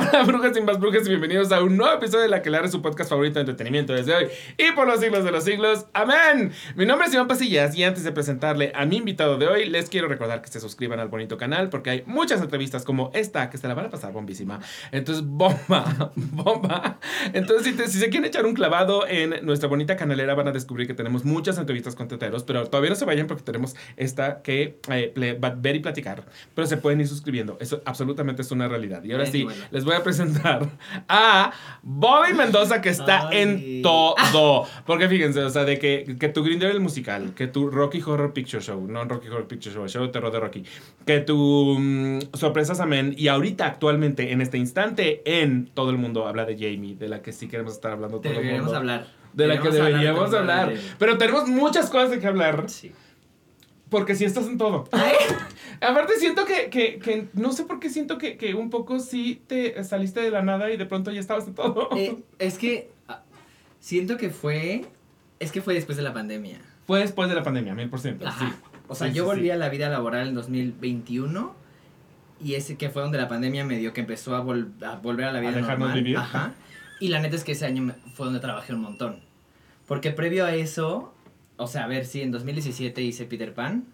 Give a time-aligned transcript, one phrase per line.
[0.00, 2.70] Hola, brujas y más brujas, y bienvenidos a un nuevo episodio de La que es
[2.70, 5.86] su podcast favorito de entretenimiento desde hoy y por los siglos de los siglos.
[5.92, 6.52] ¡Amén!
[6.76, 9.90] Mi nombre es Iván Pasillas y antes de presentarle a mi invitado de hoy, les
[9.90, 13.58] quiero recordar que se suscriban al bonito canal porque hay muchas entrevistas como esta que
[13.58, 14.60] se la van a pasar bombísima.
[14.92, 17.00] Entonces, bomba, bomba.
[17.32, 20.86] Entonces, si, si se quieren echar un clavado en nuestra bonita canalera, van a descubrir
[20.86, 24.78] que tenemos muchas entrevistas con teteros, pero todavía no se vayan porque tenemos esta que
[24.92, 26.24] eh, ver y platicar.
[26.54, 27.58] Pero se pueden ir suscribiendo.
[27.60, 29.02] Eso absolutamente es una realidad.
[29.02, 30.68] Y ahora sí, les voy a presentar
[31.08, 31.52] a
[31.82, 34.66] Bobby Mendoza, que está en todo.
[34.86, 38.32] Porque fíjense, o sea, de que, que tu Grindr el musical, que tu Rocky Horror
[38.32, 40.64] Picture Show, no Rocky Horror Picture Show, el show de terror de Rocky,
[41.04, 46.26] que tu um, Sorpresas Amén, y ahorita actualmente, en este instante, en todo el mundo
[46.26, 48.74] habla de Jamie, de la que sí queremos estar hablando todo el mundo.
[48.74, 49.06] hablar.
[49.32, 50.74] De la que deberíamos hablar.
[50.98, 52.64] Pero tenemos muchas cosas de que hablar.
[52.68, 52.92] Sí.
[53.90, 54.88] Porque si estás en todo.
[55.80, 59.42] Aparte siento que, que, que, no sé por qué siento que, que, un poco sí
[59.46, 61.88] te saliste de la nada y de pronto ya estabas en todo.
[61.96, 63.22] Eh, es que ah,
[63.78, 64.84] siento que fue,
[65.38, 66.60] es que fue después de la pandemia.
[66.86, 68.46] Fue después de la pandemia, mil por ciento, sí.
[68.88, 71.54] O sea, yo volví a la vida laboral en 2021
[72.40, 75.40] y ese que fue donde la pandemia me dio que empezó a, volver a la
[75.40, 75.94] vida a normal.
[75.94, 76.16] Vivir.
[76.16, 76.54] Ajá.
[77.00, 79.20] Y la neta es que ese año fue donde trabajé un montón.
[79.86, 81.14] Porque previo a eso,
[81.58, 83.84] o sea, a ver, sí, en 2017 hice Peter Pan.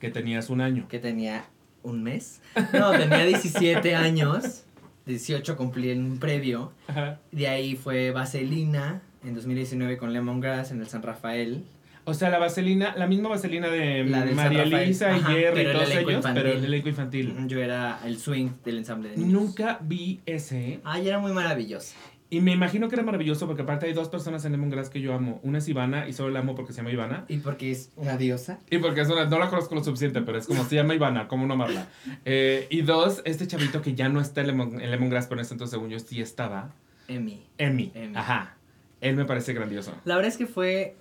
[0.00, 0.88] Que tenías un año.
[0.88, 1.44] Que tenía
[1.82, 2.40] un mes.
[2.72, 4.64] No, tenía 17 años.
[5.06, 6.72] 18 cumplí en un previo.
[6.88, 7.20] Ajá.
[7.30, 11.64] De ahí fue Vaselina en 2019 con Lemongrass en el San Rafael.
[12.04, 14.02] O sea, la vaselina, la misma vaselina de,
[14.34, 17.32] María Elisa y Jerry y todos ellos, pero el elenco infantil.
[17.46, 19.32] Yo era el swing del ensamble de niños.
[19.32, 20.80] Nunca vi ese.
[20.82, 21.94] Ay, era muy maravilloso.
[22.32, 25.12] Y me imagino que era maravilloso porque aparte hay dos personas en Lemongrass que yo
[25.12, 25.38] amo.
[25.42, 27.26] Una es Ivana y solo la amo porque se llama Ivana.
[27.28, 28.58] Y porque es una diosa.
[28.70, 31.28] Y porque es una, no la conozco lo suficiente, pero es como se llama Ivana,
[31.28, 31.88] como no amarla.
[32.24, 35.44] Eh, y dos, este chavito que ya no está en, Lemon, en Lemongrass, pero en
[35.44, 36.72] ese entonces según yo sí estaba.
[37.06, 37.44] Emi.
[37.58, 37.92] Emi.
[38.14, 38.56] Ajá.
[39.02, 39.92] Él me parece grandioso.
[40.06, 40.96] La verdad es que fue,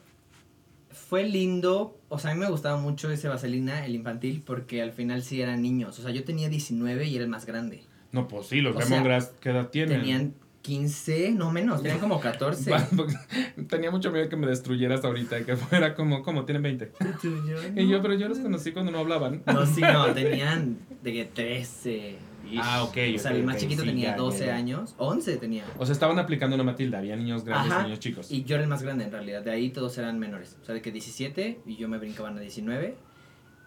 [0.90, 1.98] fue lindo.
[2.10, 5.42] O sea, a mí me gustaba mucho ese Vaselina, el infantil, porque al final sí
[5.42, 5.98] eran niños.
[5.98, 7.86] O sea, yo tenía 19 y era el más grande.
[8.12, 10.02] No, pues sí, los Lemongrass, ¿qué edad tienen?
[10.02, 12.72] Tenían 15, no menos, tenían como 14.
[13.68, 16.92] Tenía mucho miedo que me destruyeras ahorita y que fuera como, como tienen 20.
[17.76, 19.44] y yo, pero yo los conocí cuando no hablaban.
[19.48, 22.18] No, sí, no, tenían de que 13.
[22.62, 22.98] Ah, ok.
[23.16, 25.66] O sea, el más chiquito tenía 12 años, 11 tenía.
[25.78, 28.32] O sea, estaban aplicando una Matilda, había niños grandes y niños chicos.
[28.32, 30.58] Y yo era el más grande en realidad, de ahí todos eran menores.
[30.62, 32.98] O sea, de que 17 y yo me brincaban a 19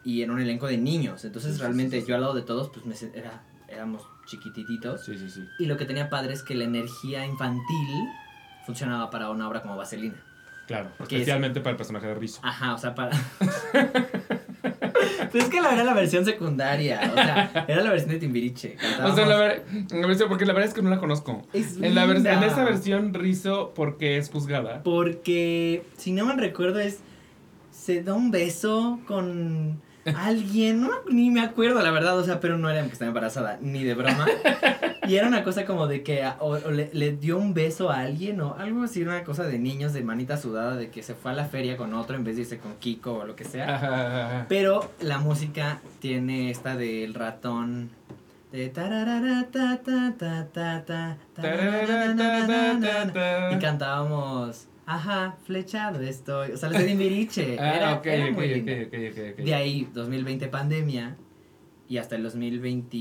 [0.05, 1.25] y era un elenco de niños.
[1.25, 3.43] Entonces, realmente yo al lado de todos, pues me, era,
[3.75, 5.05] éramos chiquitititos.
[5.05, 5.45] Sí, sí, sí.
[5.59, 8.09] Y lo que tenía padre es que la energía infantil
[8.65, 10.17] funcionaba para una obra como Vaselina.
[10.67, 12.41] Claro, especialmente para el personaje de Rizzo.
[12.43, 13.11] Ajá, o sea, para...
[15.31, 18.77] Pues es que la era la versión secundaria, o sea, era la versión de Timbiriche.
[19.03, 21.47] O sea, la, versión, porque la verdad es que no la conozco.
[21.53, 24.85] Es en, la en esa versión Rizzo, ¿por qué es juzgada?
[24.85, 27.01] Porque, si no me recuerdo, es...
[27.73, 29.83] Se da un beso con
[30.17, 33.59] alguien, no, ni me acuerdo la verdad, o sea, pero no era que estaba embarazada,
[33.61, 34.27] ni de broma.
[35.07, 38.55] Y era una cosa como de que o, le, dio un beso a alguien o
[38.59, 41.45] algo así, una cosa de niños de manita sudada, de que se fue a la
[41.45, 44.47] feria con otro en vez de irse con Kiko o lo que sea.
[44.49, 47.91] Pero la música tiene esta del ratón.
[48.53, 48.73] De
[53.51, 56.53] y cantábamos Ajá, flechado estoy.
[56.53, 57.57] O sea, les de Timbiriche.
[57.61, 61.17] ah, era, ok, ok, ok, De ahí, 2020 pandemia.
[61.89, 62.97] Y hasta el 2020.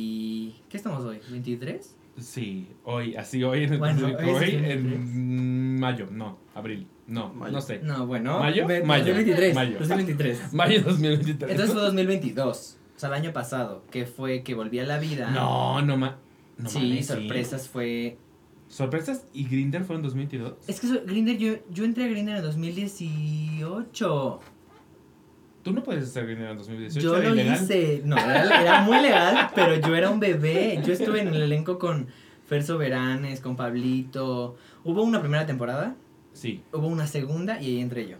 [0.69, 1.19] ¿Qué estamos hoy?
[1.31, 1.81] ¿23?
[2.17, 7.79] Sí, hoy, así hoy en, bueno, hoy, en mayo, no, abril, no, no sé.
[7.79, 9.79] No, bueno, mayo, mayo 2023, mayo.
[9.79, 10.53] 2023.
[10.53, 11.51] mayo 2023.
[11.51, 15.31] Entonces fue 2022, o sea, el año pasado, que fue que volví a la vida.
[15.31, 16.17] No, no, ma
[16.57, 18.17] no Sí, sorpresas fue
[18.73, 20.53] ¿Sorpresas y Grinder fueron en 2022?
[20.67, 24.39] Es que Grinder, yo, yo entré a Grinder en 2018.
[25.61, 26.99] Tú no puedes hacer Grinder en 2018.
[26.99, 28.01] Yo lo hice.
[28.03, 30.81] No, era, muy legal, pero yo era un bebé.
[30.83, 32.07] Yo estuve en el elenco con
[32.47, 34.55] Fer Soberanes, con Pablito.
[34.83, 35.95] Hubo una primera temporada.
[36.31, 36.63] Sí.
[36.73, 38.17] Hubo una segunda y ahí entré yo.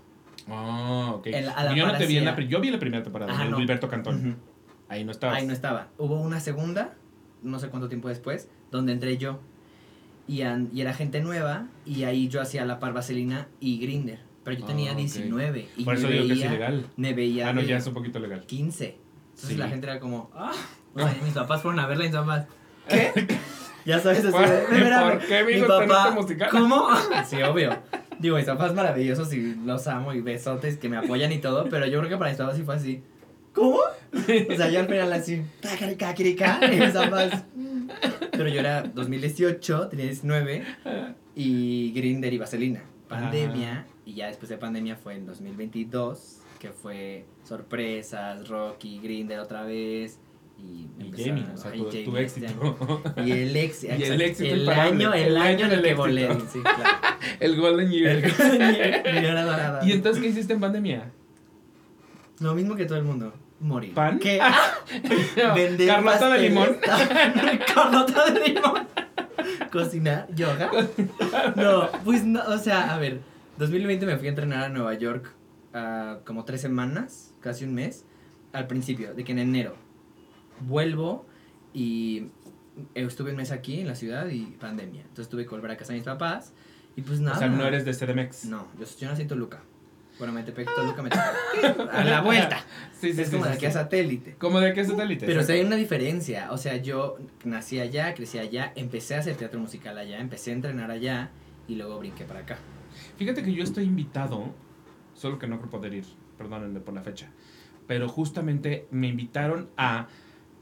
[0.48, 1.30] Ah, ok.
[1.76, 4.38] yo no te vi en la, yo vi la primera temporada, Ajá, Gilberto Cantón.
[4.88, 5.34] Ahí no estaba.
[5.34, 5.88] Ahí no estaba.
[5.98, 6.94] Hubo una segunda,
[7.42, 9.40] no sé cuánto tiempo después, donde entré yo
[10.28, 14.20] y, y, era gente nueva y ahí yo hacía la par vaselina y grinder.
[14.44, 16.86] Pero yo tenía 19 y Por eso me digo veía, que es ilegal.
[16.98, 18.46] Me veía Ah, no, ya es un poquito legal.
[18.46, 18.98] 15.
[19.36, 20.52] Entonces la gente era como, ah,
[21.24, 22.46] mis papás fueron a verla y mis papás,
[22.88, 23.12] ¿qué?
[23.86, 26.16] ya sabes, así ¿Por, ¿Por qué mi papá?
[26.52, 26.90] ¿Cómo?
[27.26, 27.78] sí, obvio.
[28.20, 31.88] Digo, mis papás maravillosos y los amo y besotes que me apoyan y todo, pero
[31.88, 33.04] yo creo que para mis papás sí fue así.
[33.54, 33.78] ¿Cómo?
[33.78, 37.46] O sea, yo al final así, y mis papás,
[38.32, 40.64] Pero yo era 2018, tenía 19
[41.36, 42.84] y Grinder y Vaselina.
[43.08, 49.64] Pandemia y ya después de pandemia fue en 2022 que fue sorpresas, Rocky, Grinder otra
[49.64, 50.18] vez
[50.58, 53.04] y, Y Jamie, o sea, tu, Jamie tu este éxito.
[53.18, 55.94] Y el ex, Y el éxito el año, el, el año año el del que
[55.94, 56.50] volé, éxito.
[56.54, 56.84] sí, claro.
[57.40, 58.24] El Golden Year.
[59.06, 59.86] El hora dorada.
[59.86, 61.12] ¿Y entonces qué hiciste en pandemia?
[62.40, 63.34] Lo mismo que todo el mundo,
[63.64, 63.94] morir.
[63.94, 64.20] ¿Pan?
[64.20, 64.40] ¿Qué?
[65.38, 66.78] No, Vender Carlota de limón.
[67.74, 68.88] Carlota de limón.
[69.72, 70.70] Cocinar, yoga.
[71.56, 73.22] No, pues no, o sea, a ver,
[73.58, 75.34] 2020 me fui a entrenar a Nueva York
[75.74, 78.06] ah, como tres semanas, casi un mes,
[78.52, 79.76] al principio, de que en enero
[80.60, 81.26] vuelvo
[81.74, 82.28] y
[82.94, 85.02] estuve un mes aquí en la ciudad y pandemia.
[85.02, 86.54] Entonces tuve que volver a casa de mis papás
[86.96, 87.38] y pues nada.
[87.38, 88.46] O sea, no eres de CDMX.
[88.46, 89.62] No, yo, yo nací en Toluca.
[90.18, 91.90] Bueno, Metepec, Toluca, Metepec.
[91.92, 92.64] A la vuelta.
[93.04, 94.36] Sí, sí, es sí, como de aquí a satélite.
[94.40, 95.26] ¿Cómo de qué satélite?
[95.26, 96.54] Pero sí hay una diferencia.
[96.54, 100.54] O sea, yo nací allá, crecí allá, empecé a hacer teatro musical allá, empecé a
[100.54, 101.30] entrenar allá
[101.68, 102.58] y luego brinqué para acá.
[103.18, 104.46] Fíjate que yo estoy invitado,
[105.16, 106.06] solo que no creo poder ir,
[106.38, 107.30] perdónenme por la fecha,
[107.88, 110.08] pero justamente me invitaron a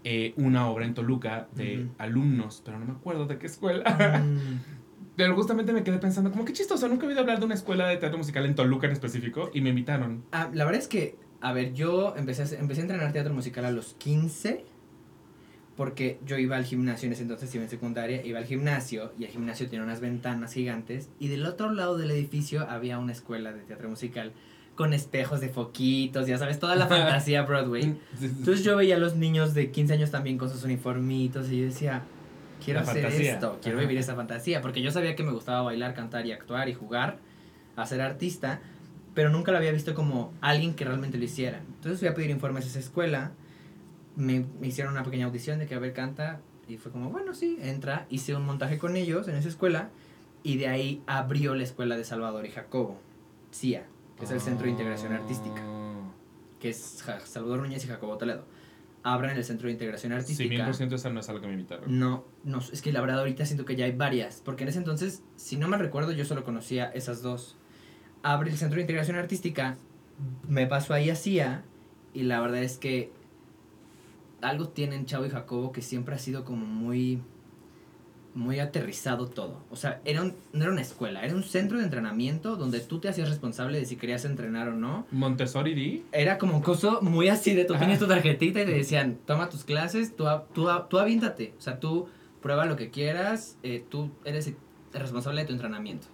[0.04, 1.94] eh, una obra en Toluca de Ujú.
[2.00, 4.20] alumnos, pero no me acuerdo de qué escuela.
[4.20, 4.62] Mm,
[5.16, 7.88] Pero justamente me quedé pensando, como qué chistoso, nunca he oído hablar de una escuela
[7.88, 10.24] de teatro musical en Toluca en específico y me invitaron.
[10.32, 13.66] ah, la verdad es que, a ver, yo empecé a, empecé a entrenar teatro musical
[13.66, 14.64] a los 15
[15.76, 19.24] porque yo iba al gimnasio en ese entonces, iba en secundaria, iba al gimnasio y
[19.24, 23.52] el gimnasio tiene unas ventanas gigantes y del otro lado del edificio había una escuela
[23.52, 24.34] de teatro musical
[24.76, 27.96] con espejos de foquitos, ya sabes, toda la fantasía Broadway.
[28.22, 31.66] Entonces yo veía a los niños de 15 años también con sus uniformitos y yo
[31.66, 32.04] decía,
[32.64, 33.34] quiero La hacer fantasía.
[33.34, 33.88] esto, quiero Ajá.
[33.88, 37.18] vivir esa fantasía, porque yo sabía que me gustaba bailar, cantar y actuar y jugar,
[37.76, 38.60] a ser artista,
[39.14, 41.60] pero nunca lo había visto como alguien que realmente lo hiciera.
[41.76, 43.32] Entonces fui a pedir informes a esa escuela,
[44.16, 47.34] me, me hicieron una pequeña audición de que a ver canta y fue como, bueno,
[47.34, 49.90] sí, entra, hice un montaje con ellos en esa escuela
[50.44, 53.00] y de ahí abrió la escuela de Salvador y Jacobo,
[53.54, 53.86] CIA,
[54.18, 56.12] que es el Centro de Integración Artística Ah.
[56.60, 58.46] que es Salvador Núñez y Jacobo Toledo,
[59.04, 60.50] abran el Centro de Integración Sí, Artística.
[60.50, 62.00] mil por ciento esa no es a lo que me invitaron.
[62.00, 64.78] no, no, es que la verdad ahorita siento que ya hay varias, porque en ese
[64.80, 67.58] entonces, si no me recuerdo, yo solo conocía esas dos.
[68.24, 69.78] Abre el Centro de Integración Artística,
[70.48, 71.64] me paso ahí a CIA,
[72.14, 73.12] y la verdad es que
[74.42, 77.22] algo tienen Chavo y Jacobo que siempre ha sido como muy
[78.34, 79.64] muy aterrizado todo.
[79.70, 83.00] O sea, era un, no era una escuela, era un centro de entrenamiento donde tú
[83.00, 85.06] te hacías responsable de si querías entrenar o no.
[85.12, 86.04] Montessori D.
[86.12, 89.50] Era como un coso muy así de tú tenías tu tarjetita y te decían, toma
[89.50, 91.54] tus clases, tú, tú, tú aviéntate.
[91.58, 92.08] O sea, tú
[92.42, 94.56] prueba lo que quieras, eh, tú eres el
[94.94, 96.08] responsable de tu entrenamiento.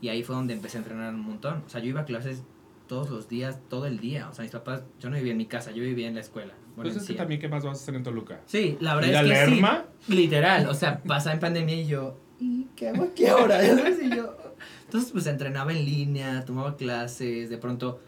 [0.00, 1.62] Y ahí fue donde empecé a entrenar un montón.
[1.66, 2.42] O sea, yo iba a clases
[2.88, 4.28] todos los días, todo el día.
[4.28, 6.54] O sea, mis papás, yo no vivía en mi casa, yo vivía en la escuela.
[6.74, 7.16] Bueno, Pues en es que CIA.
[7.18, 8.40] también, ¿qué más vas a hacer en Toluca?
[8.46, 9.50] Sí, la verdad ¿Ir a es que sí.
[9.52, 9.84] Lerma?
[10.08, 13.62] Literal, o sea, pasa en pandemia y yo, ¿y qué hago aquí ahora?
[13.64, 14.36] Y yo,
[14.84, 18.00] entonces, pues entrenaba en línea, tomaba clases, de pronto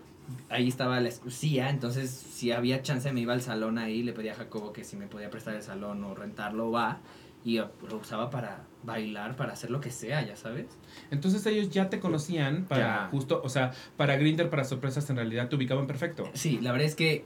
[0.48, 4.32] ahí estaba la exclusiva, entonces si había chance me iba al salón ahí, le pedía
[4.32, 7.00] a Jacobo que si me podía prestar el salón o rentarlo, va,
[7.44, 7.70] y lo
[8.00, 10.66] usaba para bailar, para hacer lo que sea, ya sabes.
[11.10, 13.08] Entonces ellos ya te conocían para Ya.
[13.10, 16.28] justo, o sea, para Grinder, para sorpresas, en realidad te ubicaban perfecto.
[16.34, 17.24] Sí, la verdad es que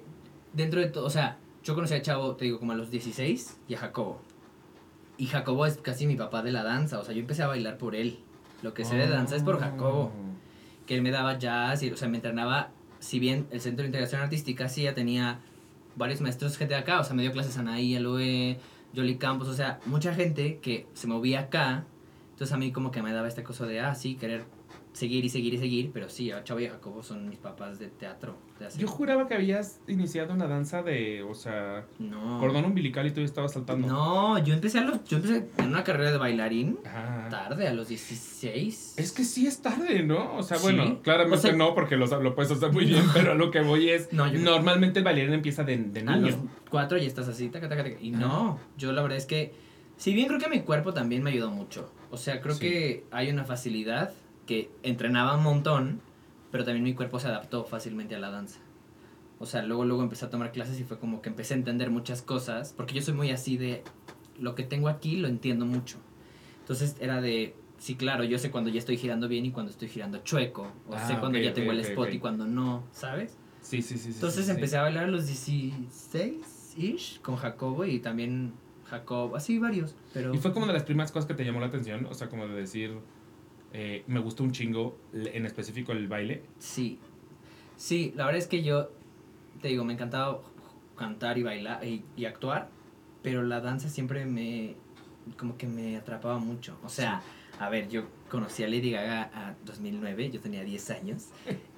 [0.52, 3.58] dentro de todo, o sea, yo conocí a Chavo, te digo, como a los 16
[3.68, 4.20] y a Jacobo.
[5.16, 7.78] Y Jacobo es casi mi papá de la danza, o sea, yo empecé a bailar
[7.78, 8.18] por él.
[8.62, 10.12] Lo que sé de danza es por Jacobo.
[10.86, 13.88] que él me daba jazz, y, o sea, me entrenaba, si bien el Centro de
[13.88, 15.40] Integración Artística sí ya tenía
[15.96, 18.58] varios maestros gente de acá, o sea, me dio clases Anaí, Aloe,
[18.94, 21.84] Jolly Campos, o sea, mucha gente que se movía acá,
[22.30, 24.44] entonces a mí como que me daba este cosa de, ah, sí, querer
[24.94, 28.36] seguir y seguir y seguir, pero sí, Chavo y Jacobo son mis papás de teatro.
[28.60, 32.38] De hace- Yo juraba que habías iniciado una danza de, o sea, no.
[32.38, 33.88] cordón umbilical y tú estabas saltando.
[33.88, 36.78] No, yo empecé, a los, yo empecé en una carrera de bailarín
[37.28, 38.94] tarde, a los 16.
[38.96, 40.36] Es que sí es tarde, ¿no?
[40.36, 40.62] O sea, Sí.
[40.62, 43.50] bueno, claramente O sea- no, porque lo, lo puedes hacer muy bien, pero a lo
[43.50, 46.48] que voy es, No, yo- normalmente el bailarín empieza de, de a los niño.
[46.70, 47.96] cuatro y estás así, taca, taca, taca.
[48.00, 49.52] Y no, yo la verdad es que,
[49.96, 51.92] si bien creo que mi cuerpo también me ayudó mucho.
[52.10, 52.60] O sea, creo Sí.
[52.60, 54.12] que hay una facilidad
[54.46, 56.00] que entrenaba un montón,
[56.50, 58.60] pero también mi cuerpo se adaptó fácilmente a la danza.
[59.38, 61.90] O sea, luego, luego empecé a tomar clases y fue como que empecé a entender
[61.90, 63.82] muchas cosas, porque yo soy muy así de,
[64.38, 65.98] lo que tengo aquí lo entiendo mucho.
[66.60, 69.88] Entonces era de, sí, claro, yo sé cuando ya estoy girando bien y cuando estoy
[69.88, 72.14] girando chueco, o Ah, sé cuando ok, ya tengo el ok, spot ok.
[72.14, 73.36] y cuando no, ¿sabes?
[73.60, 74.08] Sí, sí, sí.
[74.08, 74.50] sí, Entonces sí, sí.
[74.52, 78.52] empecé a bailar a los 16-ish con Jacobo y también
[78.86, 79.94] Jacob, así varios.
[80.12, 82.28] Pero Y fue como de las primeras cosas que te llamó la atención, o sea,
[82.28, 82.98] como de decir,
[83.76, 86.44] eh, me gustó un chingo, en específico el baile.
[86.60, 87.00] Sí,
[87.76, 88.92] sí, la verdad es que yo,
[89.60, 90.40] te digo, me encantaba
[90.96, 92.68] cantar y bailar y, y actuar,
[93.20, 94.76] pero la danza siempre me,
[95.36, 96.78] como que me atrapaba mucho.
[96.84, 97.20] O sea,
[97.58, 98.04] a ver, yo
[98.34, 101.26] conocí a Lady Gaga a 2009, yo tenía 10 años,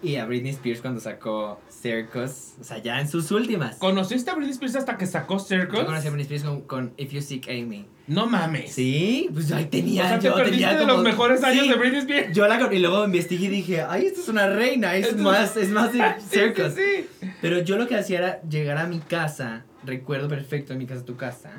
[0.02, 3.76] y a Britney Spears cuando sacó Circus, o sea, ya en sus últimas.
[3.76, 5.80] ¿Conociste a Britney Spears hasta que sacó Circus?
[5.80, 7.84] Yo conocí a Britney Spears con, con If You Seek Amy.
[8.06, 8.72] No mames.
[8.72, 11.70] Sí, pues ahí tenía, o sea, te yo tenía de como- los mejores años Sí,
[11.70, 12.32] de Britney Spears.
[12.34, 15.56] Yo la y luego investigué y dije, ay, esta es una reina, es Esto- más,
[15.58, 16.72] es más de Circus.
[16.74, 17.28] sí, sí.
[17.42, 21.04] Pero yo lo que hacía era llegar a mi casa, recuerdo perfecto en mi casa,
[21.04, 21.52] tu casa,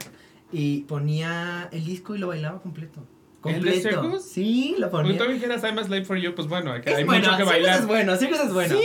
[0.51, 3.05] y ponía el disco y lo bailaba completo.
[3.45, 4.01] ¿El de Completo.
[4.03, 4.23] Circus?
[4.23, 5.25] Sí, lo Cuando ponía.
[5.25, 7.31] tú dijeras I'm a slave for you, pues bueno, hay, que- Es hay bueno, mucho
[7.37, 7.79] que Circus bailar.
[7.79, 8.75] es bueno, Circus es bueno.
[8.75, 8.83] Sí,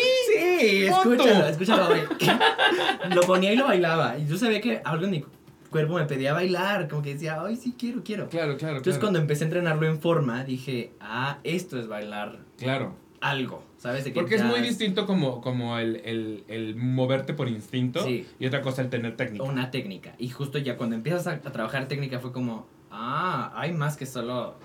[0.61, 1.25] Sí, punto.
[1.25, 1.88] escúchalo, escúchalo.
[3.14, 4.18] lo ponía y lo bailaba.
[4.18, 5.25] Y yo sabía que algo en mi
[5.71, 8.28] cuerpo me pedía bailar, como que decía, ay, sí, quiero, quiero.
[8.28, 9.00] Claro, claro, Entonces claro.
[9.00, 12.94] cuando empecé a entrenarlo en forma, dije, ah, esto es bailar Claro.
[13.21, 14.04] algo, ¿sabes?
[14.04, 18.26] De que Porque es muy distinto como, como el, el, el moverte por instinto Sí.
[18.38, 19.44] y otra cosa el tener técnica.
[19.44, 20.14] Una técnica.
[20.18, 24.06] Y justo ya cuando empiezas a, a trabajar técnica fue como, ah, hay más que
[24.06, 24.56] solo...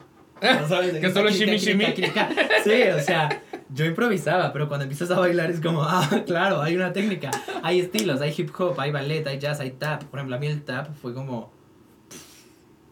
[0.67, 0.93] ¿sabes?
[0.93, 1.86] De Que solo shimmy, shimmy.
[2.63, 3.41] Sí, o sea,
[3.74, 7.31] yo improvisaba, pero cuando empiezas a bailar es como, ah, claro, hay una técnica,
[7.63, 10.03] hay estilos, hay hip hop, hay ballet, hay jazz, hay tap.
[10.03, 11.51] Por ejemplo, a mí el tap fue como...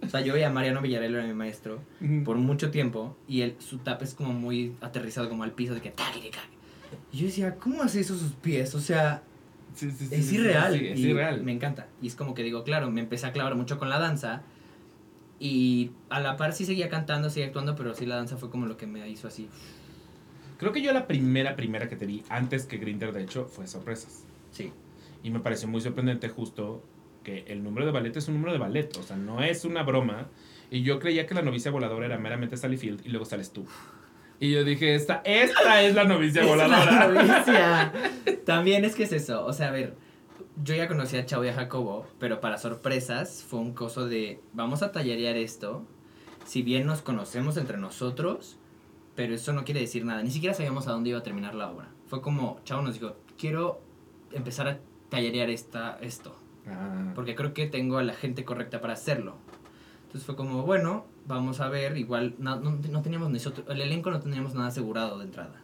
[0.01, 2.23] O sea, yo veía a Mariano Villarreal, era mi maestro, Ujú.
[2.23, 5.81] por mucho tiempo, y él, su tap es como muy aterrizado como al piso, de
[5.81, 5.93] que...
[7.11, 8.75] Y yo decía, ¿cómo hace eso sus pies?
[8.75, 9.23] O sea,
[9.73, 10.75] Sí, sí, sí, es irreal.
[10.75, 11.43] es y irreal.
[11.43, 11.87] Me encanta.
[12.01, 14.43] Y es como que digo, claro, me empecé a clavar mucho con la danza.
[15.39, 18.65] Y a la par sí seguía cantando, seguía actuando, pero sí la danza fue como
[18.65, 19.49] lo que me hizo así.
[20.57, 23.67] Creo que yo la primera, primera que te vi, antes que Grinder, de hecho, fue
[23.67, 24.23] Sorpresas.
[24.51, 24.71] Sí.
[25.23, 26.81] Y me pareció muy sorprendente justo
[27.23, 29.83] que el número de ballet es un número de ballet, o sea, no es una
[29.83, 30.27] broma.
[30.71, 33.65] Y yo creía que la novicia voladora era meramente Sally Field y luego sales tú.
[34.39, 37.07] Y yo dije, esta, esta es la novicia Es una voladora.
[37.07, 37.93] novicia.
[38.45, 39.45] También es que es eso.
[39.45, 39.95] O sea, a ver,
[40.63, 44.39] yo ya conocí a Chavo y a Jacobo, pero para sorpresas fue un coso de
[44.53, 45.85] vamos a tallerear esto.
[46.45, 48.57] Si bien nos conocemos entre nosotros,
[49.15, 50.21] pero eso no quiere decir nada.
[50.21, 51.89] Ni siquiera sabíamos a dónde iba a terminar la obra.
[52.07, 53.81] Fue como, Chavo nos dijo, quiero
[54.31, 56.35] empezar a tallerear esta, esto.
[56.67, 59.35] Ah, porque creo que tengo a la gente correcta para hacerlo.
[60.03, 64.11] Entonces fue como, bueno, vamos a ver, igual no, no, no teníamos nosotros, el elenco
[64.11, 65.61] no teníamos nada asegurado de entrada.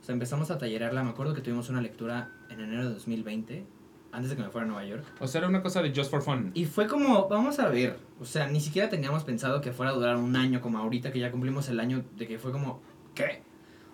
[0.00, 3.66] O sea, empezamos a tallerarla, me acuerdo que tuvimos una lectura en enero de 2020,
[4.12, 5.04] antes de que me fuera a Nueva York.
[5.20, 6.50] o sea, era una cosa de just for fun.
[6.54, 9.94] Y fue como, vamos a ver, o sea, ni siquiera teníamos pensado que fuera a
[9.94, 12.80] durar un año como ahorita, que ya cumplimos el año de que fue como,
[13.14, 13.42] ¿qué?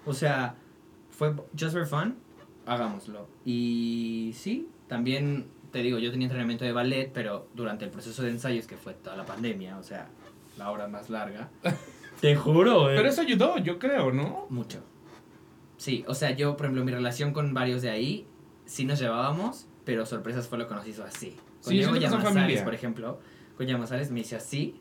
[0.04, 0.56] O sea,
[1.11, 2.16] fue just for fun,
[2.64, 3.28] hagámoslo.
[3.44, 8.30] Y sí, también te digo, yo tenía entrenamiento de ballet, pero durante el proceso de
[8.30, 10.08] ensayos, que fue toda la pandemia, o sea,
[10.56, 11.50] la hora más larga.
[12.20, 12.96] te juro, güey.
[12.96, 14.46] Pero eso ayudó, yo creo, ¿no?
[14.49, 14.82] Mucho.
[15.76, 18.26] Sí, o sea, yo, por ejemplo, mi relación con varios de ahí,
[18.64, 21.35] sí nos llevábamos, pero sorpresas fue lo que nos hizo así.
[21.62, 23.19] Con Sí, Diego Llamazares, por ejemplo,
[23.57, 24.78] con Llamazares me hice así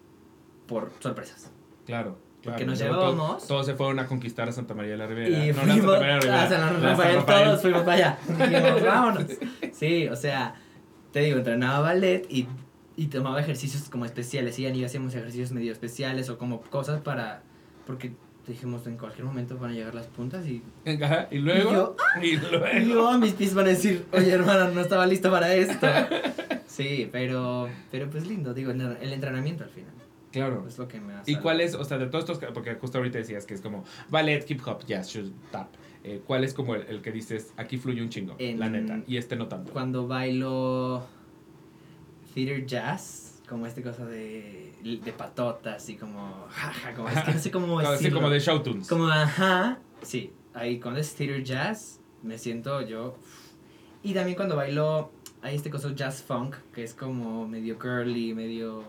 [0.68, 1.52] por sorpresas.
[1.86, 2.18] Claro.
[2.44, 2.72] Porque claro.
[2.72, 5.46] nos llevábamos- Todos, todos se fueron a conquistar a Santa María de la Ribera.
[5.46, 6.44] Y no, no, fuimos Santa María de la Ribera.
[6.44, 8.18] a San Rafael, todos fuimos para allá.
[8.28, 9.26] Dijimos, vámonos.
[9.72, 10.56] Sí, o sea,
[11.12, 12.48] te digo, entrenaba ballet y,
[12.96, 14.58] y tomaba ejercicios como especiales.
[14.60, 17.44] Y y hacíamos ejercicios medio especiales o como cosas para...
[17.88, 18.14] Porque
[18.54, 20.62] dijimos, en cualquier momento van a llegar las puntas y
[21.02, 21.96] Ajá, y luego.
[22.22, 22.66] Y, luego.
[22.78, 25.88] Y yo, mis pies van a decir, oye hermano, no estaba listo para esto.
[26.68, 29.94] Sí, pero, pero pues lindo, digo, el entrenamiento al final.
[30.34, 30.66] Claro.
[30.68, 31.32] Es lo que me hace.
[31.32, 33.86] ¿Y cuál es, o sea, de todos estos, porque justo ahorita decías que es como
[34.10, 35.70] ballet, hip hop, jazz, shoes, tap,
[36.04, 39.00] eh, ¿cuál es como el, el que dices, aquí fluye un chingo, En- la neta,
[39.08, 39.72] y este no tanto?
[39.72, 41.06] Cuando bailo
[42.34, 47.40] theater jazz, como este cosa de, de patotas y como, jaja, como, es que no
[47.40, 48.20] sé cómo Como, así decirlo.
[48.20, 48.88] como de show tunes.
[48.88, 53.18] Como, ajá, sí, ahí cuando es theater jazz, me siento yo.
[54.04, 55.12] Y también cuando bailo,
[55.42, 58.84] hay este coso jazz funk, que es como medio girly, medio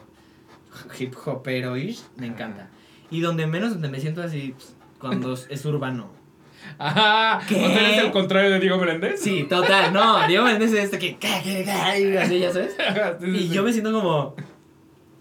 [0.98, 2.68] hip hopero-ish, me encanta.
[3.10, 4.54] Y donde menos, donde me siento así,
[4.98, 6.10] cuando es- urbano.
[6.78, 7.54] Ajá, ¿Qué?
[7.64, 9.20] ¿o sea, eres el contrario de Diego Meléndez?
[9.20, 12.76] Sí, total, no, Diego Méndez es este que, "Ca, ca, ca", y así, ya sabes.
[13.22, 14.34] Y yo me siento como,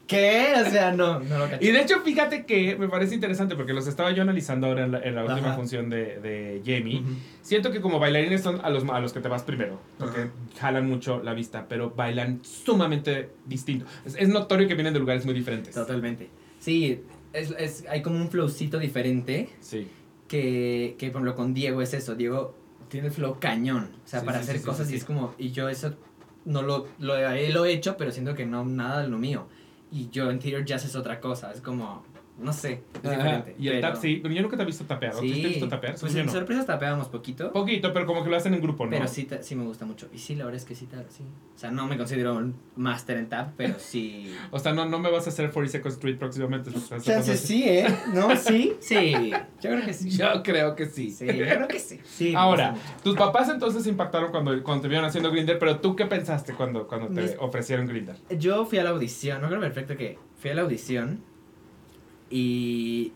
[0.07, 0.53] ¿qué?
[0.65, 1.65] O sea, no, no lo cacho.
[1.65, 4.91] Y de hecho, fíjate que me parece interesante porque los estaba yo analizando ahora en
[4.91, 5.55] la, en la última Ajá.
[5.55, 6.99] función de, de Jamie.
[7.01, 7.09] Ujú.
[7.41, 10.29] Siento que como bailarines son a los, a los que te vas primero, porque Ajá.
[10.59, 13.85] jalan mucho la vista, pero bailan sumamente distinto.
[14.05, 15.73] Es, es notorio que vienen de lugares muy diferentes.
[15.75, 16.29] Totalmente.
[16.59, 17.01] Sí,
[17.33, 19.87] es, es, hay como un flowcito diferente Sí.
[20.27, 22.15] que, que, por ejemplo, con Diego es eso.
[22.15, 22.55] Diego
[22.89, 23.89] tiene el flow cañón.
[24.05, 25.93] O sea, Sí, para sí, hacer sí, cosas y es como, y yo eso
[26.45, 29.47] no lo, lo, he- lo he hecho, pero siento que no, nada de lo mío.
[29.91, 31.51] Y yo en theater jazz es otra cosa.
[31.51, 32.03] Es como,
[32.37, 33.55] no sé, es Ajá, diferente.
[33.57, 35.15] Y el pero- tap sí, pero yo nunca te he visto tapear.
[35.15, 35.95] ¿o tú Sí, te he visto tapear?
[35.97, 36.31] pues en no.
[36.33, 37.51] sorpresas tapeábamos poquito.
[37.53, 38.91] Poquito, pero como que lo hacen en grupo, ¿no?
[38.91, 40.09] Pero sí, sí me gusta mucho.
[40.13, 41.23] Y sí, la verdad es que sí, sí.
[41.55, 44.35] O sea, no me considero un máster en tap, pero sí.
[44.51, 46.71] O sea, no, no me vas a hacer 42nd Street próximamente.
[46.71, 47.87] o sea, sí, ¿eh?
[48.13, 48.35] ¿No?
[48.35, 48.73] ¿Sí?
[48.81, 49.13] Sí.
[49.61, 50.09] Yo creo que sí.
[50.09, 51.11] Yo creo que sí.
[51.11, 52.33] Sí, yo creo que sí.
[52.35, 56.05] Ahora, tus papás entonces se impactaron cuando, cuando te vieron haciendo Grinder, pero tú qué
[56.05, 58.17] pensaste cuando, cuando te Mis- ofrecieron Grinder?
[58.37, 61.21] Yo fui a la audición, no creo perfecto que fui a la audición
[62.29, 63.13] y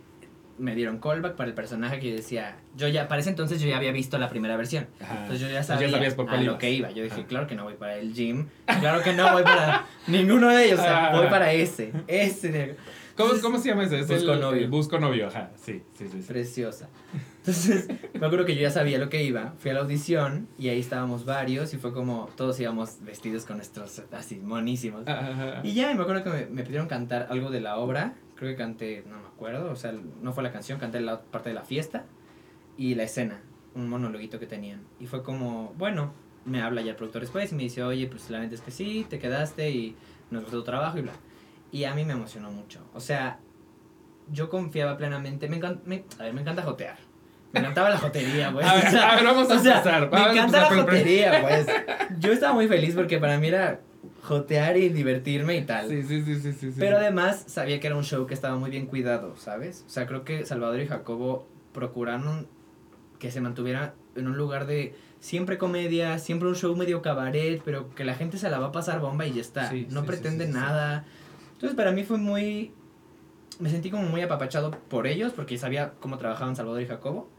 [0.58, 3.68] me dieron callback para el personaje que yo decía, yo ya, para ese entonces yo
[3.68, 4.88] ya había visto la primera versión.
[5.00, 6.92] Entonces yo ya sabía sabías por a lo que iba.
[6.92, 7.28] Yo dije, Ajá.
[7.28, 8.48] claro que no voy para el gym,
[8.80, 12.76] claro que no voy para ninguno de ellos, o sea, voy para ese, ese de
[13.20, 14.00] ¿Cómo, Entonces, ¿Cómo se llama ese?
[14.00, 14.62] Es Busco el, novio.
[14.62, 15.52] el busco novio, ajá.
[15.62, 16.22] Sí, sí, sí.
[16.22, 16.28] sí.
[16.30, 16.88] preciosa.
[17.40, 20.70] Entonces, me acuerdo que yo ya sabía lo que iba, fui a la audición y
[20.70, 25.06] ahí estábamos varios y fue como todos íbamos vestidos con nuestros así monísimos.
[25.06, 25.60] Ajá.
[25.64, 28.14] Y ya me acuerdo que me, me pidieron cantar algo de la obra.
[28.40, 31.50] Creo que canté, no me acuerdo, o sea, no fue la canción, canté la parte
[31.50, 32.06] de la fiesta
[32.78, 33.42] y la escena,
[33.76, 34.82] un monologuito que tenían.
[34.98, 36.14] Y fue como, bueno,
[36.46, 38.72] me habla ya el productor después y me dice, oye, pues la neta es que
[38.72, 39.98] sí, te quedaste y
[40.32, 41.12] nos gustó tu trabajo y bla.
[41.74, 42.80] Y a mí me emocionó mucho.
[42.94, 43.40] O sea,
[44.32, 46.96] yo confiaba plenamente, me, encan- me- a ver, me encanta jotear.
[47.52, 48.66] Me encantaba la jotería, pues.
[48.66, 50.10] A ver, O sea, a ver, vamos a o sea, empezar.
[50.12, 51.68] Me encanta la jotería, pues.
[52.20, 53.82] Yo estaba muy feliz porque para mí era
[54.30, 55.90] jotear y divertirme y tal.
[55.90, 56.72] Sí, sí, sí, sí, sí.
[56.78, 59.84] Pero además sabía que era un show que estaba muy bien cuidado, ¿sabes?
[59.88, 62.48] O sea, creo que Salvador y Jacobo procuraron
[63.20, 67.90] que se mantuviera en un lugar de siempre comedia, siempre un show medio cabaret, pero
[67.96, 69.70] que la gente se la va a pasar bomba y ya está.
[69.70, 71.06] Sí, no sí, pretende sí, nada.
[71.54, 72.72] Entonces para mí fue muy...
[73.60, 77.30] Me sentí como muy apapachado por ellos porque sabía cómo trabajaban Salvador y Jacobo.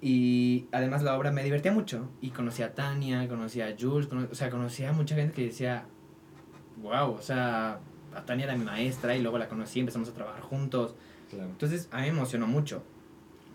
[0.00, 2.08] Y además la obra me divertía mucho.
[2.20, 5.44] Y conocí a Tania, conocí a Jules, cono- o sea, conocí a mucha gente que
[5.44, 5.84] decía,
[6.82, 7.78] wow, o sea,
[8.26, 10.94] Tania era mi maestra y luego la conocí, empezamos a trabajar juntos.
[11.30, 11.46] Claro.
[11.48, 12.82] Entonces a mí me emocionó mucho.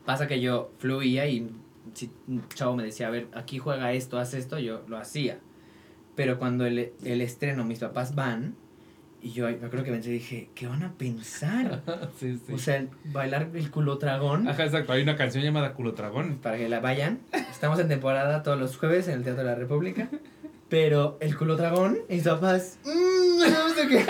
[0.06, 1.52] Pasa que yo fluía y
[1.94, 5.40] si un chavo me decía, a ver, aquí juega esto, haz esto, yo lo hacía.
[6.16, 8.56] Pero cuando el, el estreno, mis papás van,
[9.22, 11.82] y yo me acuerdo que pensé, dije, ¿qué van a pensar?
[12.20, 12.54] Sí, sí.
[12.54, 14.94] O sea, bailar el culo tragón Ajá, exacto.
[14.94, 16.38] Hay una canción llamada Culo Dragón.
[16.42, 17.20] para que la vayan.
[17.52, 20.10] Estamos en temporada todos los jueves en el Teatro de la República.
[20.70, 24.06] Pero el culo dragón, y mis papás, "Mm, no sé qué.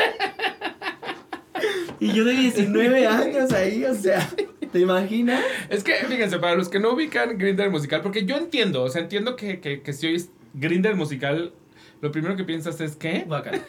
[2.00, 4.28] Y yo de 19 años ahí, o sea,
[4.72, 5.42] ¿te imaginas?
[5.70, 9.02] Es que, fíjense, para los que no ubican Grinder musical, porque yo entiendo, o sea,
[9.02, 11.54] entiendo que, que, que si oyes Grinder musical,
[12.02, 13.24] lo primero que piensas es ¿qué?
[13.28, 13.60] Guácala.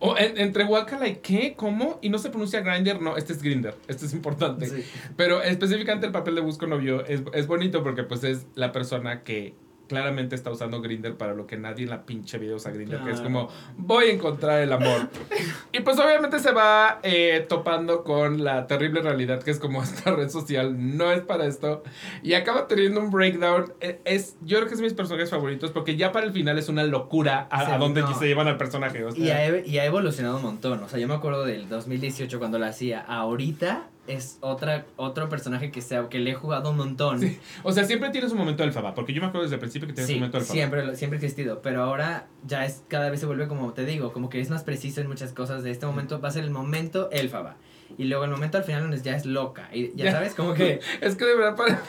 [0.00, 1.54] O en- entre Wakala y ¿qué?
[1.56, 1.98] ¿Cómo?
[2.02, 4.66] Y no se pronuncia Grinder, no, este es Grinder, este es importante.
[4.66, 4.84] Sí.
[5.16, 9.22] Pero específicamente el papel de Busco Novio es, es bonito porque pues es la persona
[9.22, 9.54] que
[9.88, 13.10] claramente está usando Grinder para lo que nadie en la pinche vida usa Grinder, que
[13.10, 13.24] es Claro.
[13.24, 15.08] como voy a encontrar el amor.
[15.72, 20.12] y pues obviamente se va eh, topando con la terrible realidad que es como esta
[20.12, 21.82] red social no es para esto
[22.22, 23.72] y acaba teniendo un breakdown.
[23.80, 26.58] Eh, Es, yo creo que es de mis personajes favoritos porque ya para el final
[26.58, 28.18] es una locura a, Sí, a dónde no.
[28.18, 29.02] se llevan al personaje.
[29.04, 29.24] o sea.
[29.24, 30.82] Y ha, ev- y ha evolucionado un montón.
[30.82, 33.00] O sea, yo me acuerdo del 2018 cuando la hacía.
[33.00, 37.20] Ahorita es otra, otro personaje que, sea, que le he jugado un montón.
[37.20, 37.38] Sí.
[37.62, 39.86] O sea, siempre tienes un momento del faba, porque yo me acuerdo desde el principio
[39.86, 40.54] que tienes Sí, un momento del faba.
[40.54, 44.12] siempre, siempre ha existido, pero ahora ya es cada vez se vuelve como te digo,
[44.12, 45.62] como que es más preciso en muchas cosas.
[45.62, 47.56] De este momento va a ser el momento Elfaba.
[47.96, 49.68] Y luego el momento al final donde ya es loca.
[49.72, 50.12] Y ya Ya.
[50.12, 51.80] sabes, como que Es que de verdad para,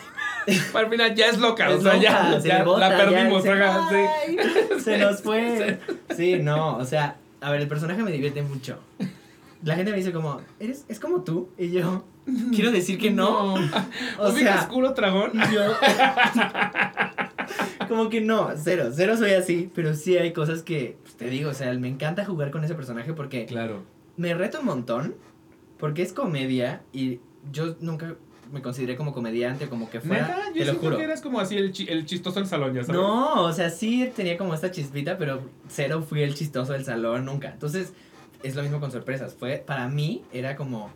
[0.72, 2.98] para el final ya es loca, o es sea, loca, ya, se ya bota, la
[2.98, 3.96] perdimos, ya, ajá, sí.
[3.96, 5.78] "Ay, Se nos fue.
[6.16, 8.80] Sí, no, o sea, a ver, el personaje me divierte mucho.
[9.64, 11.50] La gente me dice como, ¿eres, es como tú?
[11.58, 12.06] Y yo,
[12.56, 13.56] quiero decir que no.
[13.56, 15.32] O ¿Ubicas sea, culo dragón?
[15.54, 15.62] yo,
[17.88, 21.50] como que no, cero, cero soy así, pero sí hay cosas que, pues, te digo,
[21.50, 23.84] o sea, me encanta jugar con ese personaje porque Claro.
[24.18, 25.16] me reto un montón,
[25.78, 27.20] porque es comedia y
[27.52, 28.16] yo nunca
[28.52, 30.98] me consideré como comediante, como que fuera, Neta, yo te lo juro.
[30.98, 33.00] que eras como así el, chi- el chistoso del salón, ya sabes.
[33.00, 37.26] No, o sea, sí tenía como esta chispita, pero cero fui el chistoso del salón
[37.26, 37.50] nunca.
[37.52, 37.94] Entonces,
[38.44, 39.36] es lo mismo con sorpresas.
[39.38, 40.92] Fue, para mí, era como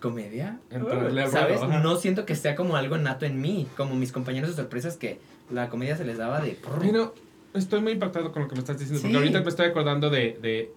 [0.00, 0.58] comedia.
[0.70, 1.62] Entrarle al ¿Sabes?
[1.62, 1.78] ajá.
[1.80, 5.18] No siento que sea como algo nato en mí, como mis compañeros de sorpresas que
[5.50, 6.58] la comedia se les daba de...
[6.80, 7.14] Pero
[7.54, 9.04] estoy muy impactado con lo que me estás diciendo, Sí.
[9.06, 10.38] porque ahorita me estoy acordando de...
[10.42, 10.72] de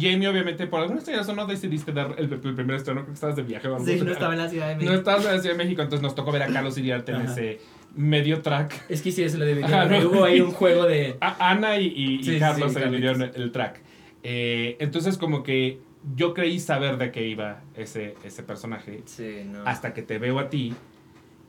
[0.00, 3.12] Jamie, obviamente, por alguna extraña razón no decidiste dar el, el primer estreno, creo que
[3.12, 3.84] estabas de viaje o algo.
[3.86, 4.94] Sí, no estaba en la Ciudad de No México.
[4.94, 7.60] estabas en la Ciudad de México, entonces nos tocó ver a Carlos Iriarte en ese
[7.94, 8.86] medio track.
[8.88, 9.90] Es que sí, eso lo dividieron.
[9.90, 10.08] No.
[10.08, 11.18] Hubo ahí un juego de...
[11.20, 12.90] A- Ana y, y- y Sí, sí, Carlos sí, se Carlitos.
[13.18, 13.80] dividieron el, el track.
[14.24, 15.78] Eh, entonces, como que
[16.16, 19.62] yo creí saber de qué iba ese, ese personaje Sí, no.
[19.64, 20.74] hasta que te veo a ti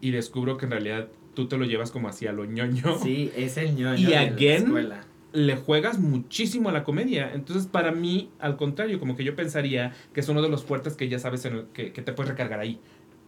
[0.01, 2.97] y descubro que en realidad tú te lo llevas como hacia lo ñoño.
[3.01, 5.01] Sí, es el ñoño Y de la again, escuela.
[5.33, 7.31] le juegas muchísimo a la comedia.
[7.33, 10.93] Entonces, para mí, al contrario, como que yo pensaría que es uno de los fuertes
[10.95, 12.79] que ya sabes en el, que, que te puedes recargar ahí.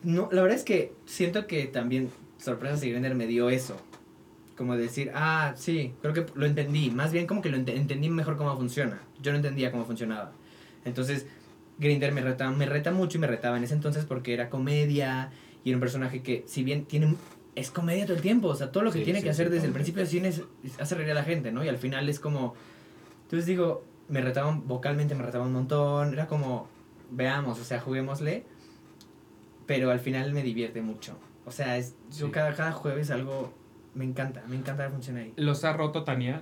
[0.04, 3.76] No, la verdad es que siento que también Sorpresas y Grinder me dio eso.
[4.58, 6.90] Como decir, ah, sí, creo que lo entendí.
[6.90, 9.02] Más bien como que lo ente- entendí mejor cómo funciona.
[9.22, 10.32] Yo no entendía cómo funcionaba.
[10.84, 11.28] Entonces,
[11.78, 15.30] Grinder me reta, me reta mucho y me retaba en ese entonces porque era comedia
[15.64, 17.16] y era un personaje que, si bien tiene
[17.54, 19.48] es comedia todo el tiempo, o sea, todo lo que Sí, tiene sí, que hacer
[19.48, 21.64] sí, desde el principio del cine es, es hacer reír a la gente, ¿no?
[21.64, 22.54] Y al final es como,
[23.24, 26.68] entonces digo, me retaban vocalmente, me retaban un montón, era como,
[27.12, 28.44] veamos, o sea, juguémosle,
[29.66, 31.18] pero al final me divierte mucho.
[31.46, 33.52] O sea, es, yo cada, cada jueves algo,
[33.98, 35.34] me encanta, me encanta la función ahí.
[35.36, 36.42] ¿Los ha roto Tania?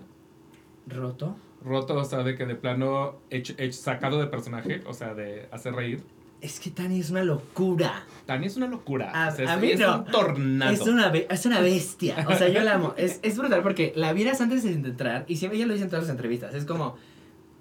[0.88, 1.36] ¿Roto?
[1.64, 5.48] Roto, o sea, de que de plano hecho, hecho- sacado de personaje, o sea, de
[5.52, 6.04] hacer reír.
[6.42, 8.04] Es que Tani es una locura.
[8.28, 9.10] Tania es una locura.
[9.12, 10.00] A- o sea, a es, mí es no.
[10.00, 10.72] un tornado.
[10.72, 12.24] Es una, es una bestia.
[12.30, 12.94] O sea, yo la amo.
[12.98, 15.90] Es, es brutal porque la vieras antes de entrar, y siempre ella lo dice en
[15.90, 16.54] todas las entrevistas.
[16.54, 16.98] Es como,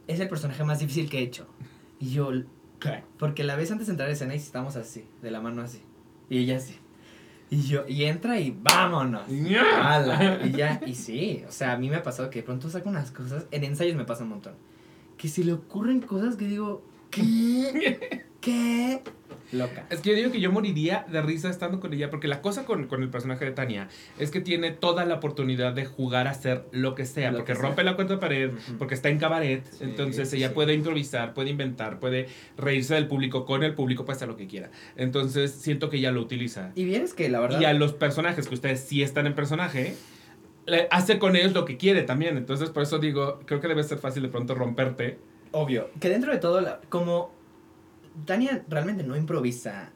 [0.06, 1.46] es el personaje más difícil que he hecho.
[1.98, 2.30] Y yo,
[2.80, 3.04] ¿qué?
[3.18, 5.80] Porque la ves antes de entrar a escena y estamos así, de la mano así.
[6.28, 6.76] Y ella así.
[7.50, 9.22] Y yo, y entra y vámonos.
[9.80, 10.40] ¡Hala!
[10.44, 12.88] Y ya, y sí, o sea, a mí me ha pasado que de pronto saco
[12.88, 14.54] unas cosas, en ensayos me pasa un montón,
[15.16, 18.24] que se le ocurren cosas que digo, ¿qué?
[18.40, 19.02] ¿Qué?
[19.54, 19.86] Loca.
[19.90, 22.64] Es que yo digo que yo moriría de risa estando con ella, porque la cosa
[22.64, 23.88] con, con el personaje de Tania
[24.18, 27.52] es que tiene toda la oportunidad de jugar a hacer lo que sea, Lo porque
[27.54, 27.84] que rompe sea.
[27.90, 30.54] la cuarta pared, porque está en cabaret, Sí, entonces ella sí.
[30.54, 34.46] puede improvisar, puede inventar, puede reírse del público, con el público puede hacer lo que
[34.46, 34.70] quiera.
[34.96, 36.72] Entonces siento que ella lo utiliza.
[36.74, 37.60] Y vienes que la verdad...
[37.60, 39.94] Y a los personajes que ustedes sí están en personaje,
[40.66, 42.36] le- hace con ellos lo que quiere también.
[42.36, 45.18] Entonces por eso digo, creo que debe ser fácil de pronto romperte.
[45.52, 45.90] Obvio.
[46.00, 47.33] Que dentro de todo, la- como
[48.26, 49.90] Tania realmente no improvisa,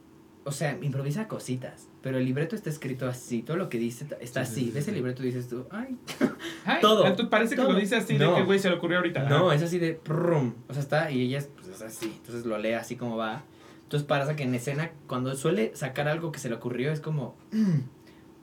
[0.45, 4.45] o sea, improvisa cositas, pero el libreto está escrito así, todo lo que dice está
[4.45, 4.65] Sí, sí, así.
[4.67, 4.91] sí, Ves sí.
[4.91, 5.97] el libreto y dices tú, ay.
[6.65, 7.73] Ay, Todo, entonces parece que todo.
[7.73, 8.33] lo dice así No.
[8.33, 9.29] de que güey se le ocurrió ahorita.
[9.29, 10.53] No, es así de prum.
[10.69, 12.13] O sea, está y ella es, pues, es así.
[12.19, 13.43] Entonces lo lee así como va.
[13.85, 17.37] Entonces pasa que en escena, cuando suele sacar algo que se le ocurrió, es como.
[17.53, 17.79] "Mm",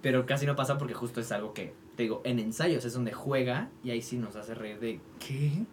[0.02, 3.12] pero casi no pasa porque justo es algo que, te digo, en ensayos es donde
[3.14, 5.66] juega y ahí sí nos hace reír de ¿qué?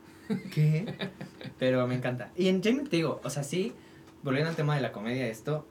[0.52, 0.94] ¿Qué?
[1.58, 2.32] pero me encanta.
[2.36, 3.72] Y en Jamie, te digo, o sea, sí,
[4.22, 5.66] volviendo al tema de la comedia, esto,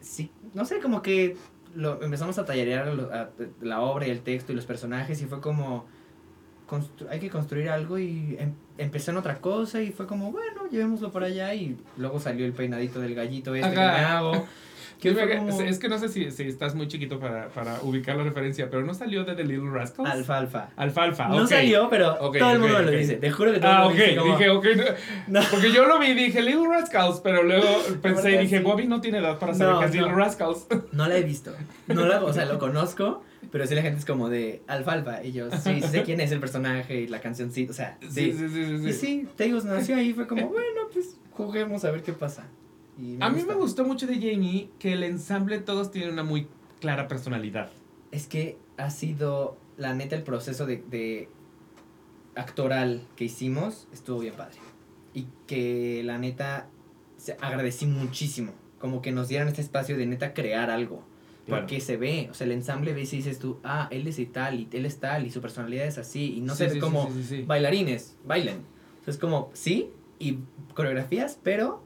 [0.00, 1.36] sí, no sé, como que
[1.74, 5.26] lo, empezamos a tallerear lo- a- la obra y el texto y los personajes y
[5.26, 5.86] fue como
[7.10, 11.10] hay que construir algo y em- empecé en otra cosa y fue como, bueno, llevémoslo
[11.10, 13.98] por allá y luego salió el peinadito del gallito este que Ajá.
[13.98, 14.46] me hago.
[15.00, 17.48] Que Que fue me- como Es que no sé si, si estás muy chiquito para,
[17.50, 20.10] para ubicar la referencia, pero no salió de The Little Rascals.
[20.10, 20.70] alfalfa.
[20.76, 21.48] Alfalfa, No ok.
[21.48, 22.90] salió, pero Ok, todo el ok, mundo me ok.
[22.90, 23.14] lo dice.
[23.14, 23.90] Te juro que todo Ah, el ok.
[23.90, 24.66] mundo dice como, Dije, ok.
[25.28, 25.38] no.
[25.40, 25.46] No.
[25.50, 27.66] Porque yo lo vi y dije Little Rascals, pero luego
[28.02, 28.58] pensé y dije.
[28.60, 30.00] Bobby no tiene edad para saber No, qué es no.
[30.02, 30.66] Little Rascals.
[30.92, 31.52] No la he visto.
[31.86, 35.22] No la, o sea, lo conozco, pero sí la gente es como de alfalfa.
[35.22, 37.98] Y yo, sí, sí sé quién es el personaje y la canción, sí, o sea,
[38.00, 38.32] Sí, sí.
[38.32, 38.88] sí, sí, sí.
[38.88, 39.28] Y sí.
[39.64, 42.46] nació ahí, fue como, bueno, pues juguemos a ver qué pasa.
[43.00, 46.48] Y A mí me gustó mucho de Jamie que el ensamble todos tienen una muy
[46.80, 47.70] clara personalidad.
[48.10, 51.28] Es que ha sido, la neta, el proceso de, de
[52.34, 54.56] actoral que hicimos estuvo bien padre.
[55.14, 56.68] Y que la neta,
[57.16, 58.52] se- agradecí muchísimo.
[58.80, 61.02] Como que nos dieran este espacio de neta crear algo.
[61.46, 61.62] Claro.
[61.62, 64.26] Porque se ve, o sea, el ensamble ves y dices tú, ah, él es y
[64.26, 66.78] tal, y él es tal, y su personalidad es así, y no Sí, ve sí,
[66.78, 67.42] como sí.
[67.46, 68.58] bailarines, bailen.
[69.00, 70.38] O sea, es como, sí, y
[70.74, 71.82] coreografías, pero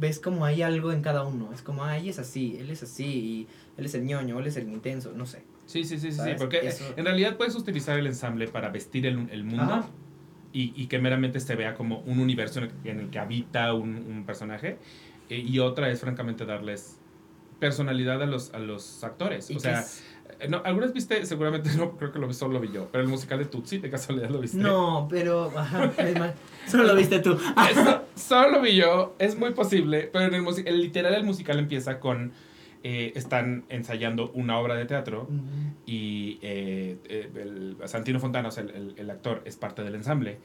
[0.00, 1.52] ves como hay algo en cada uno.
[1.52, 4.56] Es como, ella es así, él es así, y él es el ñoño, él es
[4.56, 5.42] el intenso, no sé.
[5.66, 9.06] Sí, sí, sí, sí, sí, porque Eso- en realidad puedes utilizar el ensamble para vestir
[9.06, 9.88] el, el mundo
[10.52, 13.18] y, y que meramente se vea como un universo en el, que- en el que
[13.20, 14.78] habita un, un personaje
[15.28, 16.98] eh, y otra es francamente darles
[17.58, 19.50] personalidad a los, a los actores.
[19.50, 20.09] O sea, es- eh,
[20.48, 23.38] no, algunas viste, seguramente no, creo que lo, solo lo vi yo, pero el musical
[23.38, 24.58] de Tutsi, de casualidad lo viste.
[24.58, 25.92] No, pero, ajá,
[26.66, 27.38] solo lo viste tú.
[27.70, 31.58] Eso, solo lo vi yo, es muy posible, pero en el, el literal el musical
[31.58, 32.32] empieza con,
[32.82, 35.28] eh, están ensayando una obra de teatro
[35.86, 39.94] y eh, eh, el, Santino Fontana, o sea, el, el- el actor, es parte del
[39.94, 40.38] ensamble.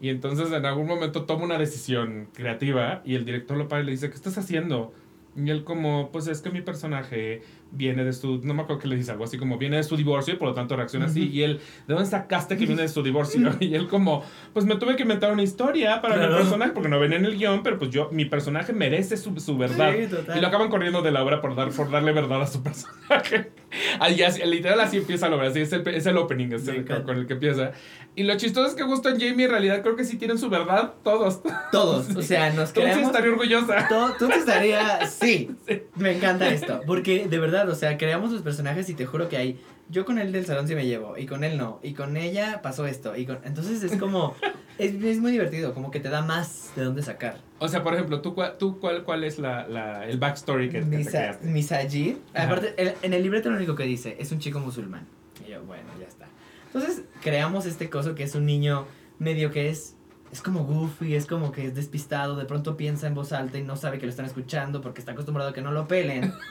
[0.00, 3.86] Y entonces en algún momento toma una decisión creativa y el director lo para y
[3.86, 4.92] le dice, ¿qué estás haciendo?
[5.36, 7.42] Y él como, pues es que mi personaje
[7.72, 9.96] viene de su, no me acuerdo que le dice algo así como, viene de su
[9.96, 11.28] divorcio y por lo tanto reacciona así.
[11.28, 13.50] Y él, ¿de dónde sacaste que viene de su divorcio?
[13.60, 16.36] Y él como, pues me tuve que inventar una historia para mi Claro.
[16.38, 19.56] personaje porque no venía en el guion, pero pues yo, mi personaje merece su, su
[19.56, 19.92] verdad.
[19.96, 20.08] Sí.
[20.36, 23.52] Y lo acaban corriendo de la obra por, dar, por darle verdad a su personaje.
[24.00, 26.76] Ahí así, literal así empieza la obra, así es el, es el opening es el-
[26.78, 27.04] encanta.
[27.04, 27.70] con el que empieza.
[28.16, 30.50] Y lo chistoso es que justo en Jamie en realidad creo que sí tienen su
[30.50, 31.40] verdad todos.
[31.72, 33.06] Todos, o sea, nos Entonces creamos...
[33.06, 33.88] estaría orgullosa.
[34.18, 35.50] Tú te estarías, sí,
[35.94, 39.28] me encanta esto, porque de verdad verdad, o sea, creamos los personajes y te juro
[39.28, 39.60] que hay.
[39.88, 42.60] Yo con él del salón sí me llevo, y con él no, y con ella
[42.62, 43.38] pasó esto, y con.
[43.44, 44.34] Entonces es como.
[44.78, 47.38] es, es muy divertido, como que te da más de dónde sacar.
[47.58, 50.78] O sea, por ejemplo, ¿tú, cuál, tú cuál, cuál es la, la, el backstory que,
[50.80, 51.38] que te Misa?
[51.42, 52.16] Misajid.
[52.34, 55.06] Aparte, el- en el libreto lo único que dice es un chico musulmán.
[55.46, 56.26] Y yo, bueno, ya está.
[56.66, 58.86] Entonces, creamos este coso que es un niño
[59.18, 59.96] medio que es.
[60.32, 63.62] Es como goofy, es como que es despistado, de pronto piensa en voz alta y
[63.64, 66.32] no sabe que lo están escuchando porque está acostumbrado a que no lo pelen.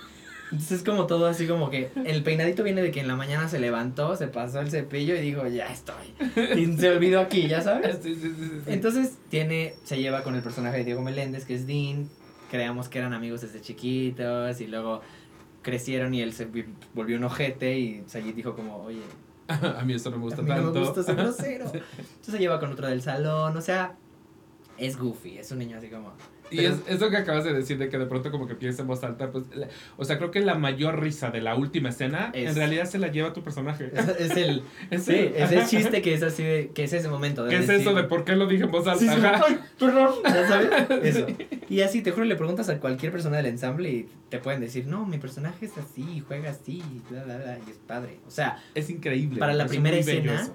[0.51, 3.47] Entonces es como todo así como que el peinadito viene de que en la mañana
[3.47, 6.13] se levantó, se pasó el cepillo y dijo, ya estoy.
[6.57, 7.99] Y se olvidó aquí, ya sabes.
[8.01, 8.71] Sí, sí, sí, sí, sí.
[8.71, 12.09] Entonces tiene, se lleva con el personaje de Diego Meléndez, que es Dean.
[12.49, 15.01] Creamos que eran amigos desde chiquitos y luego
[15.61, 19.01] crecieron y él se vi- volvió un ojete y Sayid dijo como, oye,
[19.47, 20.71] a mí eso no me a gusta no tanto.
[20.73, 21.65] me gusta ser grosero.
[21.65, 21.91] Entonces
[22.25, 23.95] se lleva con otro del salón, o sea,
[24.79, 26.13] es goofy, es un niño así como...
[26.51, 28.81] Y Pero- es, eso que acabas de decir de que de pronto como que piensa
[28.81, 31.89] en voz alta, pues, la- o sea, creo que la mayor risa de la última
[31.89, 33.91] escena Es- en realidad se la lleva tu personaje.
[33.93, 34.63] Es, es el...
[34.91, 36.71] Es Sí, el- es chiste que es así de...
[36.73, 38.87] Que es ese momento ¿Qué es decir- eso de por qué lo dije en voz
[38.87, 38.99] alta?
[38.99, 39.41] Sí, sí, Ajá.
[39.47, 40.69] ay, perdón, ¿ya sabes?
[41.03, 41.27] Eso.
[41.69, 44.87] Y así, te juro, le preguntas a cualquier persona del ensamble y te pueden decir,
[44.87, 48.19] no, mi personaje es así, juega así, bla, bla, bla, y es padre.
[48.27, 49.39] O sea, Es increíble.
[49.39, 50.47] Para la primera escena,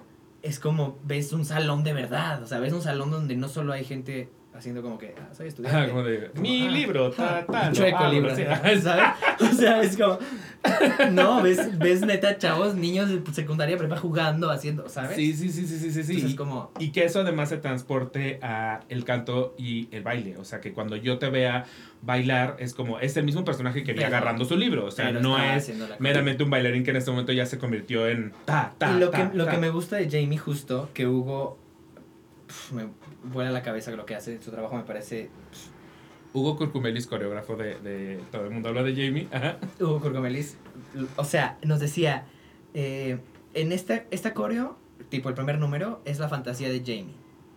[0.42, 3.72] es como ves un salón de verdad, o sea, ves un salón donde no solo
[3.72, 5.78] hay gente haciendo como que, ah, soy estudiante.
[5.78, 8.30] Ajá, como de, Como, mi ah, libro, ta, ah, ta, lo chueco libro.
[8.36, 8.84] ¿sabes?
[9.40, 10.18] O sea, es como,
[11.10, 15.16] no, ves, ves neta chavos, niños de secundaria, prepa jugando, haciendo, ¿sabes?
[15.16, 16.12] Sí, sí, sí, sí, sí, sí.
[16.14, 20.36] Entonces como, Y que eso además se transporte a el canto y el baile.
[20.38, 21.64] O sea, que cuando yo te vea
[22.02, 24.84] bailar, es como, es el mismo personaje que vi Pero- agarrando su libro.
[24.86, 28.32] O sea, no es meramente un bailarín que en este momento ya se convirtió en
[28.44, 29.50] ta, ta, y lo, ta, que, lo ta.
[29.52, 31.58] que me gusta de Jamie justo, que Hugo,
[32.54, 32.88] pf, me
[33.24, 35.30] vuela la cabeza lo que hace, su trabajo me parece,
[36.32, 39.28] Hugo Curcumelis, coreógrafo de, de Todo el mundo habla de Jamie.
[39.30, 39.58] Ajá.
[39.78, 40.56] Hugo Curcomelis,
[41.16, 42.26] o sea, nos decía,
[42.74, 43.18] eh,
[43.54, 44.76] en esta, esta coreo,
[45.10, 47.14] tipo el primer número, es la fantasía de Jamie,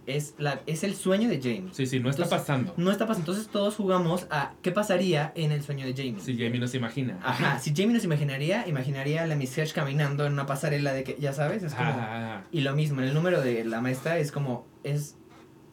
[0.08, 1.70] es, la, es el sueño de Jamie.
[1.74, 2.74] Sí, sí, no está Entonces, pasando.
[2.78, 6.20] No está pasando, entonces todos jugamos a qué pasaría en el sueño de Jamie.
[6.22, 7.20] Si Jamie no se imagina.
[7.22, 11.04] Ajá, si Jamie nos imaginaría, imaginaría a la Miss Hedge caminando en una pasarela de
[11.04, 11.89] que, ya sabes, es como...
[11.89, 12.46] Ajá.
[12.52, 15.17] Y lo mismo, en el número de la maestra es como, es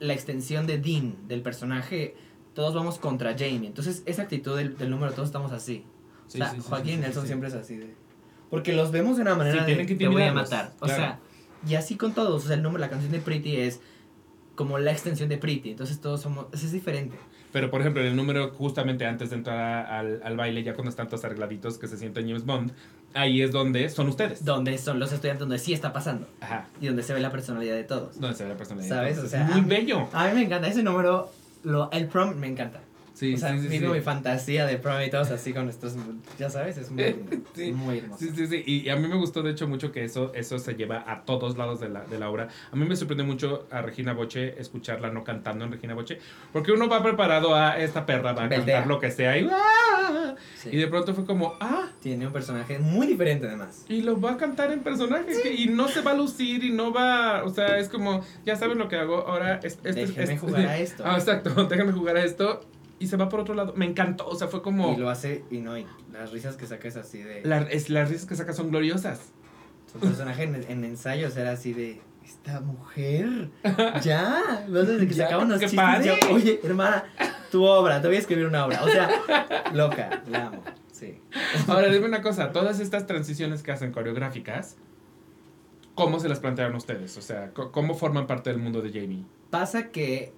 [0.00, 2.16] la extensión de Dean, del personaje,
[2.54, 3.68] todos vamos contra Jamie.
[3.68, 5.86] Entonces, esa actitud del, del número, todos estamos así.
[6.26, 7.94] Sí, o sea, sí, sí, Joaquín y Nelson siempre es así de...
[8.50, 10.72] Porque los vemos de una manera de, tienen que te voy a matar.
[10.80, 11.18] O sea,
[11.68, 12.44] y así con todos.
[12.44, 13.80] O sea, el número, la canción de Pretty es
[14.54, 15.70] como la extensión de Pretty.
[15.70, 16.46] Entonces, todos somos...
[16.52, 17.16] Es diferente.
[17.52, 20.74] Pero, por ejemplo, en el número justamente antes de entrar a- al, al baile, ya
[20.74, 22.72] cuando están todos arregladitos que se sienten James Bond,
[23.14, 24.44] ahí es donde son ustedes.
[24.44, 26.26] Donde son los estudiantes, donde sí está pasando.
[26.40, 26.66] Ajá.
[26.80, 28.18] Y donde se ve la personalidad de todos.
[28.18, 28.96] Donde se ve la personalidad.
[28.96, 29.12] ¿Sabes?
[29.18, 30.08] Entonces, O sea, es muy mí- bello.
[30.12, 30.66] A mí me encanta.
[30.66, 31.30] Ese número,
[31.62, 32.80] lo, el prom me encanta.
[33.14, 33.78] Sí, o sea, sí, sí.
[33.78, 35.94] vivo mi fantasía de prom y todos así con estos,
[36.36, 37.04] ya sabes, es muy,
[37.98, 38.18] hermoso.
[38.18, 38.62] Sí, sí, sí.
[38.66, 41.56] Y a mí me gustó, de hecho, mucho que eso, eso se lleva a todos
[41.56, 42.48] lados de la, de la obra.
[42.72, 46.18] A mí me sorprende mucho a Regina Boche escucharla no cantando en Regina Boche.
[46.52, 50.34] Porque uno va preparado a esta perra, va a cantar lo que sea y, ¡ah!
[50.70, 53.84] Y de pronto fue como, ah, Tiene un personaje muy diferente además.
[53.88, 55.26] y lo va a cantar en personaje.
[55.40, 58.56] que- Y no se va a lucir y no va, o sea, es como, ya
[58.56, 61.04] saben lo que hago, ahora es, este, Déjeme este- jugar a esto.
[61.06, 62.60] Ah, exacto, déjame jugar a esto.
[63.04, 63.74] Y se va por otro lado.
[63.76, 64.94] Me encantó, o sea, fue como...
[64.94, 67.42] Y lo hace, y no, y las risas que saca es así de...
[67.44, 69.32] la- es- las risas que saca son gloriosas.
[69.92, 72.00] Su personaje en, en ensayos era así de...
[72.24, 73.50] Esta mujer,
[74.02, 74.64] ya.
[74.66, 77.04] Desde que Ya, sacaba unos que chistes, yo, oye, hermana,
[77.52, 78.82] tu obra, te voy a escribir una obra.
[78.82, 79.10] O sea,
[79.74, 80.62] loca, la amo.
[80.90, 81.20] Sí.
[81.68, 84.78] Ahora, dime una cosa, todas estas transiciones que hacen coreográficas,
[85.94, 87.16] ¿cómo se las plantearon ustedes?
[87.18, 89.26] O sea, ¿cómo forman parte del mundo de Jamie?
[89.50, 90.32] Pasa que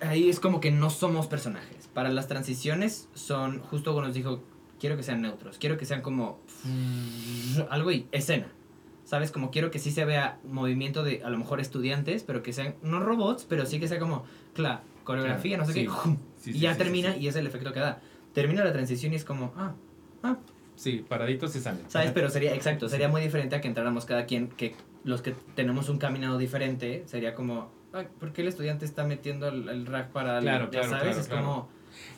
[0.00, 1.88] ahí es como que no somos personajes.
[1.92, 4.42] Para las transiciones son, justo como nos dijo,
[4.80, 6.40] quiero que sean neutros, quiero que sean como
[7.70, 8.48] algo y escena.
[9.04, 9.30] ¿Sabes?
[9.30, 12.74] Como quiero que sí se vea movimiento de a lo mejor estudiantes, pero que sean
[12.82, 15.86] no robots, pero sí que sea como, claro, coreografía, no sé Sí.
[16.44, 18.00] qué, y ya termina y es el efecto que da.
[18.32, 19.74] Termina la transición y es como, ah,
[20.22, 20.38] ah,
[20.76, 21.84] Sí, paraditos y salen.
[21.88, 22.10] ¿Sabes?
[22.12, 25.88] Pero sería, exacto, sería muy diferente a que entráramos cada quien, que los que tenemos
[25.90, 30.10] un caminado diferente, sería como, ay, ¿por qué el estudiante está metiendo el, el rack
[30.10, 31.04] para el, Claro, ya claro, sabes?
[31.04, 31.42] claro, es claro.
[31.44, 31.68] como,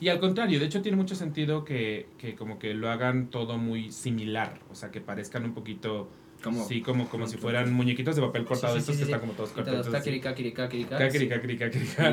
[0.00, 3.58] Y al contrario, de hecho tiene mucho sentido que, que como que lo hagan todo
[3.58, 6.08] muy similar, o sea, que parezcan un poquito...
[6.42, 9.10] como, sí, como, como si fueran muñequitos de papel cortado, sí, estos sí, que sí.
[9.12, 9.88] están como todos cortados.
[9.88, 10.54] kakiri, kakiri,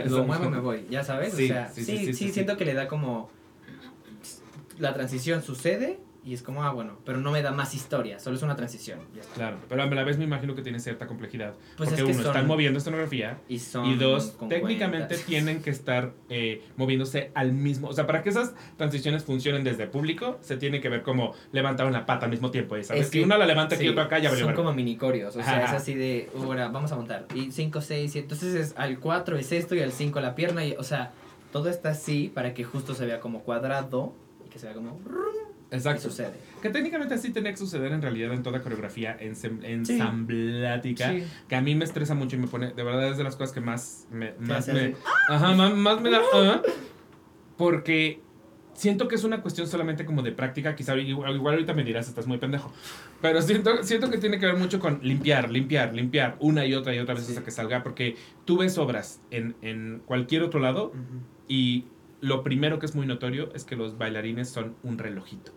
[0.09, 2.13] lo muevo y me voy, ya sabes, Sí, o sea, sí, sí, sí, sí, sí,
[2.13, 3.29] sí, siento que le da como,
[4.79, 8.37] la transición sucede Y es como, ah, bueno, pero no me da más historia, solo
[8.37, 8.99] es una transición.
[9.35, 11.53] Claro, pero a la vez me imagino que tiene cierta complejidad.
[11.75, 13.87] Pues porque es que uno, están moviendo escenografía Y son.
[13.87, 15.25] y dos, técnicamente cuentas.
[15.25, 17.89] tienen que estar eh, moviéndose al mismo.
[17.89, 21.87] O sea, para que esas transiciones funcionen desde público, se tiene que ver como levantar
[21.87, 22.77] una pata al mismo tiempo.
[22.77, 22.83] ¿eh?
[22.83, 23.03] ¿Sabes?
[23.03, 25.43] Es que que- una la levanta aquí y otra acá, ya Son como minicorios, o
[25.43, 27.25] sea, es así de, ahora vamos a montar.
[27.35, 30.65] Y 5, 6, 7, entonces es al 4 es esto y al 5 la pierna,
[30.65, 31.11] y, o sea,
[31.51, 34.13] todo está así para que justo se vea como cuadrado
[34.45, 34.99] y que se vea como...
[35.73, 36.03] Exacto.
[36.09, 36.33] sucede.
[36.61, 39.47] Que técnicamente así tenía que suceder en realidad en toda coreografía Sí.
[39.63, 41.11] ensamblática.
[41.11, 41.23] Sí.
[41.47, 43.53] Que a mí me estresa mucho y me pone, de verdad es de las cosas
[43.53, 44.95] que más me, más me,
[45.29, 46.21] ajá, más, más me da,
[47.57, 48.21] porque
[48.73, 52.07] siento que es una cuestión solamente como de práctica, quizá igual, igual ahorita me dirás,
[52.07, 52.73] estás muy pendejo,
[53.21, 56.93] pero siento, siento que tiene que ver mucho con limpiar, limpiar, limpiar, una y otra
[56.95, 57.33] y otra vez Sí.
[57.33, 60.93] hasta que salga, porque tú ves obras en, en cualquier otro lado
[61.47, 61.85] y
[62.21, 65.51] lo primero que es muy notorio es que los bailarines son un relojito.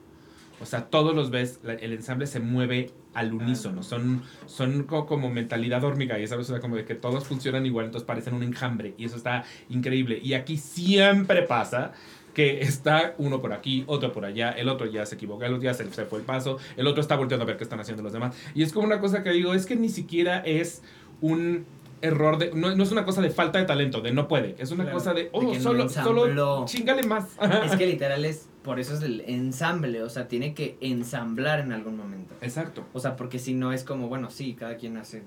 [0.61, 5.07] O sea, todos los ves, la- el ensamble se mueve al unísono, son, son co-
[5.07, 8.35] como, mentalidad hormiga, y sabes, o sea, como de que todos funcionan igual, entonces parecen
[8.35, 10.19] un enjambre, y eso está increíble.
[10.23, 11.93] Y aquí siempre pasa
[12.35, 15.65] que está uno por aquí, otro por allá, el otro ya se equivoca, el otro
[15.65, 18.03] ya se, se fue el paso, el otro está volteando a ver qué están haciendo
[18.03, 18.35] los demás.
[18.55, 20.83] Y es como una cosa que digo, es que ni siquiera es
[21.23, 21.65] un
[22.03, 24.71] error de, no, no es una cosa de falta de talento, de no puede, es
[24.71, 27.25] una Claro, cosa de, oh, solo, chingale más.
[27.65, 31.73] Es que literal es, por eso es el ensamble, o sea, tiene que ensamblar en
[31.73, 32.35] algún momento.
[32.43, 32.85] Exacto.
[32.93, 35.23] O sea, porque si no es como, bueno, sí, cada quien hace,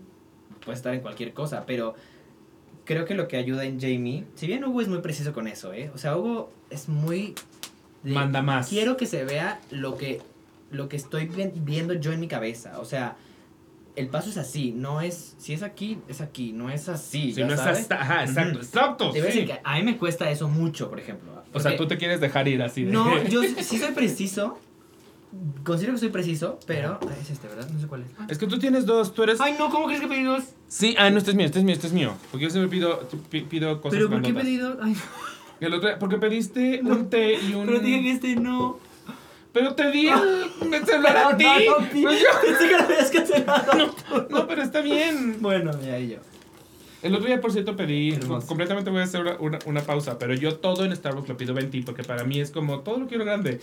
[0.63, 1.95] puede estar en cualquier cosa, pero
[2.86, 5.73] creo que lo que ayuda en Jamie, si bien Hugo es muy preciso con eso,
[5.73, 5.89] ¿eh?
[5.95, 7.34] O sea, Hugo es muy...
[8.04, 8.67] de, Manda más.
[8.69, 10.21] Quiero que se vea lo que,
[10.69, 13.15] lo que estoy vi- viendo yo en mi cabeza, o sea...
[13.95, 17.34] El paso es así, no es, si es aquí, es aquí, no es así.
[17.34, 19.10] Si no es hasta, ajá, exacto, exacto.
[19.10, 19.19] A sí.
[19.21, 21.43] decir que a mí me cuesta eso mucho, por ejemplo.
[21.54, 22.91] O sea, tú te quieres dejar ir así de.
[22.91, 24.58] No, yo sí soy preciso.
[25.63, 26.99] Considero que soy preciso, pero.
[27.04, 27.69] Ay, es este, ¿verdad?
[27.69, 28.32] No sé cuál es.
[28.32, 29.39] Es que tú tienes dos, tú eres.
[29.41, 30.43] Ay, no, ¿cómo crees que pedí dos?
[30.67, 32.13] Sí, ah, no, este es mío, este es mío, este es mío.
[32.32, 34.78] Porque yo siempre pido, pi- pido cosas ¿Pero por qué pedí dos?
[34.82, 34.95] Ay,
[35.60, 37.67] El otro, porque pediste un té y un.
[37.67, 38.80] pero dije que este no.
[39.54, 41.44] Pero te di el, el celular a ti.
[41.44, 43.96] No, no, Pues yo- Pensé que lo habías cancelado.
[44.30, 45.38] No, pero está bien.
[45.42, 46.18] Bueno, ya y yo.
[47.02, 48.12] El otro día, por cierto, pedí.
[48.14, 48.46] Hermoso.
[48.48, 50.20] Completamente voy a hacer una, una- una pausa.
[50.20, 53.08] Pero yo todo en Starbucks lo pido 20 porque para mí es como todo lo
[53.08, 53.60] quiero grande.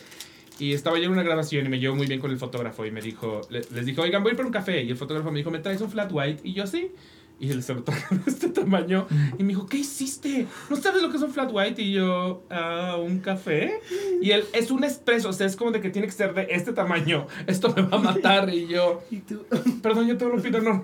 [0.58, 2.90] Y estaba yo en una grabación y me llevo muy bien con el fotógrafo y
[2.90, 4.82] me dijo, le- les dijo, oigan, voy por un café.
[4.82, 6.40] Y el fotógrafo me dijo, ¿me traes un flat white?
[6.44, 6.90] Y yo sí.
[7.38, 9.06] Y él se lo trajo de este tamaño.
[9.38, 10.46] Y me dijo, ¿qué hiciste?
[10.70, 11.80] ¿No sabes lo que es un flat white?
[11.82, 13.80] Y yo, ah, ¿un café?
[14.22, 15.28] Y él, es un espresso.
[15.28, 17.26] O sea, es como de que tiene que ser de este tamaño.
[17.46, 18.48] Esto me va a matar.
[18.54, 19.44] Y yo, Y tú,
[19.82, 20.82] perdón, yo todo lo pido no.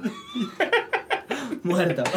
[1.63, 2.05] muerto.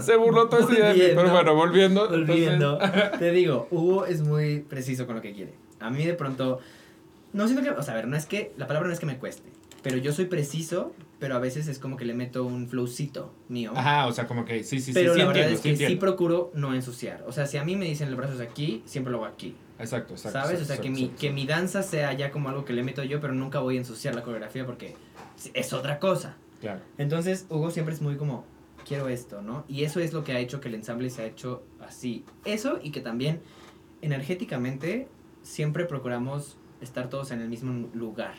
[0.00, 1.12] Se burló todo ese día.
[1.16, 2.04] Pero bueno, volviendo.
[2.04, 2.78] entonces- Volviendo.
[3.18, 5.54] Te digo, Hugo es muy preciso con lo que quiere.
[5.80, 6.60] A mí de pronto.
[7.32, 7.70] No siento que.
[7.70, 8.52] O sea, a ver, no es que.
[8.56, 9.48] La palabra no es que me cueste.
[9.82, 13.72] Pero yo soy preciso, pero a veces es como que le meto un flowcito mío.
[13.74, 15.86] Ajá, o sea, como que sí, sí, pero sí, sí la verdad es sí que
[15.88, 17.24] sí procuro no ensuciar.
[17.26, 19.56] O sea, si a mí me dicen el brazo es aquí, siempre lo hago aquí.
[19.78, 20.38] Exacto, exacto.
[20.38, 20.60] ¿Sabes?
[20.60, 22.82] exacto, o sea, que, exacto, mi, que mi danza sea ya como algo que le
[22.82, 24.94] meto yo, pero nunca voy a ensuciar la coreografía porque
[25.54, 26.36] es otra cosa.
[26.60, 26.80] Claro.
[26.98, 28.44] Entonces, Hugo siempre es muy como,
[28.86, 29.64] quiero esto, ¿no?
[29.68, 32.24] Y eso es lo que ha hecho que el ensamble se ha hecho así.
[32.44, 33.40] Eso y que también
[34.02, 35.08] energéticamente
[35.42, 38.34] siempre procuramos estar todos en el mismo lugar.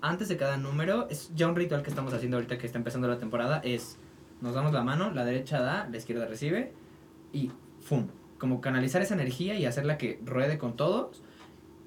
[0.00, 3.08] Antes de cada número, es ya un ritual que estamos haciendo ahorita que está empezando
[3.08, 3.98] la temporada, es
[4.40, 6.72] nos damos la mano, la derecha da, la izquierda recibe
[7.32, 8.06] y ¡fum!
[8.38, 11.22] Como canalizar esa energía y hacerla que ruede con todos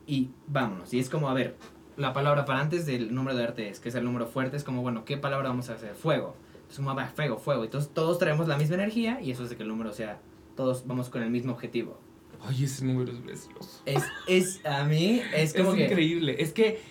[0.05, 0.93] y vámonos.
[0.93, 1.55] Y es como, a ver,
[1.95, 4.63] la palabra para antes del número de arte es, que es el número fuerte, es
[4.63, 5.95] como, bueno, ¿qué palabra vamos a hacer?
[5.95, 6.35] Fuego.
[6.69, 7.63] Entonces, fuego, fuego.
[7.63, 10.19] Entonces, todos traemos la misma energía y eso hace que el número sea,
[10.55, 11.99] todos vamos con el mismo objetivo.
[12.43, 13.81] Ay, ese número es precioso.
[13.85, 15.85] Es, es, a mí, es Es como que...
[15.85, 16.35] increíble.
[16.39, 16.81] Es que,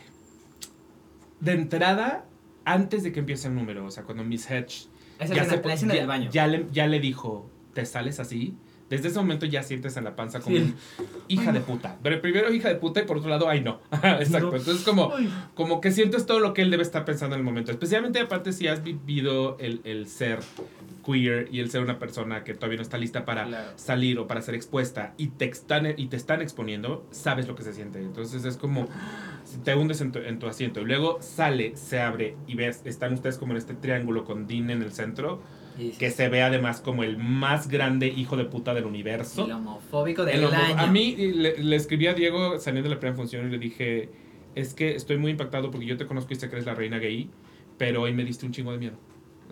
[1.41, 2.25] de entrada,
[2.65, 4.87] antes de que empiece el número, o sea, cuando Miss Hedge
[5.19, 6.31] la, escena, la escena ya, del baño.
[6.31, 8.55] Ya le, ya le dijo, ¿te sales así?
[8.89, 10.75] Desde ese momento ya sientes en la panza como Sí.
[11.29, 11.97] hija de puta.
[12.03, 13.81] Pero primero hija de puta y por otro lado, ay no.
[13.93, 14.51] Exacto.
[14.51, 14.57] No.
[14.57, 15.13] Entonces como,
[15.55, 17.71] como que sientes todo lo que él debe estar pensando en el momento.
[17.71, 20.41] Especialmente aparte si has vivido el, el ser
[21.07, 23.71] queer y el ser una persona que todavía no está lista para Claro.
[23.77, 27.63] salir o para ser expuesta y te están, y te están exponiendo, sabes lo que
[27.63, 28.01] se siente.
[28.01, 28.89] Entonces es como,
[29.65, 33.13] te hundes en tu, en tu asiento y luego sale, se abre y ves, están
[33.15, 35.41] ustedes como en este triángulo con Dean en el centro,
[35.99, 39.47] que se ve además como el más grande hijo de puta del universo.
[39.47, 40.79] El homofóbico El del homo- año.
[40.79, 44.11] A mí le, le escribí a Diego saliendo de la primera función y le dije,
[44.55, 46.99] es que estoy muy impactado porque yo te conozco y sé que eres la reina
[46.99, 47.31] gay,
[47.79, 48.97] pero hoy me diste un chingo de miedo.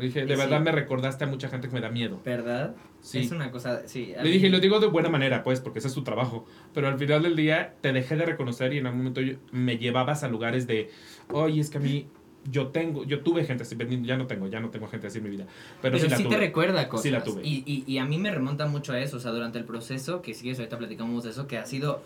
[0.01, 0.65] Dije, de verdad sí.
[0.65, 2.21] me recordaste a mucha gente que me da miedo.
[2.25, 2.75] ¿Verdad?
[3.01, 3.19] Sí.
[3.21, 4.13] Es una cosa, sí.
[4.17, 6.47] Le mí- dije, y lo digo de buena manera, pues, porque ese es tu trabajo.
[6.75, 9.79] Pero al final del día te dejé de reconocer y en algún momento yo- me
[9.79, 10.91] llevabas a lugares de,
[11.31, 12.07] oye, es que a mí,
[12.51, 15.25] yo tengo, yo tuve gente así, ya no tengo, ya no tengo gente así en
[15.25, 15.47] mi vida.
[15.83, 16.35] Pero, Pero, sí la sí tuve.
[16.37, 17.03] te recuerda cosas.
[17.03, 17.43] Sí la tuve.
[17.45, 20.23] Y, y, y a mí me remonta mucho a eso, o sea, durante el proceso,
[20.23, 22.03] que si quieres ahorita platicamos de eso, que ha sido,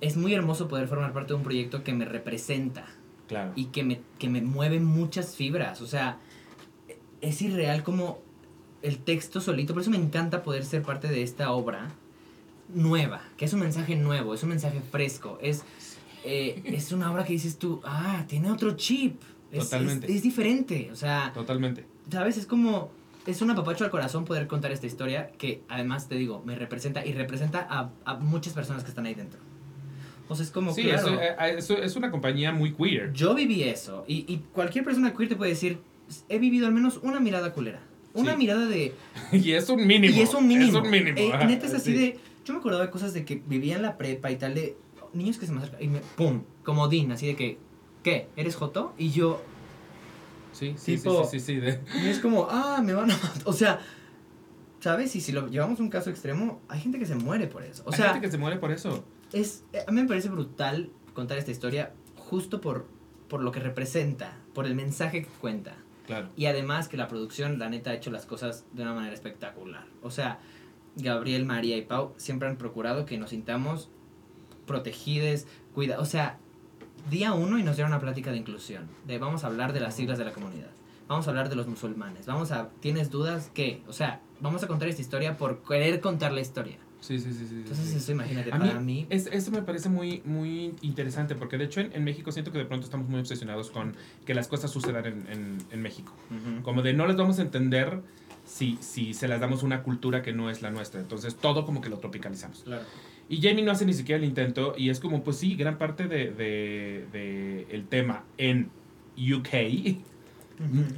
[0.00, 2.84] es muy hermoso poder formar parte de un proyecto que me representa
[3.28, 3.52] Claro.
[3.56, 6.18] y que me, que me mueve muchas fibras, o sea,
[7.26, 8.20] es irreal como
[8.82, 11.90] el texto solito, por eso me encanta poder ser parte de esta obra
[12.72, 15.64] nueva, que es un mensaje nuevo, es un mensaje fresco, es,
[16.24, 19.20] eh, es una obra que dices tú, ah, tiene otro chip,
[19.50, 20.12] es, Totalmente.
[20.12, 21.32] es diferente, o sea...
[21.32, 21.86] Totalmente.
[22.10, 22.36] ¿Sabes?
[22.36, 22.90] Es como.
[23.26, 27.04] Es un apapacho al corazón poder contar esta historia que además te digo, me representa
[27.04, 29.40] y representa a, a muchas personas que están ahí dentro.
[30.28, 33.12] O sea, es como, Sí, claro, eso, eh, eso es una compañía muy queer.
[33.12, 35.80] yo viví eso y, y cualquier persona queer te puede decir,
[36.28, 37.80] he vivido al menos una mirada culera.
[38.14, 38.38] Una Sí.
[38.38, 38.94] mirada de...
[39.32, 40.14] Y es un mínimo.
[40.16, 40.78] Y es un mínimo.
[40.78, 41.18] Es un mínimo.
[41.18, 41.98] Eh, neta es así sí.
[41.98, 42.18] de...
[42.44, 44.76] Yo me acordaba de cosas de que vivía en la prepa y tal de...
[45.12, 45.98] Niños que se me acercan y me...
[46.16, 46.42] ¡Pum!
[46.64, 47.58] Como Dean, así de que...
[48.02, 48.28] ¿Qué?
[48.36, 48.94] ¿Eres Joto?
[48.98, 49.42] Y yo...
[50.52, 53.14] Sí, sí, tipo- sí, sí, sí, sí, de- Y es como, ah, me van a
[53.14, 53.42] matar.
[53.44, 53.80] O sea,
[54.80, 55.14] ¿sabes?
[55.16, 57.82] Y si lo llevamos a un caso extremo, hay gente que se muere por eso.
[57.86, 59.04] O Hay sea, gente que se muere por eso.
[59.32, 62.86] es, eh, a mí me parece brutal contar esta historia justo por,
[63.28, 65.76] por lo que representa, por el mensaje que cuenta.
[66.06, 66.28] Claro.
[66.36, 69.84] Y además que la producción, la neta, ha hecho las cosas de una manera espectacular.
[70.02, 70.38] O sea,
[70.96, 73.90] Gabriel, María y Pau siempre han procurado que nos sintamos
[74.66, 76.38] protegidos, cuida, o sea,
[77.10, 79.94] día uno y nos dieron una plática de inclusión, de vamos a hablar de las
[79.94, 80.70] siglas de la comunidad,
[81.06, 83.50] vamos a hablar de los musulmanes, vamos a, ¿tienes dudas?
[83.54, 83.82] ¿Qué?
[83.86, 86.78] O sea, vamos a contar esta historia por querer contar la historia.
[87.06, 87.54] Sí, sí, sí, sí.
[87.56, 87.96] Entonces sí.
[87.98, 91.64] eso imagínate, A mí, para mí, es, eso me parece muy, muy interesante, porque de
[91.66, 93.94] hecho en, en México siento que de pronto estamos muy obsesionados con
[94.24, 96.12] que las cosas sucedan en, en, en México.
[96.62, 98.00] Como de no les vamos a entender
[98.44, 101.00] si, si se las damos una cultura que no es la nuestra.
[101.00, 102.62] Entonces todo como que lo tropicalizamos.
[102.64, 102.82] Claro.
[103.28, 106.06] Y Jamie no hace ni siquiera el intento y es como, pues sí, gran parte
[106.08, 108.70] de, de- de el tema en
[109.16, 109.48] UK,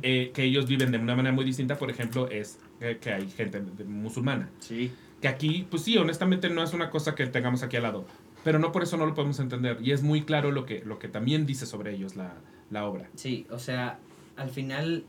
[0.03, 3.29] eh, que ellos viven de una manera muy distinta, por ejemplo, es eh, que hay
[3.31, 4.49] gente musulmana.
[4.61, 4.91] Sí.
[5.21, 8.05] Que aquí, pues sí, honestamente no es una cosa que tengamos aquí al lado,
[8.45, 9.79] pero no por eso no lo podemos entender.
[9.83, 12.35] Y es muy claro lo que, lo que también dice sobre ellos la,
[12.71, 13.09] la obra.
[13.17, 13.99] Sí, o sea,
[14.37, 15.05] al final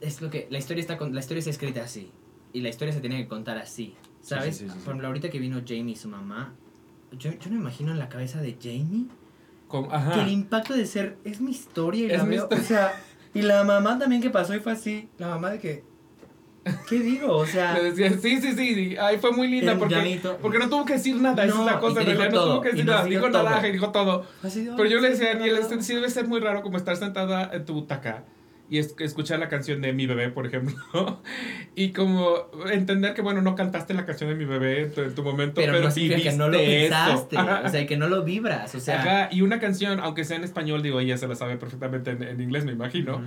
[0.00, 2.10] es lo que la historia está con, la historia está escrita así
[2.52, 4.56] y la historia se tiene que contar así, ¿sabes?
[4.56, 4.84] sí, sí, sí, sí.
[4.84, 6.52] Por ejemplo, ahorita que vino Jamie y su mamá,
[7.12, 9.06] yo, yo no me imagino en la cabeza de Jamie
[9.66, 10.28] Como, que el ajá.
[10.28, 12.62] impacto de ser es mi historia y Es la mi veo, historia.
[12.62, 13.02] o sea,
[13.34, 15.84] y la mamá también que pasó y fue así, la mamá de que
[16.88, 17.36] ¿qué digo?
[17.36, 20.38] O sea, Le decía, sí, sí, sí, ay, fue muy linda porque, llanito.
[20.40, 22.60] porque no tuvo que decir nada, esa No, es la cosa, en realidad no tuvo
[22.60, 23.42] que decir nada, dijo todo.
[23.44, 24.26] naranja y dijo todo.
[24.42, 25.60] así, Pero yo le "Ay, decía, sí, Daniel, no".
[25.62, 28.24] este sí debe ser muy raro como estar sentada en tu butaca
[28.70, 30.76] y es, escuchar la canción de Mi Bebé, por ejemplo,
[31.74, 32.34] y como
[32.70, 35.54] entender que, bueno, no cantaste la canción de Mi Bebé en tu, en tu momento,
[35.54, 36.90] pero, pero, no que no lo eso.
[36.90, 40.36] pensaste, o sea, que no lo vibras, o sea, Ajá, y una canción, aunque sea
[40.36, 43.24] en español, digo, ella se la sabe perfectamente en, en inglés, me imagino, Ujú.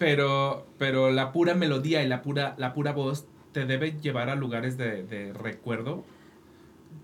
[0.00, 4.34] Pero, pero la pura melodía y la pura, la pura voz te debe llevar a
[4.34, 6.02] lugares de, de recuerdo.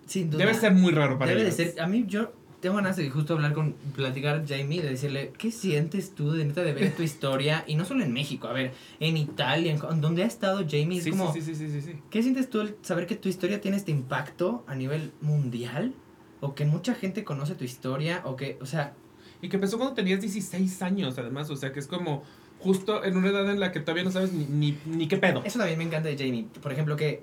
[0.07, 0.39] sin duda.
[0.45, 1.75] Debe ser muy raro para Debe de ellos.
[1.75, 1.81] ser.
[1.81, 3.75] A mí, yo tengo ganas de justo hablar con.
[3.95, 7.65] Platicar Jamie, de decirle, ¿qué sientes tú de neta de ver tu historia?
[7.67, 10.99] Y no solo en México, a ver, en Italia, en, en donde ha estado Jamie.
[10.99, 11.93] Es Sí, como, sí, sí, sí, sí, sí.
[12.11, 15.93] ¿qué sientes tú al saber que tu historia tiene este impacto a nivel mundial?
[16.41, 18.95] O que mucha gente conoce tu historia, o que, o sea,
[19.43, 22.23] Y que empezó cuando tenías 16 años, además, o sea, que es como
[22.67, 25.43] justo en una edad en la que todavía no sabes ni, ni, ni qué pedo.
[25.45, 26.47] eso también me encanta de Jamie.
[26.63, 27.23] Por ejemplo, que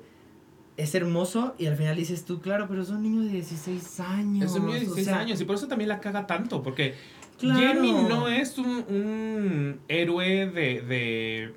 [0.77, 4.45] es hermoso y al final dices tú, claro, pero son niños de 16 años.
[4.51, 6.63] Es un niño de o 16 sea, años y por eso también la caga tanto,
[6.63, 6.95] porque
[7.39, 7.59] Claro.
[7.61, 11.53] Jamie no es un, un héroe de, de...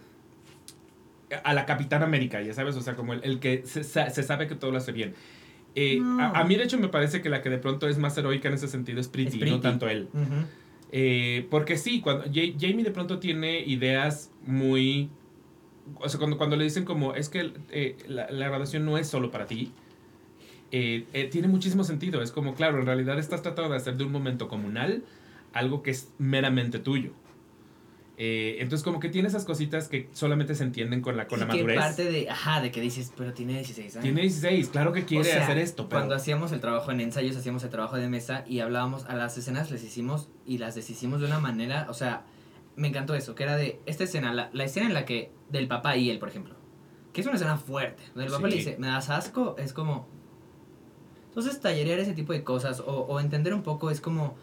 [1.45, 4.49] a la Capitán América, ya sabes, o sea, como el, el que se, se sabe
[4.49, 5.15] que todo lo hace bien.
[5.75, 6.23] Eh, No.
[6.23, 8.49] a, a mí, de hecho, me parece que la que de pronto es más heroica
[8.49, 9.51] en ese sentido es Pretty, Es Pretty.
[9.57, 10.09] no tanto él.
[10.15, 10.25] Ujú.
[10.99, 15.11] Eh, porque sí, cuando Ja- Jamie de pronto tiene ideas muy...
[16.01, 19.07] O sea, cuando, cuando le dicen como, es que eh, la, la graduación no es
[19.07, 19.73] solo para ti,
[20.73, 22.23] eh, eh, tiene muchísimo sentido.
[22.23, 25.05] Es como, claro, en realidad estás tratando de hacer de un momento comunal
[25.53, 27.11] algo que es meramente tuyo.
[28.19, 31.43] Eh, entonces como que tiene esas cositas que solamente se entienden con la, con Y
[31.43, 31.79] la que madurez.
[31.79, 34.03] parte de, ajá, de que dices, pero tiene 16 años.
[34.03, 36.01] Tiene 16, claro que quiere O sea, hacer esto, pero...
[36.01, 39.37] Cuando hacíamos el trabajo en ensayos, hacíamos el trabajo de mesa y hablábamos a las
[39.37, 42.25] escenas, les hicimos y las deshicimos de una manera, o sea,
[42.75, 45.69] me encantó eso, que era de esta escena, la, la escena en la que, del
[45.69, 46.55] papá y él, por ejemplo,
[47.13, 48.51] que es una escena fuerte, donde el papá Sí.
[48.51, 50.09] le dice, me das asco, es como...
[51.29, 54.37] Entonces, tallerear ese tipo de cosas o, o entender un poco es como...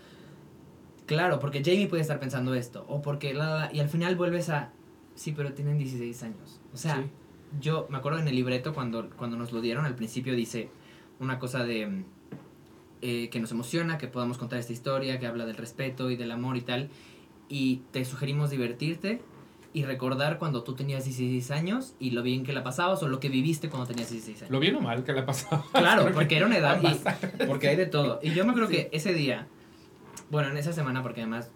[1.06, 4.16] Claro, porque Jamie puede estar pensando esto, o porque la, la, la, y al final
[4.16, 4.72] vuelves a...
[5.16, 6.62] sí, pero tienen 16 años.
[6.74, 7.04] O sea, Sí.
[7.62, 10.70] yo me acuerdo en el libreto cuando, cuando nos lo dieron al principio dice
[11.20, 12.06] una cosa de mm,
[13.02, 16.32] eh, que nos emociona, que podamos contar esta historia, que habla del respeto y del
[16.32, 16.90] amor y tal.
[17.50, 19.22] Y te sugerimos divertirte
[19.74, 23.20] y recordar cuando tú tenías 16 años y lo bien que la pasabas o lo
[23.20, 24.52] que viviste cuando tenías 16 años.
[24.52, 25.66] Lo bien o mal que le ha pasado.
[25.74, 28.20] Claro, porque era una edad y porque hay de todo.
[28.24, 29.48] Y yo me acuerdo que ese día,
[30.30, 31.50] bueno, en esa semana, porque además,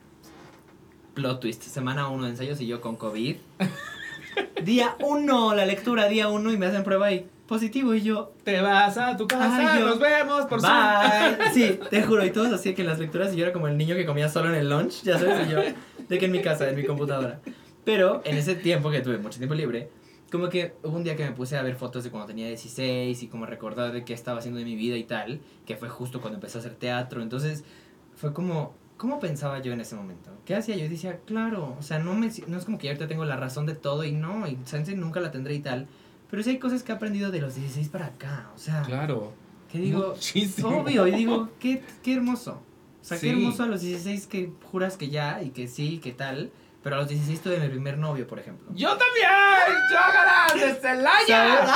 [1.13, 3.35] plot twist, semana uno de ensayos y yo con COVID.
[4.63, 8.59] Día uno, la lectura, día uno y me hacen prueba y positivo y yo, Te
[8.61, 10.71] vas a tu casa, Ay, yo- nos vemos por Zoom.
[10.73, 11.51] bye.
[11.53, 13.77] Sí, te juro, y todos así que en las lecturas y yo era como el
[13.77, 15.59] niño que comía solo en el lunch, ya sabes, y yo,
[16.07, 17.39] de que en mi casa, en mi computadora.
[17.85, 19.89] Pero en ese tiempo que tuve mucho tiempo libre,
[20.31, 23.23] como que hubo un día que me puse a ver fotos de cuando tenía 16
[23.23, 26.19] y como recordar de qué estaba haciendo de mi vida y tal, que fue justo
[26.19, 27.21] cuando empecé a hacer teatro.
[27.21, 27.63] Entonces
[28.17, 30.31] fue como, ¿cómo pensaba yo en ese momento?
[30.45, 30.89] ¿Qué hacía yo?
[30.89, 33.65] Decía, claro, o sea, no, me, no es como que yo ahorita tengo la razón
[33.65, 35.87] de todo y no, y chance nunca la tendré y tal.
[36.29, 39.31] Pero sí hay cosas que he aprendido de los 16 para acá, o sea, Claro.
[39.71, 40.79] que digo, Muchísimo.
[40.81, 42.61] obvio, y digo, qué, qué hermoso.
[43.01, 43.27] O sea, Sí.
[43.27, 46.51] qué hermoso a los 16 que juras que ya y que sí, que tal.
[46.83, 48.67] Pero a los 16 tuve mi primer novio, por ejemplo.
[48.73, 49.29] Yo también.
[49.89, 51.75] Yo ganas de Celaya.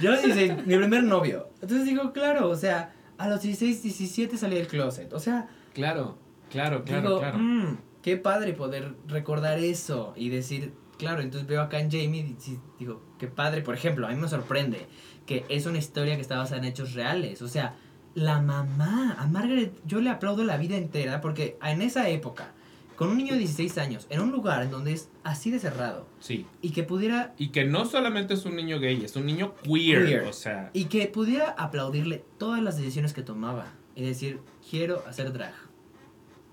[0.00, 1.48] Yo a los 16, mi primer novio.
[1.62, 5.12] Entonces digo, claro, o sea, a los 16, 17 salí del closet.
[5.12, 6.18] O sea, Claro,
[6.50, 7.38] claro, claro, digo, claro.
[7.38, 12.58] "Mm, qué padre poder recordar eso y decir, claro, entonces veo acá en Jamie y
[12.78, 14.86] digo, qué padre, por ejemplo, a mí me sorprende
[15.26, 17.74] que es una historia que está basada en hechos reales, o sea,
[18.14, 22.54] la mamá, a Margaret, yo le aplaudo la vida entera porque en esa época,
[22.96, 26.06] con un niño de 16 años, en un lugar en donde es así de cerrado
[26.20, 26.46] Sí.
[26.62, 30.06] y que pudiera Y que no solamente es un niño gay, es un niño queer.
[30.06, 30.22] Queer.
[30.24, 34.40] O sea, y que pudiera aplaudirle todas las decisiones que tomaba y decir,
[34.70, 35.52] quiero hacer drag.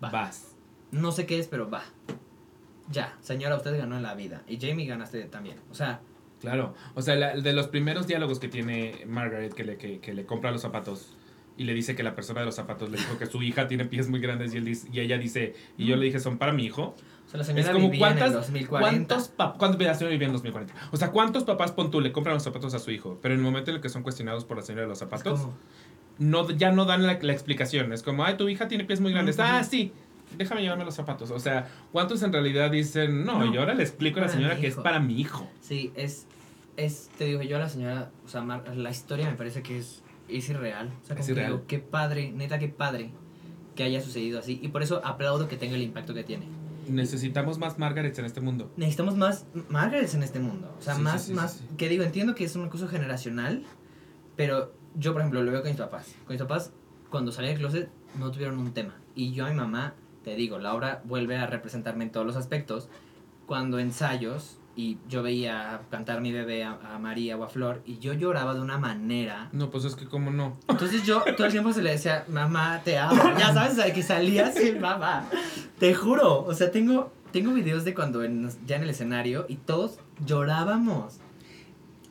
[0.03, 0.09] Va.
[0.11, 0.55] vas.
[0.91, 1.83] No sé qué es, pero va.
[2.91, 4.43] Ya, señora, usted ganó en la vida.
[4.47, 5.57] Y Jamie ganaste también.
[5.71, 6.01] O sea,
[6.41, 6.73] Claro.
[6.93, 10.25] O sea, la- de los primeros diálogos que tiene Margaret, que le, que, que le
[10.25, 11.15] compra los zapatos
[11.57, 13.85] y le dice que la persona de los zapatos le dijo que su hija tiene
[13.85, 16.51] pies muy grandes y, él dice, y ella dice, y yo le dije, son para
[16.51, 16.95] mi hijo.
[17.25, 18.79] o sea la señora Es como vivía en el cuántas, 2040.
[18.89, 20.73] cuántos papás, ¿cuántos la señora vivía en 2040?
[20.91, 23.19] O sea, ¿cuántos papás pon tú le compran los zapatos a su hijo?
[23.21, 25.47] Pero en el momento en el que son cuestionados por la señora de los zapatos,
[26.19, 27.91] no, ya no dan la, la explicación.
[27.93, 29.39] Es como, ay, tu hija tiene pies muy grandes.
[29.39, 29.91] Ah, sí,
[30.37, 31.31] déjame llevarme los zapatos.
[31.31, 34.57] O sea, ¿cuántos en realidad dicen, no, No, yo ahora le explico a la señora
[34.57, 34.83] que es hijo".
[34.83, 35.49] para mi hijo?
[35.61, 36.27] Sí, es,
[36.77, 39.79] es, te digo, yo a la señora, o sea, Mar- la historia me parece que
[39.79, 40.93] es, es irreal.
[41.01, 41.51] O sea, Es irreal.
[41.51, 43.11] digo, qué padre, neta, qué padre
[43.75, 44.59] que haya sucedido así.
[44.61, 46.45] Y por eso aplaudo que tenga el impacto que tiene.
[46.87, 48.71] Necesitamos más Margarets en este mundo.
[48.77, 50.75] Necesitamos más Margarets en este mundo.
[50.77, 53.63] O sea, Sí, más, sí, sí, más, que digo, entiendo que es una cosa generacional,
[54.35, 56.13] pero yo, por ejemplo, lo veo con mis papás.
[56.25, 56.73] Con mis papás,
[57.09, 58.95] cuando salí del closet, no tuvieron un tema.
[59.15, 59.93] Y yo a mi mamá,
[60.23, 62.89] te digo, Laura vuelve a representarme en todos los aspectos.
[63.45, 67.99] Cuando ensayos, y yo veía cantar mi bebé a, a María o a Flor, y
[67.99, 69.49] yo lloraba de una manera.
[69.51, 70.57] No, pues es que cómo no.
[70.67, 73.21] Entonces yo todo el tiempo se le decía, mamá, te amo.
[73.39, 75.29] Ya sabes, o sea, que salía así, mamá.
[75.79, 76.43] Te juro.
[76.45, 81.15] O sea, tengo, tengo videos de cuando en- ya en el escenario y todos llorábamos.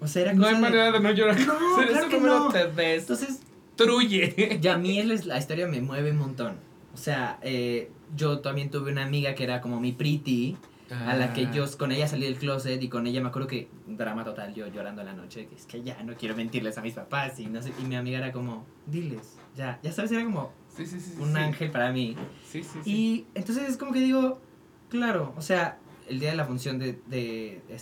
[0.00, 1.40] O sea, era No cosa hay de- manera de no llorar.
[1.40, 2.48] No, Ser claro ese que no.
[2.48, 3.02] te ves.
[3.02, 3.40] Entonces,
[3.76, 4.58] Truye.
[4.60, 6.56] ya a mí es- la historia me mueve un montón.
[6.94, 10.56] O sea, eh, yo también tuve una amiga que era como mi pretty,
[10.92, 11.50] a la que Ah.
[11.52, 14.66] yo con ella salí del closet y con ella me acuerdo que drama total, yo
[14.68, 17.46] llorando en la noche, que es que ya no quiero mentirles a mis papás y
[17.46, 21.00] no sé, y mi amiga era como, diles, ya, ya sabes, era como Sí, sí,
[21.00, 21.14] sí.
[21.20, 22.16] un ángel para mí.
[22.46, 22.90] Sí, sí, sí.
[22.90, 24.40] Y entonces es como que digo,
[24.88, 25.78] claro, o sea,
[26.08, 27.74] el día de la función de, de, de-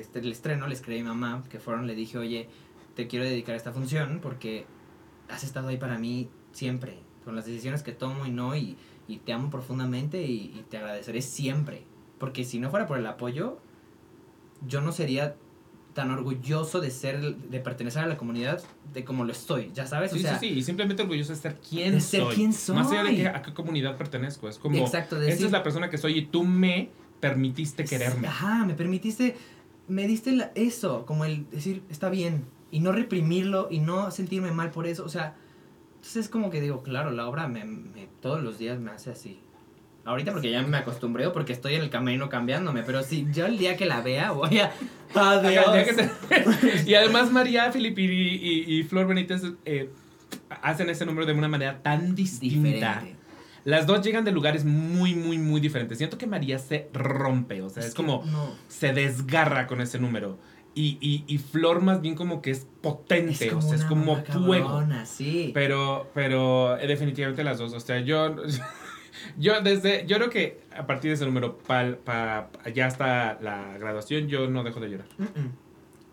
[0.00, 2.48] este, del estreno le escribí a mi mamá, que fueron, le dije, oye,
[2.94, 4.66] te quiero dedicar a esta función porque
[5.28, 8.76] has estado ahí para mí siempre, con las decisiones que tomo y no, y,
[9.08, 11.84] y te amo profundamente y, y te agradeceré siempre.
[12.22, 13.58] Porque si no fuera por el apoyo,
[14.64, 15.34] yo no sería
[15.92, 18.62] tan orgulloso de ser, de pertenecer a la comunidad
[18.94, 21.38] de como lo estoy, ya sabes, Sí, o sea, sí, sí, y simplemente orgulloso de
[21.40, 22.34] ser quien de ser soy.
[22.36, 23.16] quien Más allá de soy.
[23.16, 24.48] que a qué comunidad pertenezco.
[24.48, 28.28] Es como, exacto, decir, esta es la persona que soy y tú me permitiste quererme.
[28.28, 29.34] Ajá, me permitiste,
[29.88, 34.52] me diste la- eso, como el decir, está bien, y no reprimirlo y no sentirme
[34.52, 35.34] mal por eso, o sea,
[35.96, 39.10] entonces es como que digo, claro, la obra me, me- todos los días me hace
[39.10, 39.40] así.
[40.04, 43.46] Ahorita porque ya me acostumbré o porque estoy en el camino cambiándome, pero si yo
[43.46, 44.72] el día que la vea voy a...
[45.14, 45.86] Adiós.
[45.94, 48.06] Se- y además María Filippi y,
[48.66, 49.90] y- y Flor Benítez eh,
[50.62, 52.56] hacen ese número de una manera tan distinta.
[53.00, 53.16] Diferente.
[53.64, 55.98] Las dos llegan de lugares muy, muy, muy diferentes.
[55.98, 60.36] Siento que María se rompe, o sea, es, como No, se desgarra con ese número.
[60.74, 64.16] Y, y, y Flor más bien como que es potente, es o sea, es como
[64.24, 64.82] fuego.
[65.04, 65.52] sí.
[65.54, 68.34] Pero, pero eh, definitivamente las dos, o sea, yo...
[69.38, 73.76] Yo desde, yo creo que a partir de ese número, pa, pa- ya hasta la
[73.78, 75.06] graduación, yo no dejo de llorar.
[75.18, 75.52] Mm, mm.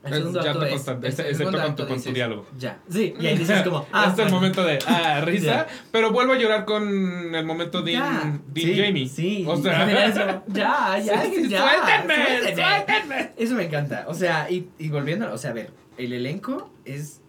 [0.02, 2.46] El Es- segundo ya te es- consta- el excepto con tu- con tu dices, diálogo.
[2.58, 5.68] Ya, sí, y ahí dices como, ah, este es el momento de ah, risa, Ya.
[5.92, 8.04] pero vuelvo a llorar con el momento de Ya.
[8.04, 9.08] Dean, Dean sí, Jamie.
[9.10, 11.62] Sí, O sea, eso, ya, ya, Sí, sí, ya.
[11.62, 12.64] suéltenme, suéltenme.
[12.64, 13.32] suéltenme.
[13.36, 14.06] Eso me encanta.
[14.08, 17.20] O sea, y, y volviendo, o sea, a ver, el elenco es.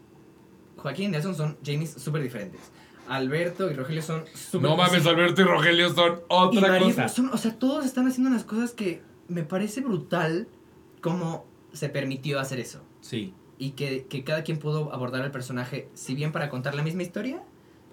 [0.77, 2.61] Joaquín y Nelson son Jamies súper diferentes.
[3.11, 7.09] Alberto y Rogelio son súper No mames, Alberto y Rogelio son y otra María cosa.
[7.09, 10.47] son- o sea, todos están haciendo unas cosas que me parece brutal
[11.01, 12.83] cómo se permitió hacer eso.
[13.01, 16.83] Sí, Y que, que cada quien pudo abordar al personaje, si bien para contar la
[16.83, 17.43] misma historia,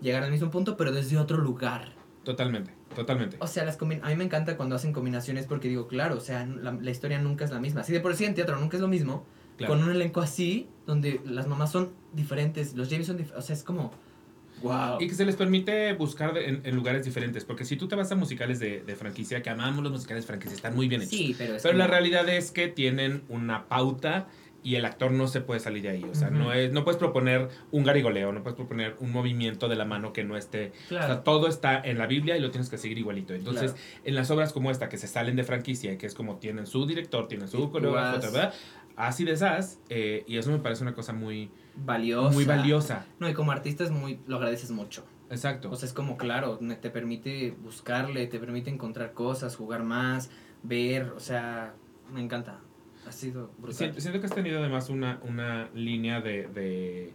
[0.01, 1.93] llegar al mismo punto, pero desde otro lugar.
[2.24, 3.38] totalmente, totalmente.
[3.39, 6.45] O sea, las a mí me encanta cuando hacen combinaciones porque digo, claro, o sea,
[6.45, 7.82] la, la historia nunca es la misma.
[7.82, 9.26] Así de por sí en teatro nunca es lo mismo.
[9.57, 9.74] Claro.
[9.74, 13.43] Con un elenco así, donde las mamás son diferentes, los James son diferentes.
[13.43, 13.91] O sea, es como,
[14.62, 14.99] wow.
[14.99, 17.45] Y que se les permite buscar de- en, en lugares diferentes.
[17.45, 20.28] Porque si tú te vas a musicales de, de franquicia, que amamos los musicales de
[20.28, 21.12] franquicia, están muy bien hechos.
[21.12, 24.28] Sí, pero es Pero la realidad es que tienen una pauta
[24.64, 26.03] y el actor no se puede salir de ahí.
[26.03, 29.76] O sea, no, es, no puedes proponer un garigoleo, no puedes proponer un movimiento de
[29.78, 30.74] la mano que no esté.
[30.86, 31.05] O Claro.
[31.08, 33.34] sea, todo está en la Biblia y lo tienes que seguir igualito.
[33.34, 34.01] Entonces, Claro.
[34.03, 36.66] en las obras como esta, que se salen de franquicia y que es como tienen
[36.68, 38.28] su director, tienen su coreógrafo.
[38.97, 42.34] Así de esas, eh, y eso me parece una cosa muy, valiosa.
[42.34, 43.06] muy valiosa.
[43.20, 45.06] No, y como artista es muy, lo agradeces mucho.
[45.30, 45.70] Exacto.
[45.72, 50.30] O sea, es como, claro, te permite buscarle, te permite encontrar cosas, jugar más,
[50.64, 51.74] ver, o sea,
[52.14, 52.60] me encanta.
[53.06, 53.76] Ha sido brutal.
[53.76, 57.14] Siento, siento que has tenido además una, una línea de, de,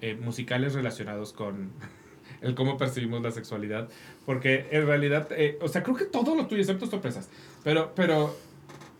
[0.00, 1.70] eh, musicales relacionados con
[2.40, 3.88] el cómo percibimos la sexualidad.
[4.26, 7.28] Porque en realidad, eh, o sea, creo que todo lo tuyo, excepto sorpresas.
[7.62, 8.36] Pero, pero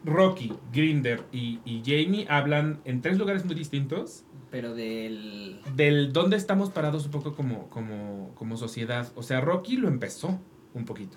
[0.05, 5.59] Rocky, Grinder y, y Jamie hablan en tres lugares muy distintos Pero del...
[5.75, 9.11] del dónde estamos parados un poco como, como, como sociedad.
[9.17, 10.39] O sea, Rocky lo empezó
[10.75, 11.17] un poquito.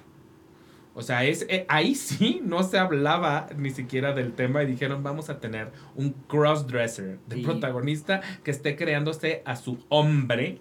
[0.96, 5.04] O sea, es, eh, ahí sí no se hablaba ni siquiera del tema y dijeron
[5.04, 7.42] vamos a tener un crossdresser de Sí.
[7.44, 10.58] protagonista que esté creándose a su hombre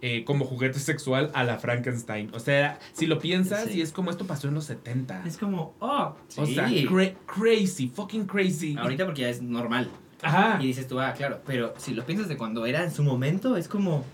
[0.00, 2.30] eh, como juguete sexual a la Frankenstein.
[2.34, 3.78] O sea, si lo piensas Sí.
[3.78, 5.22] y es como esto pasó en los 70.
[5.24, 6.86] Es como, oh, O sea, sí.
[6.90, 8.76] cra- crazy, fucking crazy.
[8.76, 9.88] Ahorita porque ya es normal.
[10.22, 10.58] Ajá.
[10.62, 13.56] Y dices tú, ah, claro, pero si lo piensas de cuando era en su momento,
[13.56, 14.04] es como...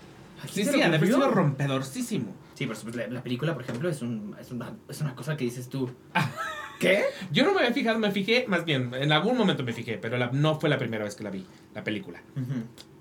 [0.43, 1.15] ¿a quién Sí, sí, ha de haber ocurrió?
[1.15, 2.33] sido rompedorcísimo.
[2.53, 5.43] Sí, supuesto, la, la película, por ejemplo, es, un, es, una, es una cosa que
[5.45, 5.89] dices tú.
[6.79, 7.03] ¿Qué?
[7.31, 10.17] Yo no me había fijado, me fijé, más bien, en algún momento me fijé, pero
[10.17, 12.21] la- no fue la primera vez que la vi, la película.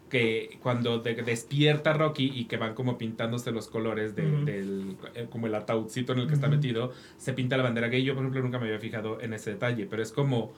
[0.08, 5.26] Que cuando de- despierta Rocky y que van como pintándose los colores de- del, eh,
[5.28, 8.04] como el ataúdcito en el que está metido, se pinta la bandera gay.
[8.04, 10.52] Yo, por ejemplo, nunca me había fijado en ese detalle, pero es como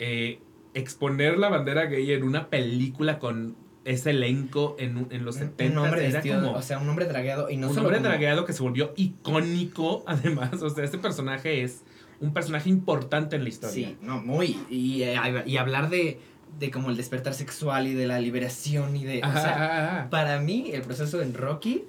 [0.00, 0.40] eh,
[0.74, 5.78] exponer la bandera gay en una película con ese elenco en, en los 70 un
[5.86, 8.08] hombre era vestido, como o sea, un hombre dragueado y no un solo hombre como-
[8.10, 10.62] dragueado que se volvió icónico, además.
[10.62, 11.82] O sea, este personaje es
[12.20, 13.88] un personaje importante en la historia.
[13.88, 14.56] Sí, no, muy.
[14.70, 15.16] Y, eh,
[15.46, 16.20] y hablar de,
[16.60, 19.18] de como el despertar sexual y de la liberación y de...
[19.18, 20.10] o sea, ajá, ajá.
[20.10, 21.84] para mí el proceso en Rocky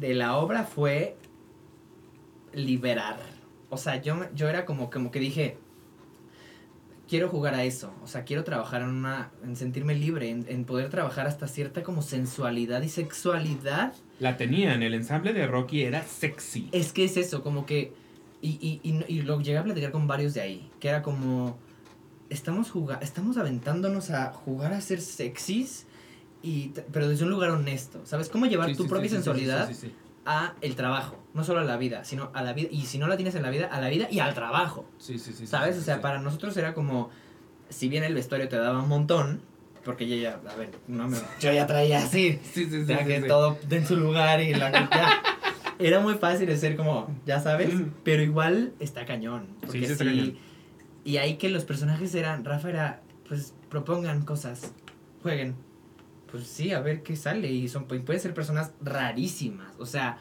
[0.00, 1.16] de la obra fue
[2.52, 3.18] liberar.
[3.70, 5.56] O sea, yo, yo era como, como que dije,
[7.14, 7.94] quiero jugar a eso.
[8.02, 11.84] O sea, quiero trabajar en una, en sentirme libre, en, en poder trabajar hasta cierta
[11.84, 13.92] como sensualidad y sexualidad.
[14.18, 16.68] La tenía en el ensamble de Rocky, era sexy.
[16.72, 17.92] Es que es eso, como que...
[18.42, 21.56] Y, y, y, y lo llegué a platicar con varios de ahí, que era como...
[22.30, 25.86] Estamos, juga estamos aventándonos a jugar a ser sexys,
[26.42, 28.00] y, pero desde un lugar honesto.
[28.06, 28.28] ¿Sabes?
[28.28, 29.92] Cómo llevar Sí, tu sí, propia sí, sensualidad sí, sí, sí.
[30.26, 33.06] A el trabajo, no solo a la vida, sino a la vida, y si no
[33.08, 35.74] la tienes en la vida, a la vida y al trabajo, Sí, sí, sí, ¿sabes?
[35.76, 36.00] sí, o sea, sí.
[36.02, 37.10] para nosotros era como,
[37.68, 39.40] si bien el vestuario te daba un montón,
[39.84, 43.20] porque yo ya, a ver, no me, yo ya traía así, Sí, sí, sí, que
[43.22, 44.88] todo en su lugar y la ya.
[45.78, 47.90] Era muy fácil de ser como, ya sabes, Mm.
[48.04, 49.48] pero igual está cañón.
[49.60, 50.36] Porque sí, sí, está cañón.
[51.04, 54.72] Y ahí que los personajes eran, Rafa era, pues propongan cosas,
[55.22, 55.54] jueguen.
[56.34, 57.48] Pues sí, a ver qué sale.
[57.48, 59.72] Y son, pu- pueden ser personas rarísimas.
[59.78, 60.18] O sea,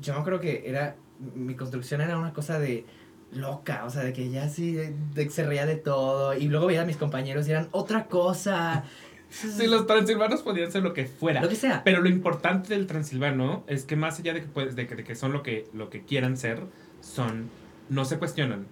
[0.00, 0.96] yo creo que era,
[1.36, 2.84] mi construcción era una cosa de
[3.30, 6.34] loca, o sea, de que ya sí, de, de se reía de todo.
[6.34, 8.82] Y luego veía a mis compañeros y eran otra cosa.
[9.30, 11.40] Sí, los transilvanos podían ser lo que fuera.
[11.40, 11.82] Lo que sea.
[11.84, 15.02] Pero lo importante del transilvano es que más allá de que, puedes- de que, de
[15.04, 16.60] que son lo que, lo que quieran ser,
[17.00, 17.48] son,
[17.88, 18.66] no se cuestionan.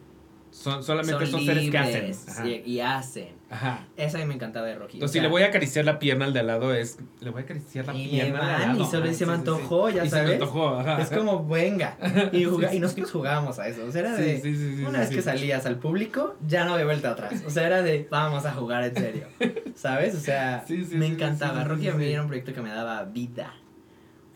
[0.52, 2.12] Son, solamente son, seres que hacen.
[2.28, 2.44] Ajá.
[2.44, 3.28] sí, y hacen.
[3.48, 3.86] Ajá.
[3.96, 4.98] Eso a mí me encantaba de Rocky.
[4.98, 6.98] Entonces, o si sea, le voy a acariciar la pierna al de al lado, es.
[7.20, 8.90] Le voy a acariciar la Y pierna le al de al van, y lado.
[8.90, 9.30] solo se me sí, sí, sí.
[9.30, 10.28] antojó, ya y se sabes.
[10.28, 11.00] me antojó, ajá.
[11.00, 11.96] Es como, venga.
[12.32, 13.84] Y, juga- y nosotros jugábamos a eso.
[13.86, 14.40] O sea, era Sí, de.
[14.42, 15.14] sí, sí, sí, una sí, vez sí.
[15.16, 17.42] que salías al público, ya no había vuelta atrás.
[17.46, 19.28] O sea, era de, vamos a jugar en serio.
[19.74, 20.14] ¿Sabes?
[20.14, 21.54] O sea, Sí, sí, me sí, encantaba.
[21.54, 22.12] sí, sí, Rocky a sí, mí sí.
[22.12, 23.54] era un proyecto que me daba vida.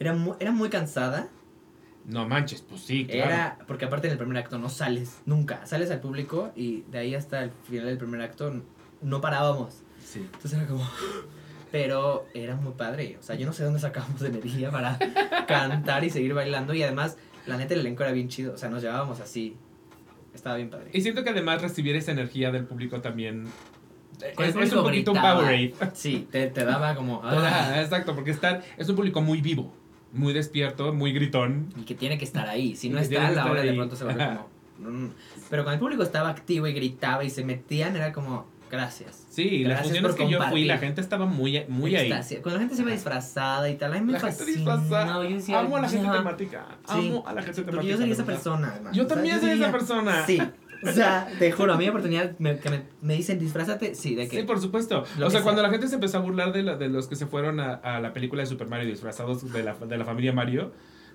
[0.01, 1.29] Era muy, era muy cansada.
[2.07, 3.31] No manches, pues sí, claro.
[3.31, 5.67] Era, porque aparte en el primer acto no sales, nunca.
[5.67, 8.63] Sales al público y de ahí hasta el final del primer acto
[9.03, 9.83] no parábamos.
[10.05, 10.21] Sí.
[10.21, 10.89] Entonces era como...
[11.73, 13.17] Pero era muy padre.
[13.19, 14.99] O sea, yo no sé dónde sacábamos energía para
[15.49, 16.73] cantar y seguir bailando.
[16.75, 18.55] Y además, la neta, el elenco era bien chido.
[18.55, 19.57] O sea, nos llevábamos así.
[20.33, 20.91] Estaba bien padre.
[20.93, 23.49] Y siento que además recibir esa energía del público también
[24.23, 25.21] el es, un poquito un.
[25.21, 25.75] Powerade.
[25.93, 27.21] Sí, te, te daba como...
[27.25, 29.73] ah, Toda- exacto, porque están, es un público muy vivo,
[30.17, 31.69] muy despierto, muy gritón.
[31.77, 32.75] y que tiene que estar ahí.
[32.77, 33.77] Si no está, la hora de ahí.
[33.77, 34.49] pronto se vuelve como...
[34.91, 35.11] mm.
[35.51, 38.47] Pero cuando el público estaba activo y gritaba y se metían, era como...
[38.69, 39.25] Gracias.
[39.31, 40.67] Sí, las Gracias funciones por que yo fui, compartir.
[40.67, 42.11] la gente estaba muy, muy ahí.
[42.43, 44.57] Cuando la gente se iba disfrazada y tal, a mí me La gente fascina.
[44.57, 45.23] disfrazada.
[45.23, 46.67] Yo decía, Amo a la gente temática.
[46.85, 47.77] Sí, Amo a la gente sí, temática.
[47.77, 48.97] Porque yo soy de esa persona, además.
[48.97, 50.27] Yo O sea, también soy esa persona.
[50.27, 50.43] Sí.
[50.83, 54.15] O sea, te juro, a mí la oportunidad me, que me, me dicen disfrázate, sí,
[54.15, 54.41] de que.
[54.41, 55.05] Sí, por supuesto.
[55.23, 55.69] O sea, cuando sea.
[55.69, 58.01] la gente se empezó a burlar de, la- de los que se fueron a, a
[58.01, 60.73] la película de Super Mario disfrazados de la, de la familia Mario,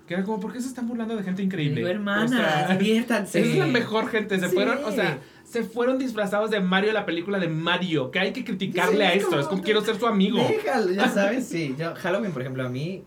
[0.08, 1.76] que era como, ¿por qué se están burlando de gente increíble?
[1.78, 2.28] Digo, O hermana,
[2.68, 3.40] sea, diviértanse.
[3.42, 4.40] Esa es la mejor gente.
[4.40, 4.56] Se Sí.
[4.56, 8.10] fueron, o sea, se fueron disfrazados de Mario, la película de Mario.
[8.12, 9.30] Que hay que criticarle Sí, a es esto.
[9.30, 10.38] como- Es como quiero ser su amigo.
[10.40, 11.76] Déjalo, ya sabes, sí.
[11.78, 13.04] Yo, Halloween, por ejemplo, a mí,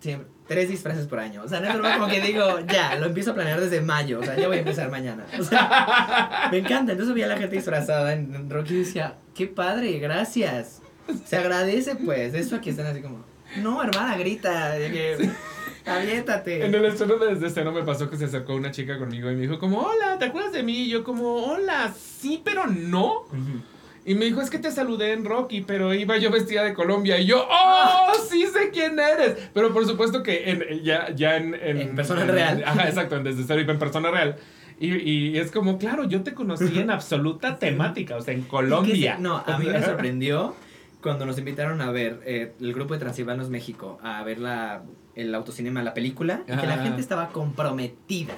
[0.00, 1.42] siempre, tres disfraces por año.
[1.44, 4.20] O sea, no es normal como que digo, ya, lo empiezo a planear desde mayo.
[4.20, 5.26] O sea, ya voy a empezar mañana.
[5.38, 6.92] O sea, me encanta.
[6.92, 10.82] Entonces veía a la gente disfrazada en, en Rocky y decía, qué padre, gracias.
[11.24, 12.34] Se agradece, pues.
[12.34, 13.24] Eso aquí están así como,
[13.58, 14.74] no, hermana, grita.
[14.76, 15.30] Que,
[15.86, 16.64] aviéntate.
[16.64, 19.34] En el estreno de Desde Cero me pasó que se acercó una chica conmigo y
[19.34, 20.84] me dijo como, hola, ¿te acuerdas de mí?
[20.84, 23.26] Y yo como, hola, sí, pero no.
[24.08, 27.20] Y me dijo, es que te saludé en Rocky, pero iba yo vestida de Colombia.
[27.20, 28.12] Y yo, ¡oh!
[28.30, 29.50] Sí sé quién eres.
[29.52, 32.64] Pero por supuesto que en, ya, ya en, En persona real.
[32.66, 34.36] Ajá, exacto, en desde cero en persona real.
[34.80, 38.48] Y, y es como, claro, yo te conocí en absoluta temática, o sea, en que
[38.48, 39.18] Colombia.
[39.20, 40.54] no, a mí me sorprendió
[41.02, 44.84] cuando nos invitaron a ver eh, el grupo de Transilvanos México a ver la,
[45.16, 48.34] el autocinema, la película, y que la gente estaba comprometida.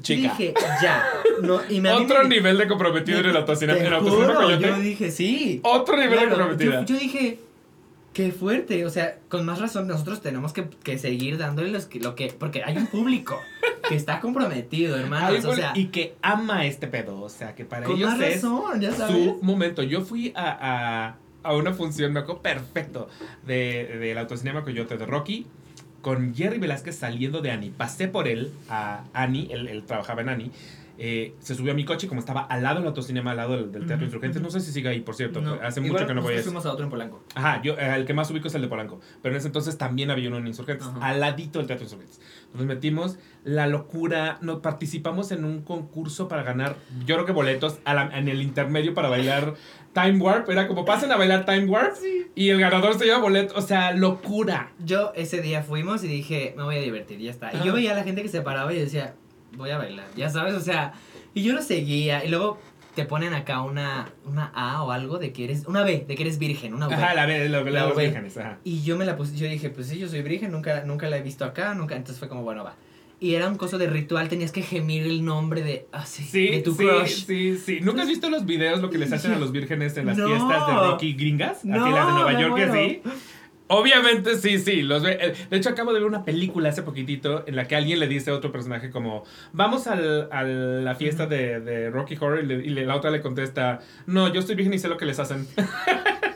[0.00, 0.34] Chica.
[0.38, 1.04] Dije, ya.
[1.42, 3.78] No, y me, a mí Otro me- nivel de comprometido en el autocinema.
[3.78, 4.66] Te juro, Coyote.
[4.68, 5.60] Yo dije, sí.
[5.64, 6.84] Otro nivel de comprometida.
[6.84, 7.38] yo, yo dije,
[8.12, 8.86] qué fuerte.
[8.86, 12.28] O sea, con más razón, nosotros tenemos que, que seguir dándole los lo que.
[12.38, 13.38] Porque hay un público
[13.88, 15.44] que está comprometido, hermanos.
[15.44, 17.20] O sea, y que ama este pedo.
[17.20, 19.14] O sea, que para con ellos más es razón, ya sabes.
[19.14, 19.82] su momento.
[19.82, 21.08] Yo fui a,
[21.42, 23.08] a, a una función, me acuerdo perfecto,
[23.46, 25.46] de, del autocinema Coyote de Rocky,
[26.02, 27.70] con Jerry Velázquez saliendo de Ani.
[27.70, 30.50] Pasé por él, a Ani, él, él trabajaba en Ani.
[30.98, 33.72] eh, se subió a mi coche, como estaba al lado del autocinema, al lado del,
[33.72, 34.40] del Teatro Insurgentes.
[34.42, 35.40] No sé si sigue ahí, por cierto.
[35.40, 37.22] No, Hace igual mucho que no voy a fuimos a otro en Polanco.
[37.34, 39.00] Ajá, yo, eh, el que más ubico es el de Polanco.
[39.22, 40.98] Pero en ese entonces también había uno en Insurgentes, Ajá.
[41.04, 42.20] al ladito del Teatro Insurgentes.
[42.54, 46.76] Nos metimos, la locura, nos participamos en un concurso para ganar,
[47.06, 49.54] yo creo que boletos a la- en el intermedio para bailar
[49.92, 50.48] Time Warp.
[50.50, 51.94] Era como pasen a bailar Time Warp
[52.34, 53.56] y el ganador se lleva boletos.
[53.56, 54.72] O sea, locura.
[54.84, 57.52] Yo ese día fuimos y dije, me voy a divertir, ya está.
[57.54, 59.14] Y yo veía a la gente que se paraba y decía,
[59.56, 60.94] voy a bailar, ya sabes, o sea,
[61.34, 62.24] y yo lo seguía.
[62.24, 62.58] Y luego
[62.94, 66.22] te ponen acá una, una A o algo de que eres, una B, de que
[66.22, 66.94] eres virgen, una V.
[66.94, 68.58] Ajá, la, la, la, La los vírgenes, ajá.
[68.64, 71.16] Y yo me la puse, yo dije, pues sí, yo soy virgen, nunca, nunca la
[71.16, 72.74] he visto acá, nunca, entonces fue como, bueno, va.
[73.22, 76.48] Y era un coso de ritual, tenías que gemir el nombre de, ah, sí, Sí,
[76.48, 77.24] de tu sí, crush.
[77.24, 77.78] sí, sí.
[77.80, 80.26] ¿Nunca has visto los videos, lo que les hacen a los vírgenes en las No.
[80.26, 81.58] fiestas de Rocky gringas?
[81.58, 83.00] Así No, las de Nueva York así.
[83.68, 85.16] Obviamente sí, sí, los ve.
[85.20, 88.06] eh, De hecho, acabo de ver una película hace poquitito en la que alguien le
[88.08, 92.46] dice a otro personaje como, vamos al, a la fiesta de, de Rocky Horror y,
[92.46, 95.06] le- y le- la otra le contesta, no, yo estoy virgen y sé lo que
[95.06, 95.46] les hacen.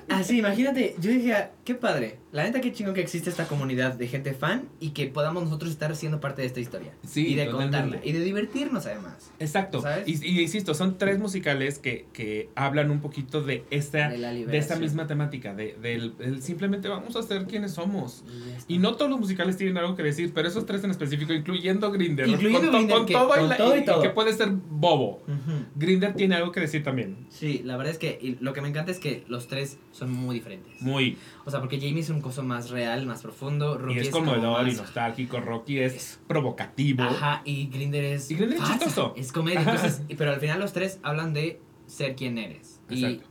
[0.09, 2.19] Así, imagínate, yo dije, qué padre.
[2.33, 5.71] La neta, qué chingón que existe esta comunidad de gente fan y que podamos nosotros
[5.73, 6.93] estar siendo parte de esta historia.
[7.07, 7.79] Sí, y de totalmente.
[7.79, 8.07] contarla.
[8.07, 9.33] Y de divertirnos además.
[9.41, 9.83] Exacto.
[9.83, 10.07] ¿Sabes?
[10.09, 14.57] Y, y insisto, son tres musicales que, que hablan un poquito de esta, De de
[14.59, 18.25] esta misma temática, de, del, del simplemente vamos a ser quienes somos.
[18.69, 21.91] Y no todos los musicales tienen algo que decir, pero esos tres en específico, incluyendo
[21.93, 24.03] Grinder, Incluyendo con, Grindr, con que- todo, y con la- todo y y- y todo.
[24.03, 25.23] que puede ser bobo.
[25.27, 25.53] Ujú.
[25.75, 27.27] Grinder tiene algo que decir también.
[27.31, 30.13] Sí, la verdad es que y lo que me encanta es que los tres son
[30.13, 30.81] muy diferentes.
[30.81, 31.17] Muy.
[31.45, 33.79] O sea, porque Jamie es un coso más real, más profundo.
[33.79, 35.41] Rocky y es como conmovedor y nostálgico.
[35.41, 37.03] Rocky es Es- provocativo.
[37.05, 38.31] Ajá, y Grinder es.
[38.31, 39.15] Y Grinder es chistoso.
[39.17, 39.61] Es comedia.
[39.61, 42.81] Entonces, pero al final los tres hablan de ser quien eres.
[42.91, 43.25] Exacto.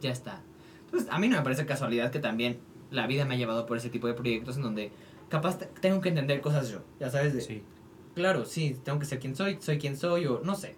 [0.00, 0.42] Y ya está.
[0.86, 2.58] Entonces, a mí no me parece casualidad que también
[2.90, 4.90] la vida me ha llevado por ese tipo de proyectos en donde
[5.28, 6.82] capaz te- tengo que entender cosas yo.
[6.98, 7.62] Ya sabes, de, Sí.
[8.14, 10.76] claro, sí, tengo que ser quien soy, soy quien soy, o no sé.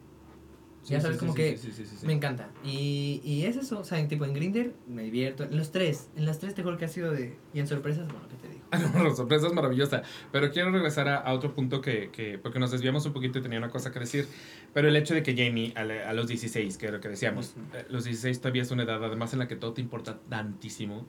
[0.83, 1.57] Sí, Ya sabes, sí, como que.
[2.03, 2.51] Me encanta.
[2.65, 5.45] Y, y es eso, o sea, en, tipo en Grinder me divierto.
[5.45, 7.37] En los tres, en las tres te juro que ha sido de.
[7.55, 8.63] Y en sorpresas, bueno, ¿qué te digo?
[8.99, 10.03] No, la sorpresa es maravillosa.
[10.33, 13.43] Pero quiero regresar a, a otro punto que, que- porque nos desviamos un poquito y
[13.43, 14.27] tenía una cosa que decir.
[14.75, 17.09] Pero el hecho de que Jamie, a, la- a los 16, que era lo que
[17.11, 17.77] decíamos, Ujú.
[17.77, 21.07] eh, los 16 todavía es una edad, además en la que todo te importa tantísimo.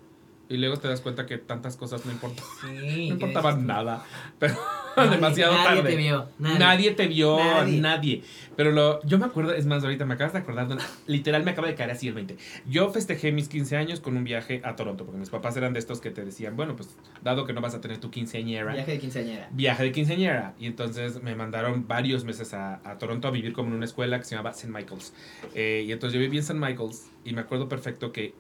[0.50, 2.44] Y luego te das cuenta que tantas cosas no importan.
[2.62, 4.04] Sí, No importaban nada.
[4.40, 4.56] Pero
[4.96, 5.90] nadie- demasiado nadie tarde.
[5.90, 6.28] te vio.
[6.38, 6.60] Nadie.
[6.60, 7.82] Nadie, te vio, nadie.
[7.82, 8.24] Nadie.
[8.56, 10.68] Pero lo, yo me acuerdo, es más, ahorita me acabas de acordar,
[11.08, 12.38] literal me acaba de caer así el 20.
[12.68, 15.80] Yo festejé mis 15 años con un viaje a Toronto, porque mis papás eran de
[15.80, 16.90] estos que te decían, bueno, pues
[17.24, 19.48] dado que no vas a tener tu quinceañera, Viaje de quinceañera.
[19.52, 20.54] viaje de quinceañera.
[20.60, 24.20] Y entonces me mandaron varios meses a, a Toronto a vivir como en una escuela
[24.20, 24.72] que se llamaba St.
[24.72, 25.14] Michael's.
[25.56, 26.60] Eh, y entonces yo viví en St.
[26.60, 28.36] Michael's y me acuerdo perfecto que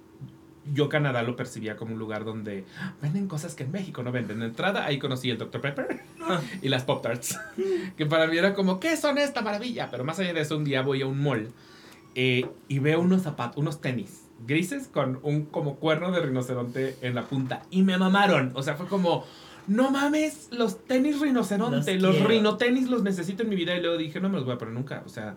[0.72, 4.12] yo Canadá lo percibía como un lugar donde "Ah, venden cosas que en México no
[4.12, 4.40] venden.
[4.40, 5.60] De entrada ahí conocí el Dr.
[5.62, 6.40] Pepper Ah.
[6.62, 7.38] y las Pop Tarts.
[7.98, 9.90] que para mí era como, ¿qué son esta maravilla?
[9.92, 11.52] Pero más allá de eso, un día voy a un mall
[12.16, 17.16] eh, y veo unos zapatos, unos tenis grises con un como cuerno de rinoceronte en
[17.16, 17.64] la punta.
[17.70, 18.52] Y me mamaron.
[18.56, 19.26] O sea, fue como,
[19.68, 23.76] no mames, los tenis rinoceronte, Los los, rinotenis los necesito en mi vida.
[23.76, 25.04] Y luego dije, no me los voy a poner nunca.
[25.06, 25.36] O sea,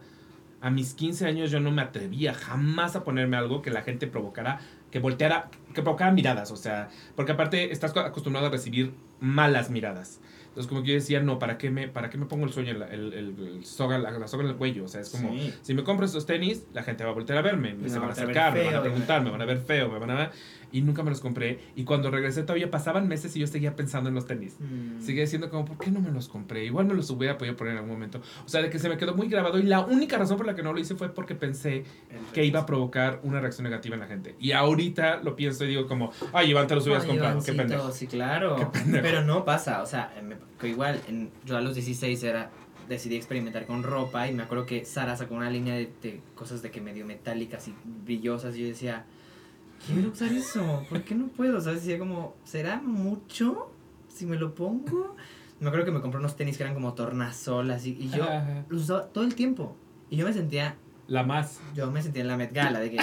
[0.60, 4.06] a mis 15 años yo no me atrevía jamás a ponerme algo que la gente
[4.06, 4.60] provocara,
[4.96, 6.50] que volteara, que provocara miradas.
[6.50, 10.20] O sea, porque aparte estás acostumbrado a recibir malas miradas.
[10.48, 12.70] Entonces, como que yo decía, no, ¿para qué me, para qué me pongo el sueño,
[12.72, 14.84] el, el- el soga, la, la soga en el cuello?
[14.84, 15.52] O sea, es como, Sí.
[15.60, 17.96] si me compro estos tenis, la gente va a voltear a verme, se me van
[17.96, 20.10] a van a acercar, me van a preguntar, me van a ver feo, me van
[20.12, 20.30] a.
[20.72, 21.60] Y nunca me los compré.
[21.76, 24.56] Y cuando regresé todavía pasaban meses y yo seguía pensando en los tenis.
[24.58, 25.00] Mm.
[25.00, 26.64] Seguía diciendo como, ¿por qué no me los compré?
[26.64, 28.20] Igual me los hubiera podido poner en algún momento.
[28.44, 29.58] O sea, de que se me quedó muy grabado.
[29.58, 31.84] Y la única razón por la que no lo hice fue porque pensé
[32.32, 34.34] que iba a provocar una reacción negativa en la gente.
[34.38, 37.40] Y ahorita lo pienso y digo como, ay, Iván, te los hubieras Ay, comprado.
[37.44, 37.92] Qué pendejo.
[37.92, 38.56] Sí, claro.
[38.56, 39.02] Qué pendejo.
[39.02, 42.50] Pero no pasa, o sea, me- que igual, en- yo a los 16 era,
[42.88, 46.62] decidí experimentar con ropa y me acuerdo que Sara sacó una línea de, de cosas
[46.62, 49.04] de que medio metálicas y brillosas y yo decía,
[49.86, 51.60] quiero usar eso, ¿por qué no puedo?
[51.60, 53.70] Sea, decía como, ¿será mucho
[54.08, 55.16] si me lo pongo?
[55.60, 58.64] Me acuerdo que me compré unos tenis que eran como tornasol así y yo Ajá.
[58.68, 59.74] los usaba todo el tiempo
[60.10, 60.76] y yo me sentía
[61.08, 61.60] La más.
[61.74, 62.96] yo me sentía en la Met Gala, de que,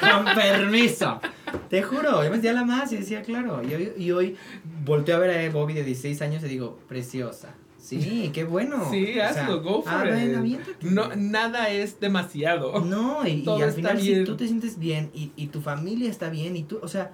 [0.00, 1.20] con permiso.
[1.68, 3.62] Te juro, yo me sentía la más y decía, claro.
[3.62, 4.36] Y hoy, y hoy
[4.84, 7.54] volteo a ver a Bobby de 16 años y digo, preciosa.
[7.80, 8.88] Sí, qué bueno.
[8.90, 10.36] Sí, O sea, hazlo, go for ah, it.
[10.36, 10.74] aviéntate.
[10.90, 12.78] No, nada es demasiado.
[12.84, 14.18] No, y, y al está final bien.
[14.18, 17.12] si tú te sientes bien y, y tu familia está bien y tú, o sea,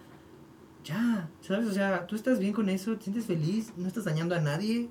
[0.84, 1.66] ya, ¿sabes?
[1.68, 4.88] O sea, tú estás bien con eso, te sientes feliz, no estás dañando a nadie.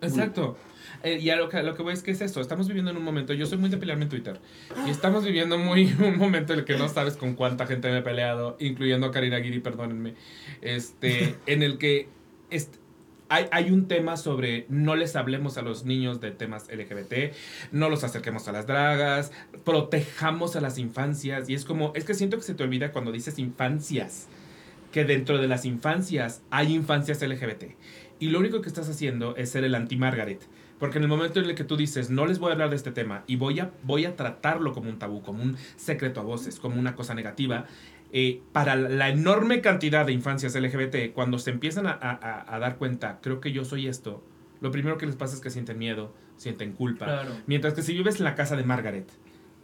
[0.00, 0.56] Exacto.
[1.02, 2.40] Eh, y a lo que, a lo que voy es que es esto.
[2.40, 3.32] Estamos viviendo en un momento.
[3.32, 4.38] Yo soy muy de pelearme en Twitter.
[4.86, 7.98] Y estamos viviendo muy un momento en el que no sabes con cuánta gente me
[7.98, 10.14] he peleado, incluyendo a Karina Guiri, perdónenme.
[10.60, 12.08] Este, en el que
[12.50, 12.76] est-
[13.50, 17.34] hay, un tema sobre no les hablemos a los niños de temas LGBT,
[17.72, 19.32] no los acerquemos a las dragas,
[19.64, 21.48] protejamos a las infancias.
[21.48, 24.28] Y es como, es que siento que se te olvida cuando dices infancias,
[24.92, 27.64] que dentro de las infancias hay infancias LGBT.
[28.20, 30.40] Y lo único que estás haciendo es ser el anti-Margaret.
[30.78, 32.76] Porque en el momento en el que tú dices, no les voy a hablar de
[32.76, 36.24] este tema y voy a, voy a tratarlo como un tabú, como un secreto a
[36.24, 37.66] voces, como una cosa negativa,
[38.16, 42.76] eh, para la enorme cantidad de infancias LGBT, cuando se empiezan a, a- a dar
[42.78, 44.22] cuenta, creo que yo soy esto,
[44.60, 47.06] lo primero que les pasa es que sienten miedo, sienten culpa.
[47.06, 47.32] Claro.
[47.46, 49.08] Mientras que si vives en la casa de Margaret,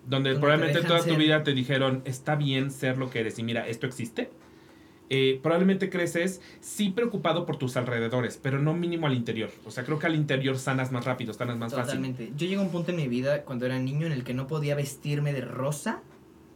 [0.04, 1.18] donde Donde te probablemente toda tu ser.
[1.18, 4.30] vida te dijeron, está bien ser lo que eres y mira, esto existe,
[5.10, 9.50] eh, probablemente creces sí preocupado por tus alrededores, pero no mínimo al interior.
[9.64, 11.86] O sea, creo que al interior sanas más rápido, sanas más fácil.
[12.00, 12.28] Totalmente.
[12.36, 14.46] Yo llegué a un punto en mi vida cuando era niño en el que no
[14.46, 16.00] podía vestirme de rosa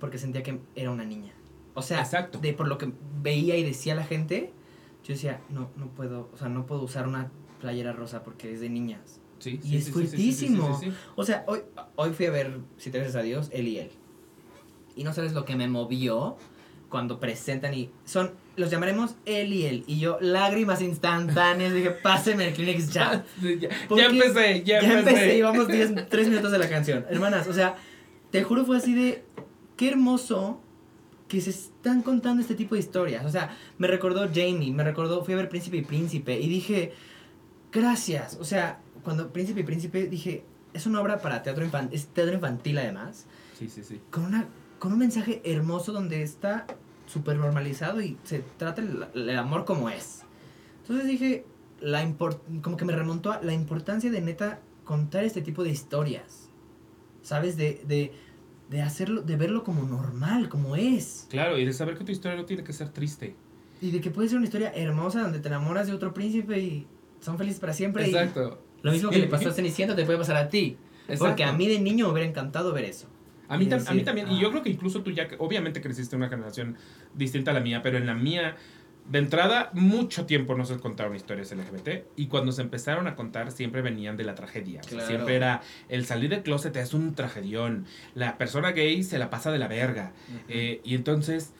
[0.01, 1.33] porque sentía que era una niña.
[1.75, 2.39] O sea, Exacto.
[2.39, 4.53] de por lo que veía y decía la gente,
[5.03, 8.61] yo decía, no, no puedo, o sea, no puedo usar una playera rosa porque es
[8.61, 9.21] de niñas.
[9.39, 10.81] Sí, Y es sí, fuertísimo.
[11.17, 11.61] O sea, hoy,
[11.97, 13.91] hoy fui a ver, si te gracias a Dios, él y él.
[14.97, 16.37] Y no sabes lo que me movió
[16.89, 19.85] cuando presentan y son, los llamaremos él y él.
[19.87, 23.25] Y yo, lágrimas instantáneas, dije, pásenme el Kleenex ya.
[23.43, 25.43] Ya, ya empecé, ya, Ya empecé.
[25.43, 27.05] 10, 3 minutos de la canción.
[27.11, 27.75] Hermanas, o sea,
[28.31, 29.25] te juro fue así de,
[29.77, 30.61] qué hermoso
[31.35, 33.25] que se están contando este tipo de historias.
[33.27, 36.93] O sea, me recordó Jamie, me recordó, fui a ver Príncipe y Príncipe y dije,
[37.73, 38.39] gracias.
[38.41, 42.35] O sea, cuando Príncipe y Príncipe dije, es una obra para teatro infantil, es teatro
[42.35, 43.27] infantil además,
[43.59, 44.01] Sí, sí, sí.
[44.11, 44.47] con, una,
[44.79, 46.67] con un mensaje hermoso donde está
[47.07, 50.23] súper normalizado y se trata el, el amor como es.
[50.83, 51.45] Entonces dije,
[51.81, 55.71] la import- como que me remontó a la importancia de neta contar este tipo de
[55.71, 56.49] historias.
[57.23, 57.57] ¿Sabes?
[57.57, 58.13] De, de,
[58.71, 61.27] de hacerlo, de verlo como normal, como es.
[61.31, 63.35] Claro, y de saber que tu historia no tiene que ser triste.
[63.81, 66.87] Y de que puede ser una historia hermosa donde te enamoras de otro príncipe y
[67.21, 68.07] son felices para siempre.
[68.07, 68.63] y Exacto.
[68.83, 70.77] lo mismo que le pasó a Cenicienta te puede pasar a ti.
[71.03, 71.25] Exacto.
[71.27, 73.09] Porque a mí de niño me hubiera encantado ver eso.
[73.47, 74.33] A mí, tam- a mí decir, también, ah.
[74.33, 76.77] y yo creo que incluso tú ya, obviamente creciste en una generación
[77.15, 78.57] distinta a la mía, pero en la mía,
[79.09, 83.51] de entrada, mucho tiempo no se contaron historias LGBT, y cuando se empezaron a contar,
[83.53, 84.81] siempre venían de la tragedia.
[84.81, 85.07] O sea, Claro.
[85.07, 87.85] siempre era, el salir del closet es un tragedión,
[88.15, 90.13] la persona gay se la pasa de la verga,
[90.49, 91.53] Eh, y entonces,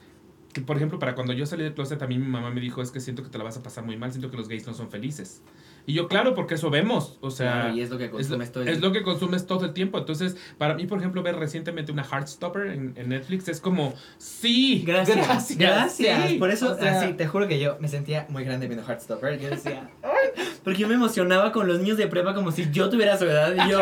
[0.53, 2.81] que, por ejemplo, para cuando yo salí del closet, a mí mi mamá me dijo,
[2.81, 4.65] es que siento que te la vas a pasar muy mal, siento que los gays
[4.65, 5.41] no son felices.
[5.87, 7.17] Y yo, claro, porque eso vemos.
[7.21, 9.45] O sea, Claro, y es lo que es, consumes todo el es lo que consumes
[9.45, 9.97] todo el tiempo.
[9.97, 14.83] Entonces, para mí, por ejemplo, ver recientemente una Heartstopper en, en Netflix es como, sí,
[14.85, 15.57] Gracias, gracias.
[15.59, 16.29] gracias.
[16.29, 16.37] sí".
[16.37, 19.39] Por eso, O sea, así, te juro que yo me sentía muy grande viendo Heartstopper.
[19.39, 19.89] Yo decía,
[20.63, 23.53] porque yo me emocionaba con los niños de prepa como si yo tuviera su edad.
[23.53, 23.79] Y yo,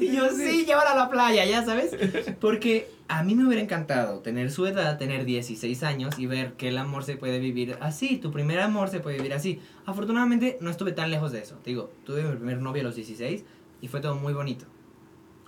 [0.00, 1.94] y yo sí, llévala a la playa, ya sabes.
[2.40, 6.68] Porque a mí me hubiera encantado tener su edad, tener 16 años y ver que
[6.68, 8.16] el amor se puede vivir así.
[8.16, 9.60] Tu primer amor se puede vivir así.
[9.84, 11.56] Afortunadamente, no estuve tan lejos de eso.
[11.56, 13.44] Te digo, tuve mi primer novio a los 16
[13.82, 14.64] y fue todo muy bonito.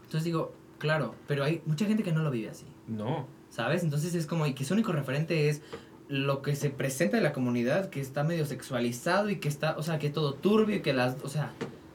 [0.03, 2.67] Entonces digo, claro, pero hay mucha gente que no lo vive así.
[2.87, 3.27] No.
[3.49, 3.83] ¿Sabes?
[3.83, 5.63] Entonces es como, y que su único referente es
[6.07, 9.83] lo que se presenta en la comunidad, que está medio sexualizado y que está, o
[9.83, 11.55] sea, que todo turbio y que las, o sea,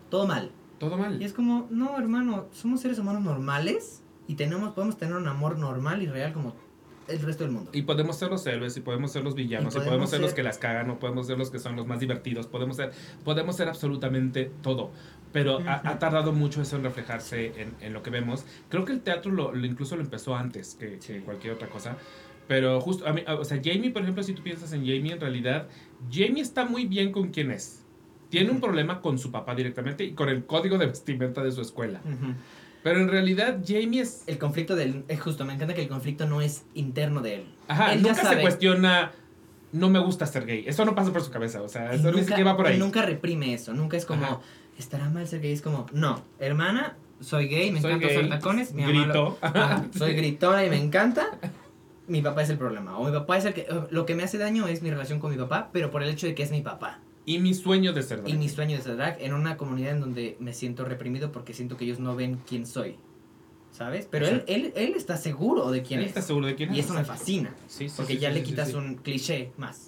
[0.10, 0.50] todo mal.
[0.80, 1.22] Todo mal.
[1.22, 5.58] Y es como, no, hermano, somos seres humanos normales y tenemos, podemos tener un amor
[5.58, 6.56] normal y real como
[7.08, 7.72] el resto del mundo.
[7.74, 10.22] Y podemos ser los héroes, y podemos ser los villanos, y Y podemos, podemos ser
[10.22, 12.76] los ser- que las cagan, o podemos ser los que son los más divertidos, podemos
[12.78, 12.92] ser,
[13.26, 14.92] podemos ser absolutamente todo.
[15.34, 18.46] Pero ha, ha tardado mucho eso en reflejarse en, en lo que vemos.
[18.70, 21.98] Creo que el teatro lo, lo incluso lo empezó antes que, que cualquier otra cosa.
[22.48, 25.20] Pero justo, a mí, o sea, Jamie, por ejemplo, si tú piensas en Jamie, en
[25.20, 25.68] realidad,
[26.12, 27.84] Jamie está muy bien con quien es.
[28.30, 28.66] Tiene un Ujú.
[28.68, 32.02] problema con su papá directamente y con el código de vestimenta de su escuela.
[32.06, 32.34] Ujú.
[32.84, 34.24] Pero en realidad, Jamie es.
[34.28, 37.46] El conflicto del, es justo, me encanta que el conflicto no es interno de él.
[37.68, 39.12] Ajá, Él nunca se cuestiona.
[39.72, 40.64] No me gusta ser gay.
[40.66, 41.62] Eso no pasa por su cabeza.
[41.62, 42.80] O sea, eso ni siquiera va por él ahí.
[42.80, 44.40] nunca reprime eso, nunca es como, Ajá.
[44.80, 48.74] estará mal ser gay, es como, no, hermana, soy gay, me Soy encanta usar tacones,
[48.74, 49.90] mi mamá lo- grito.
[49.98, 51.38] Soy gritona y me encanta.
[52.08, 52.98] Mi papá es el problema.
[52.98, 53.68] O mi papá es el que.
[53.92, 56.26] Lo que me hace daño es mi relación con mi papá, pero por el hecho
[56.26, 57.00] de que es mi papá.
[57.30, 58.38] Y mi sueño de ser Y drag.
[58.40, 61.78] mi sueño de ser drag en una comunidad en donde me siento reprimido porque siento
[61.78, 62.96] que ellos no ven quién soy.
[63.72, 64.08] ¿Sabes?
[64.10, 66.10] Pero él, él, él está seguro de quién ¿Él es.
[66.10, 66.86] está seguro de quién Y es?
[66.86, 67.54] eso me fascina.
[67.68, 69.86] Sí, sí, Porque sí, ya le quitas un cliché más.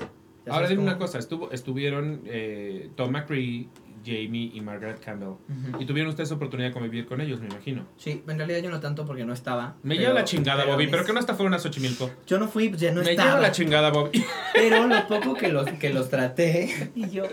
[0.48, 1.18] Ahora dime una cosa.
[1.18, 3.68] Estuvo, estuvieron eh, Tom McCree,
[4.06, 5.36] Jamie y Margaret Campbell.
[5.80, 7.86] Y tuvieron ustedes oportunidad de convivir con ellos, me imagino.
[7.98, 9.76] Sí, en realidad yo no tanto porque no estaba.
[9.84, 10.84] Me pero- lleva la chingada, Bobby.
[10.86, 12.10] mis- ¿Pero que no hasta fueron a Xochimilco?
[12.28, 13.30] Yo no fui, ya no me estaba.
[13.30, 14.24] lleva la chingada, Bobby.
[14.54, 16.92] pero lo poco que los, que los traté.
[16.96, 17.24] Y yo.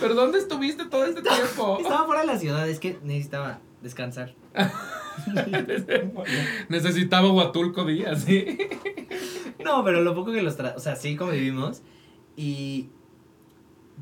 [0.00, 1.78] ¿Pero dónde estuviste todo este tiempo?
[1.82, 4.34] Estaba fuera de la ciudad, es que necesitaba descansar.
[6.68, 8.58] Necesitaba Huatulco Díaz, ¿sí?
[9.64, 10.74] No, pero lo poco que los tra...
[10.76, 11.82] O sea, sí convivimos.
[12.36, 12.88] Y,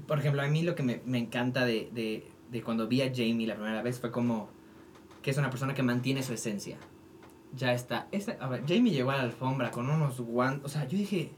[0.06, 3.10] por ejemplo, a mí lo que me, me encanta de, de, de cuando vi a
[3.14, 4.48] Jamie la primera vez fue como
[5.22, 6.76] que es una persona que mantiene su esencia.
[7.54, 8.08] Ya está.
[8.12, 10.64] Esta, ver, Jamie llegó a la alfombra con unos guantes.
[10.66, 11.32] O sea, yo dije,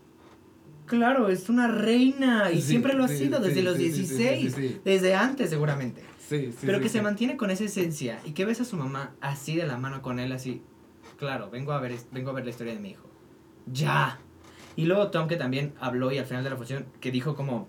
[0.87, 2.51] claro, es una reina.
[2.51, 4.55] Y Sí, siempre lo ha sí, sido desde los sí, sí, 16.
[4.55, 4.81] sí, sí.
[4.85, 6.03] Desde antes, seguramente.
[6.19, 6.59] Sí, sí.
[6.67, 9.67] Pero que se mantiene con esa esencia y que ves a su mamá así de
[9.67, 10.63] la mano con él, así.
[11.19, 13.09] Claro, vengo a ver, vengo a ver la historia de mi hijo.
[13.67, 14.19] Ya.
[14.77, 17.69] Y luego Tom que también habló y al final de la función que dijo como,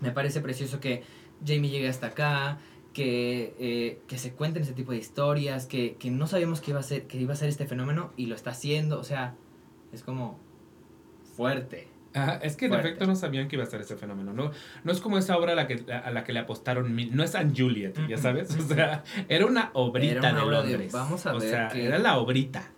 [0.00, 1.02] me parece precioso que
[1.46, 2.58] Jamie llegue hasta acá,
[2.92, 6.80] que, eh, que se cuenten ese tipo de historias, que, que no sabíamos que iba,
[6.80, 8.98] a ser, que iba a ser este fenómeno y lo está haciendo.
[8.98, 9.34] O sea,
[9.92, 10.38] es como
[11.36, 11.88] fuerte.
[12.14, 12.88] Ajá, es que en Fuerte.
[12.88, 14.32] efecto no sabían que iba a ser ese fenómeno.
[14.32, 14.50] No,
[14.84, 17.14] no es como esa obra a la que, a la que le apostaron mil.
[17.14, 18.56] No es Anne Juliet, ya sabes.
[18.56, 20.92] O sea, era una obrita Era una de obra de, Londres.
[20.92, 21.84] "Vamos a o ver sea, qué-".
[21.84, 22.70] era la obrita.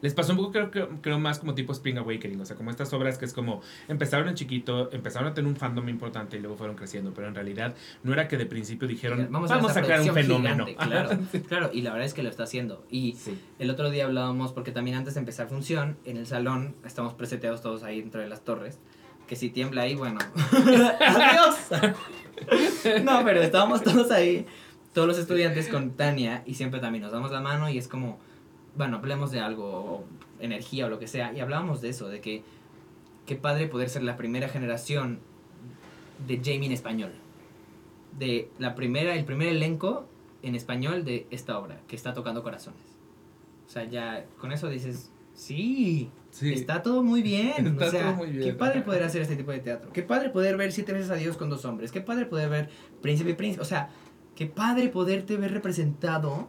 [0.00, 2.40] Les pasó un poco, creo, creo, creo, más como tipo Spring Awakening.
[2.40, 5.56] O sea, como estas obras que es como empezaron en chiquito, empezaron a tener un
[5.56, 7.12] fandom importante y luego fueron creciendo.
[7.14, 10.12] Pero en realidad no era que de principio dijeron, vamos, Vamos a, a, crear un
[10.14, 10.66] fenómeno.
[10.66, 11.18] gigante", claro,
[11.48, 12.84] claro, y la verdad es que lo está haciendo.
[12.90, 13.38] Y Sí.
[13.58, 17.62] El otro día hablábamos, porque también antes de empezar función, en el salón, estamos preseteados
[17.62, 18.78] todos ahí dentro de las torres,
[19.26, 20.18] que si tiembla ahí, bueno,
[21.00, 21.56] adiós.
[23.04, 24.46] no, pero estábamos todos ahí,
[24.92, 28.18] todos los estudiantes con Tania, y siempre también nos damos la mano y es como,
[28.78, 30.04] bueno, hablemos de algo, o
[30.40, 32.42] energía o lo que sea, y hablábamos de eso, de que
[33.26, 35.18] qué padre poder ser la primera generación
[36.26, 37.12] de Jamie en español.
[38.18, 40.06] De la primera, el primer elenco
[40.42, 42.80] en español de esta obra, que está tocando corazones.
[43.66, 46.52] O sea, ya con eso dices, sí, Sí.
[46.52, 47.66] está todo muy bien.
[47.66, 49.92] Está o sea, todo muy bien, qué padre poder hacer este tipo de teatro.
[49.92, 51.90] Qué padre poder ver siete veces a Dios con dos hombres.
[51.90, 52.70] Qué padre poder ver
[53.02, 53.62] Príncipe y Príncipe.
[53.62, 53.90] O sea,
[54.36, 56.48] qué padre poderte ver representado.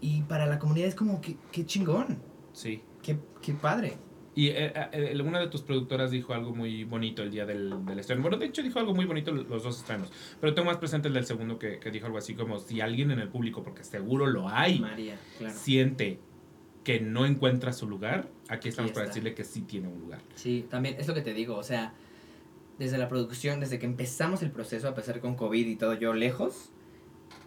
[0.00, 2.18] Y para la comunidad es como, qué, qué chingón.
[2.52, 2.82] Sí.
[3.02, 3.98] Qué, qué padre.
[4.34, 7.98] Y eh, eh, una de tus productoras dijo algo muy bonito el día del, del
[7.98, 8.20] estreno.
[8.20, 10.12] Bueno, de hecho dijo algo muy bonito los dos estrenos.
[10.40, 13.10] Pero tengo más presente el del segundo que, que dijo algo así como si alguien
[13.10, 15.54] en el público, porque seguro lo hay, María, claro.
[15.56, 16.20] siente
[16.84, 19.14] que no encuentra su lugar, aquí estamos para está.
[19.14, 20.20] decirle que sí tiene un lugar.
[20.34, 21.94] Sí, también es lo que te digo, o sea,
[22.78, 26.12] desde la producción, desde que empezamos el proceso, a pesar con COVID y todo, yo
[26.12, 26.70] lejos,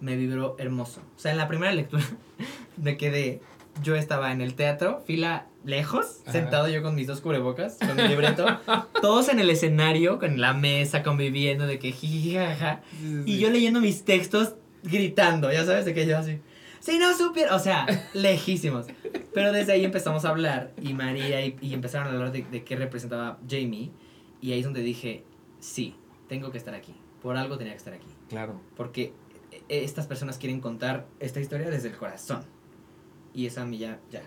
[0.02, 1.02] me vibró hermoso.
[1.16, 2.04] O sea, en la primera lectura
[2.78, 3.42] me quedé,
[3.84, 6.32] yo estaba en el teatro, fila lejos, Ajá.
[6.32, 8.46] sentado yo con mis dos cubrebocas, con mi libreto,
[9.02, 12.82] todos en el escenario, con la mesa, conviviendo, de que jiji, jaja,
[13.26, 16.40] y yo leyendo mis textos, gritando, ya sabes, de que yo así.
[16.80, 18.88] Si no supiera, o sea, lejísimos.
[19.34, 22.64] Pero desde ahí empezamos a hablar y María y, y empezaron a hablar de, de
[22.64, 23.92] qué representaba Jamie.
[24.42, 25.26] Y ahí es donde dije,
[25.60, 25.96] sí,
[26.30, 26.96] tengo que estar aquí.
[27.22, 28.08] Por algo tenía que estar aquí.
[28.30, 28.62] Claro.
[28.78, 29.12] Porque
[29.70, 32.44] estas personas quieren contar esta historia desde el corazón.
[33.34, 34.22] Y eso a mí ya, ya.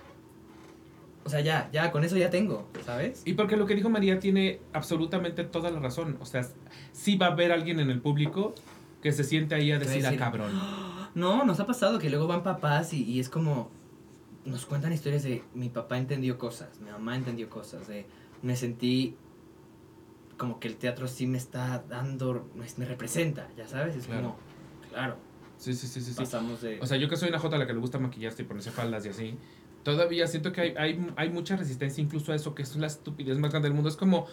[1.24, 3.22] O sea, ya, ya, con eso ya tengo, ¿sabes?
[3.24, 6.16] Y porque lo que dijo María tiene absolutamente toda la razón.
[6.20, 6.46] O sea,
[6.92, 8.54] sí va a haber alguien en el público
[9.02, 10.52] que se siente ahí a va a decir, ah, decir, cabrón.
[11.14, 13.70] No, nos ha pasado que luego van papás y, y es como.
[14.44, 18.06] Nos cuentan historias de mi papá entendió cosas, mi mamá entendió cosas, de
[18.42, 19.14] me sentí
[20.36, 24.22] como que el teatro sí me está dando, me, me representa, ya sabes, es Claro.
[24.22, 24.36] como,
[24.90, 25.16] claro,
[25.62, 26.10] Sí, sí, sí, sí.
[26.12, 26.16] sí.
[26.16, 26.80] pasamos de...
[26.80, 28.72] O sea, yo que soy una jota a la que le gusta maquillarse y ponerse
[28.72, 29.36] faldas y así,
[29.84, 33.38] todavía siento que hay, hay, hay mucha resistencia incluso a eso, que es la estupidez
[33.38, 33.88] más grande del mundo.
[33.88, 34.26] Es como,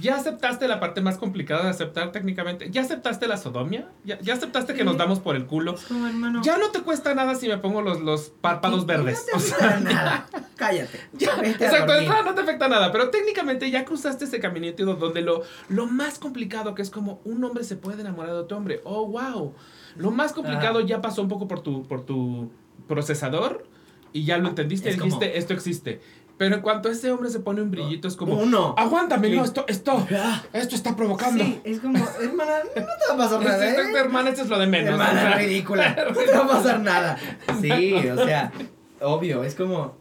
[0.00, 4.34] ya aceptaste la parte más complicada de aceptar técnicamente, ya aceptaste la sodomia, ya, ya
[4.34, 4.84] aceptaste que Sí.
[4.84, 5.74] nos damos por el culo.
[5.74, 9.24] es como, hermano, Ya no te cuesta nada si me pongo los, los párpados verdes.
[9.32, 10.98] No O te sea, afecta nada, cállate.
[11.12, 15.42] Ya, exacto, no, no te afecta nada, pero técnicamente ya cruzaste ese caminito donde lo,
[15.68, 18.80] lo más complicado que es como un hombre se puede enamorar de otro hombre.
[18.84, 19.54] Oh, wow.
[19.98, 20.86] Lo más complicado Ajá.
[20.86, 22.50] ya pasó un poco por tu, por tu
[22.88, 23.66] procesador
[24.12, 26.00] y ya lo entendiste y Es dijiste, como- esto existe.
[26.38, 28.74] Pero en cuanto ese hombre se pone un brillito, es como, Uno.
[28.76, 29.36] aguántame, Sí.
[29.36, 31.42] no, esto, esto, Ah, esto está provocando.
[31.42, 33.98] Sí, es como, hermana, no te va a pasar Este- nada, este- ¿eh?
[33.98, 34.90] hermana, esto es lo de menos.
[34.90, 35.34] o Hermana sea.
[35.38, 37.16] ridícula, no te va a pasar nada.
[37.62, 38.52] Sí, o sea,
[39.00, 39.94] obvio, es como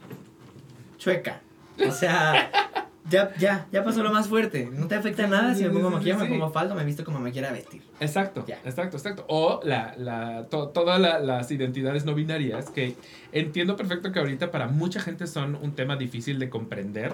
[0.97, 1.39] chueca.
[1.87, 2.49] O sea,
[3.09, 4.69] ya, ya, ya pasó lo más fuerte.
[4.71, 6.31] No te afecta nada si me pongo maquillaje, sí.
[6.31, 7.81] me pongo falda, me visto como me quiera vestir.
[7.99, 8.59] Exacto, Ya.
[8.65, 9.25] exacto, exacto.
[9.29, 12.95] O la, la, to- todas la- las identidades no binarias, que
[13.31, 17.13] entiendo perfecto que ahorita para mucha gente son un tema difícil de comprender,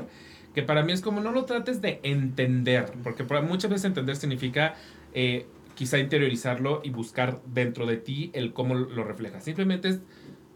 [0.56, 4.76] que para mí es como no lo trates de entender, porque muchas veces entender significa
[5.14, 9.40] eh, quizá interiorizarlo y buscar dentro de ti el cómo lo refleja.
[9.40, 10.00] Simplemente es,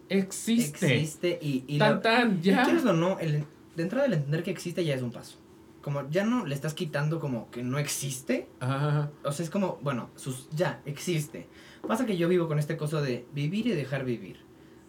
[0.10, 0.94] existe.
[0.96, 2.64] Existe y, y tan, la- tan, y ya.
[2.64, 3.44] quieres o no, el,
[3.76, 5.38] de entrada el entender que existe ya es un paso.
[5.82, 9.78] Como ya no le estás quitando como que no existe, Ajá, O sea, es como,
[9.84, 11.48] bueno, sus, ya, existe.
[11.88, 14.38] Pasa que yo vivo con este coso de vivir y dejar vivir.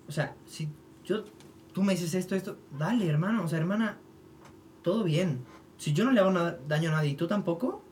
[0.09, 0.69] O sea, si
[1.05, 1.25] yo,
[1.75, 3.99] tú me dices esto, esto, dale, hermano, o sea, hermana,
[4.83, 5.41] todo bien.
[5.77, 7.83] Si yo no le hago nada- daño a nadie y tú tampoco,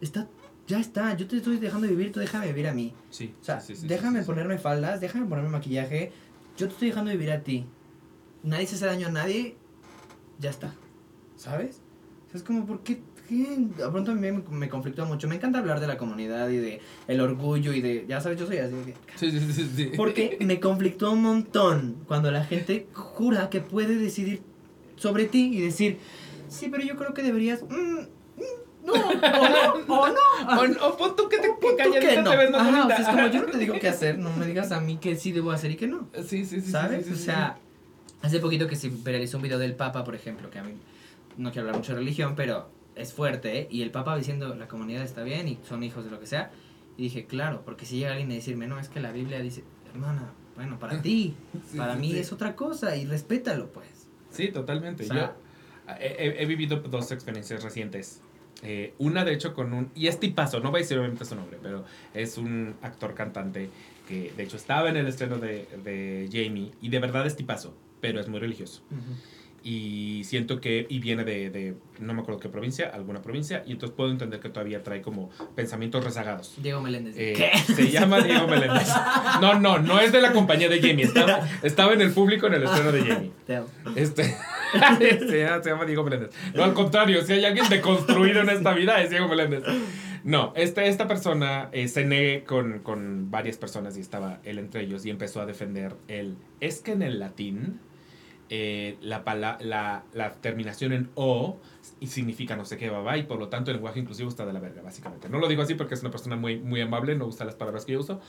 [0.00, 0.28] está,
[0.68, 2.94] ya está, yo te estoy dejando vivir, tú déjame vivir a mí.
[3.10, 3.34] sí.
[3.40, 4.26] O sea, sí, sí, déjame sí.
[4.26, 6.12] ponerme faldas, déjame ponerme maquillaje,
[6.56, 7.66] yo te estoy dejando vivir a ti.
[8.44, 9.56] Nadie se hace daño a nadie,
[10.38, 10.74] ya está.
[11.36, 11.80] ¿Sabes?
[12.26, 13.00] O sea, es como, ¿por qué?
[13.28, 13.56] qué?
[13.76, 15.28] De pronto a mí me, me conflictúa mucho.
[15.28, 18.46] Me encanta hablar de la comunidad y de el orgullo y de, ya sabes, yo
[18.46, 18.74] soy así.
[18.74, 19.92] de- Sí, sí, sí, sí.
[19.96, 24.42] Porque me conflictúa un montón cuando la gente jura que puede decidir
[24.96, 25.98] sobre ti y decir,
[26.48, 27.62] sí, pero yo creo que deberías...
[27.62, 28.04] mm, mm,
[28.84, 28.98] no, o
[29.88, 30.14] no, o no.
[30.84, 32.30] O, o pon tú que te Pon que que no.
[32.30, 34.30] te ves más Ajá, o sea, es como yo no te digo qué hacer, no
[34.36, 36.08] me digas a mí que sí debo hacer y que no.
[36.26, 36.70] Sí, sí, sí.
[36.70, 37.04] ¿Sabes?
[37.06, 37.22] sí, sí, o sí.
[37.24, 37.56] sea,
[38.26, 40.72] hace poquito que se viralizó un video del Papa, por ejemplo, que a mí
[41.36, 43.68] no quiero hablar mucho de religión, pero es fuerte, ¿eh?
[43.70, 46.50] Y el Papa diciendo, la comunidad está bien y son hijos de lo que sea.
[46.96, 49.64] Y dije, claro, porque si llega alguien a decirme, no, es que la Biblia dice,
[49.92, 51.34] hermana, bueno, para ti,
[51.70, 52.18] Sí, para sí, mí sí.
[52.18, 53.86] es otra cosa y respétalo, pues.
[54.30, 55.04] Sí, totalmente.
[55.04, 55.36] O sea,
[55.88, 58.20] Yo he, he- vivido dos experiencias recientes.
[58.62, 59.90] Eh, una, de hecho, con un...
[59.96, 63.68] Y es tipazo, no voy a decir obviamente su nombre, pero es un actor cantante
[64.08, 67.74] que, de hecho, estaba en el estreno de, de Jamie y de verdad es tipazo,
[68.04, 68.82] pero es muy religioso.
[69.62, 70.86] Y siento que...
[70.90, 74.38] Y viene de, de no me acuerdo qué provincia, alguna provincia, y entonces puedo entender
[74.40, 76.54] que todavía trae como pensamientos rezagados.
[76.58, 77.14] Diego Meléndez.
[77.16, 77.72] Eh, ¿Qué?
[77.72, 78.88] Se llama Diego Meléndez.
[79.40, 81.06] No, no, no es de la compañía de Jamie.
[81.06, 83.32] Estaba, estaba en el público en el estreno de Jamie.
[83.96, 84.24] Este.
[84.74, 86.30] se, llama, se llama Diego Meléndez.
[86.52, 89.62] No, al contrario, si hay alguien deconstruido en esta vida es Diego Meléndez.
[90.24, 95.06] No, este, esta persona eh, cené con, con varias personas y estaba él entre ellos
[95.06, 96.36] y empezó a defender el.
[96.60, 97.80] Es que en el latín
[98.50, 99.22] eh, la,
[99.60, 101.58] la, la terminación en O
[102.00, 104.52] y significa no sé qué, babá, y por lo tanto el lenguaje inclusivo está de
[104.52, 105.28] la verga, básicamente.
[105.28, 107.84] No lo digo así porque es una persona muy, muy amable, no gusta las palabras
[107.84, 108.20] que yo uso,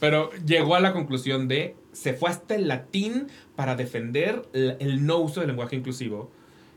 [0.00, 5.06] pero llegó a la conclusión de, se fue hasta el latín para defender el, el
[5.06, 6.30] no uso del lenguaje inclusivo.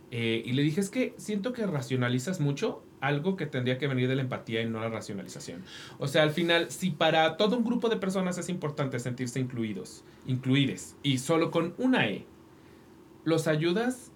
[0.09, 4.07] Eh, y le dije, es que siento que racionalizas mucho algo que tendría que venir
[4.07, 5.63] de la empatía y no la racionalización.
[5.99, 10.05] O sea, al final, si para todo un grupo de personas es importante sentirse incluidos,
[10.25, 12.25] incluides, y solo con una E,
[13.27, 14.11] los ayudas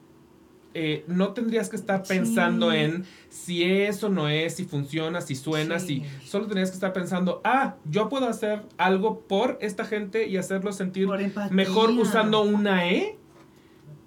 [0.73, 2.77] eh, no tendrías que estar pensando Sí.
[2.77, 6.05] en si es o no es, si funciona, si suena, Sí.
[6.21, 6.27] si...
[6.27, 10.71] Solo tendrías que estar pensando, ah, yo puedo hacer algo por esta gente y hacerlo
[10.71, 11.09] sentir
[11.49, 13.17] mejor usando una E.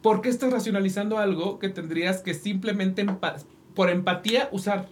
[0.00, 3.44] ¿Por qué estás racionalizando algo que tendrías que simplemente empa-
[3.74, 4.88] por empatía usar?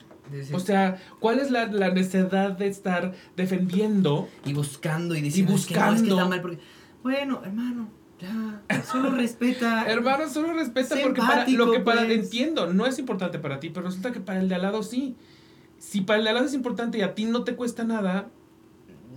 [0.53, 4.29] O sea, ¿cuál es la, la necesidad de estar defendiendo?
[4.45, 6.15] y buscando y diciendo, "Es que no, es que buscando.
[6.17, 6.59] está mal porque...
[7.03, 7.89] Bueno, hermano,
[8.23, 9.85] ya, solo respeta.
[9.91, 12.13] Hermano, solo respeta porque para lo que para pues.
[12.25, 15.17] entiendo, no es importante para ti, pero resulta que para el de al lado sí.
[15.79, 18.29] Si para el de al lado es importante y a ti no te cuesta nada,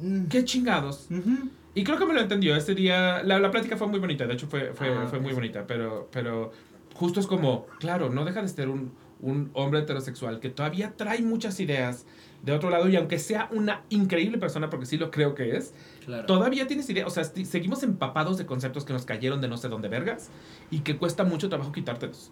[0.02, 0.26] Mm.
[0.26, 1.08] qué chingados.
[1.10, 1.50] Ujú.
[1.74, 2.56] Y creo que me lo entendió.
[2.56, 4.26] Ese día, la, la plática fue muy bonita.
[4.28, 5.66] De hecho, fue, fue, Ah, fue muy bonita.
[5.68, 6.52] Pero, pero
[6.96, 8.92] justo es como, claro, no deja de ser un,
[9.22, 12.06] un hombre heterosexual que todavía trae muchas ideas
[12.44, 12.90] de otro lado.
[12.90, 15.74] Y aunque sea una increíble persona, porque sí lo creo que es,
[16.06, 16.26] Claro.
[16.26, 17.08] todavía tienes ideas.
[17.08, 20.30] O sea, seguimos empapados de conceptos que nos cayeron de no sé dónde vergas
[20.72, 22.32] y que cuesta mucho trabajo quitártelos.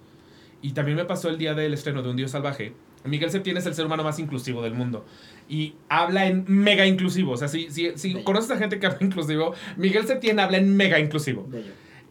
[0.61, 2.73] Y también me pasó el día del estreno de Un Dios Salvaje.
[3.03, 5.05] Miguel Septién es el ser humano más inclusivo del mundo.
[5.49, 7.33] Y habla en mega inclusivo.
[7.33, 10.99] O sea, si, si, conoces a gente que habla inclusivo, Miguel Septién habla en mega
[10.99, 11.49] inclusivo.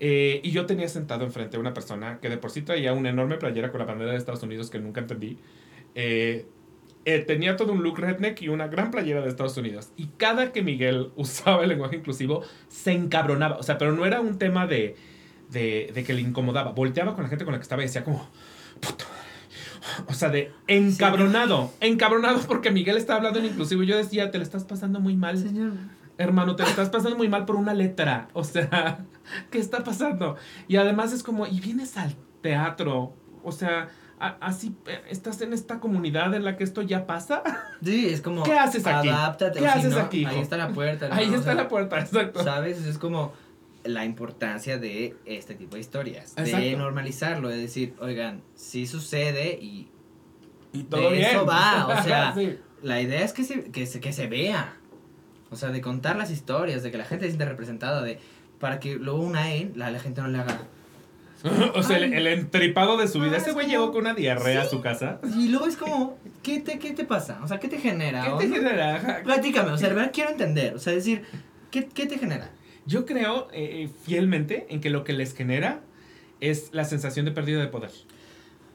[0.00, 3.08] Eh, y yo tenía sentado enfrente a una persona que de por sí traía una
[3.08, 5.38] enorme playera con la bandera de Estados Unidos que nunca entendí.
[5.94, 6.44] Eh,
[7.04, 9.90] eh, tenía todo un look redneck y una gran playera de Estados Unidos.
[9.96, 13.56] Y cada que Miguel usaba el lenguaje inclusivo, se encabronaba.
[13.56, 14.96] O sea, pero no era un tema de,
[15.50, 16.72] de, de que le incomodaba.
[16.72, 18.28] Volteaba con la gente con la que estaba y decía como...
[18.80, 19.22] "Puta madre".
[20.08, 21.72] O sea, de encabronado.
[21.80, 23.82] Encabronado porque Miguel estaba hablando en inclusivo.
[23.82, 25.38] Y yo decía, te le estás pasando muy mal.
[25.38, 25.72] Señor.
[26.18, 28.28] Hermano, te lo estás pasando muy mal por una letra.
[28.32, 29.04] O sea,
[29.50, 30.36] ¿qué está pasando?
[30.68, 33.14] Y además es como, y vienes al teatro.
[33.42, 33.88] O sea,
[34.40, 37.42] así eh, estás en esta comunidad en la que esto ya pasa.
[37.84, 38.42] Sí, es como.
[38.44, 39.08] ¿Qué haces aquí?
[39.08, 39.58] Adáptate.
[39.58, 40.42] ¿Qué o si haces no, aquí, Ahí hijo?
[40.42, 41.08] está la puerta.
[41.10, 41.14] ¿no?
[41.14, 42.44] Ahí O está sea, la puerta, exacto.
[42.44, 42.84] ¿Sabes?
[42.86, 43.32] Es como
[43.84, 46.36] la importancia de este tipo de historias.
[46.36, 46.78] De Exacto.
[46.78, 49.88] normalizarlo, de decir, oigan, sí sucede y
[50.72, 51.30] Y todo de bien.
[51.30, 52.56] eso va, o sea, Sí.
[52.82, 54.76] la idea es que se, que se, que se vea.
[55.50, 58.20] O sea, de contar las historias, de que la gente se sienta representada, de
[58.60, 60.60] para que luego una E, la, la gente no le haga.
[61.74, 63.32] o sea, el, entripado de su vida.
[63.34, 65.20] Ah, Ese es güey llegó con una diarrea a su casa.
[65.36, 67.40] Y luego es como, ¿qué te, qué te pasa?
[67.42, 68.24] O sea, ¿qué te genera?
[68.24, 69.20] ¿Qué O te no- genera?
[69.24, 70.74] Platícame, o sea, de verdad quiero entender.
[70.74, 71.22] O sea, decir,
[71.70, 72.50] ¿qué, qué te genera?
[72.86, 75.82] Yo creo eh, fielmente en que lo que les genera
[76.40, 77.90] es la sensación de pérdida de poder.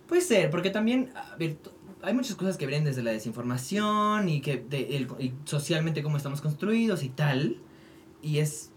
[0.07, 1.69] Puede ser, porque también a ver, t-
[2.01, 6.15] hay muchas cosas que vienen desde la desinformación y que de, el- y socialmente cómo
[6.17, 7.57] estamos construidos y tal.
[8.21, 8.71] Y es,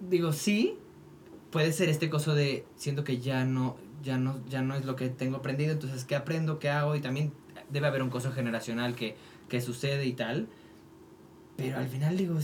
[0.00, 0.76] digo, sí,
[1.50, 4.96] puede ser este coso de siento que ya no, ya no, ya no es lo
[4.96, 7.32] que tengo aprendido, entonces qué aprendo, qué hago y también
[7.70, 9.16] debe haber un coso generacional que,
[9.48, 10.48] que sucede y tal.
[11.56, 12.38] Pero al final digo,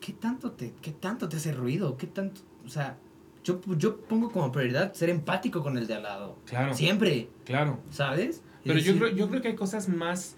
[0.00, 1.96] ¿qué tanto te, qué tanto te hace ruido?
[1.96, 2.98] ¿Qué tanto, o sea,
[3.42, 6.38] yo, yo pongo como prioridad ser empático con el de al lado.
[6.46, 6.74] Claro.
[6.74, 7.78] Siempre, Claro.
[7.90, 8.42] ¿sabes?
[8.64, 10.36] Pero yo creo, yo creo que hay cosas más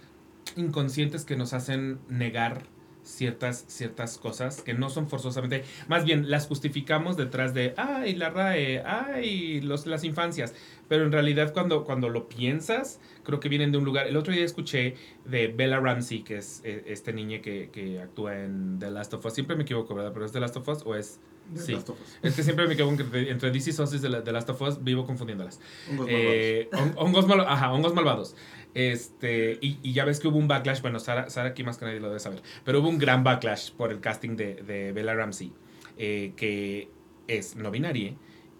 [0.56, 2.64] inconscientes que nos hacen negar
[3.06, 8.30] ciertas, ciertas cosas que no son forzosamente, más bien las justificamos detrás de, ay, la
[8.30, 10.54] RAE, ay, los, las infancias,
[10.88, 14.32] pero en realidad cuando, cuando lo piensas, creo que vienen de un lugar, el otro
[14.32, 18.90] día escuché de Bella Ramsey, que es eh, este niña que, que actúa en The
[18.90, 20.12] Last of Us, siempre me equivoco, ¿verdad?
[20.12, 21.20] Pero es The Last of Us o es...
[21.46, 21.72] De Sí.
[21.74, 22.18] Last of Us.
[22.24, 24.82] Es que siempre me equivoco entre, entre DC Sauces de, la- The Last of Us,
[24.82, 25.60] vivo confundiéndolas.
[25.88, 28.34] Hongos Eh, hon- hongos, mal- ajá, hongos malvados.
[28.76, 31.86] Este, y, y ya ves que hubo un backlash, bueno, Sara, Sara aquí más que
[31.86, 35.14] nadie lo debe saber, pero hubo un gran backlash por el casting de, de Bella
[35.14, 35.50] Ramsey,
[35.96, 36.90] eh, que
[37.26, 38.14] es no binaria,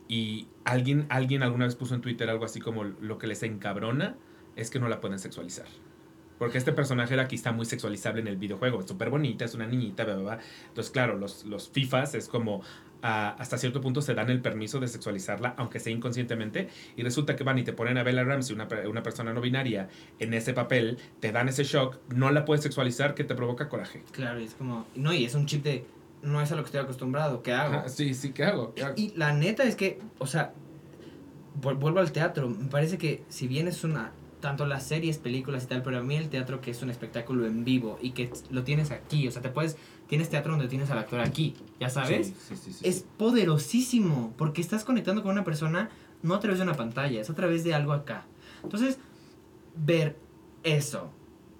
[0.08, 4.16] y alguien, alguien alguna vez puso en Twitter algo así como lo que les encabrona
[4.56, 5.66] es que no la pueden sexualizar.
[6.38, 8.80] Porque este personaje era aquí está muy sexualizable en el videojuego.
[8.80, 10.38] Es súper bonita, es una niñita, bla, bla, bla.
[10.68, 12.62] Entonces, claro, los, los FIFAs es como
[13.06, 16.68] hasta cierto punto se dan el permiso de sexualizarla, aunque sea inconscientemente.
[16.96, 19.88] Y resulta que van y te ponen a Bella Ramsey, una, una persona no binaria,
[20.18, 24.02] en ese papel, te dan ese shock, no la puedes sexualizar, que te provoca coraje.
[24.12, 25.84] Claro, y es como, no, y es un chip de,
[26.22, 27.76] no es a lo que estoy acostumbrado, ¿qué hago?
[27.76, 28.74] Ajá, sí, sí, ¿qué hago?
[28.74, 28.94] ¿Qué hago?
[28.96, 30.52] Y la neta es que, o sea,
[31.60, 35.66] vuelvo al teatro, me parece que si bien es una, tanto las series, películas y
[35.66, 38.64] tal, pero a mí el teatro que es un espectáculo en vivo y que lo
[38.64, 39.76] tienes aquí, o sea, te puedes,
[40.08, 43.04] tienes teatro donde tienes al actor aquí, ya sabes, Sí, sí, sí, es sí.
[43.16, 45.90] poderosísimo porque estás conectando con una persona
[46.22, 48.24] no a través de una pantalla, es a través de algo acá.
[48.62, 48.98] Entonces,
[49.76, 50.16] ver
[50.62, 51.10] eso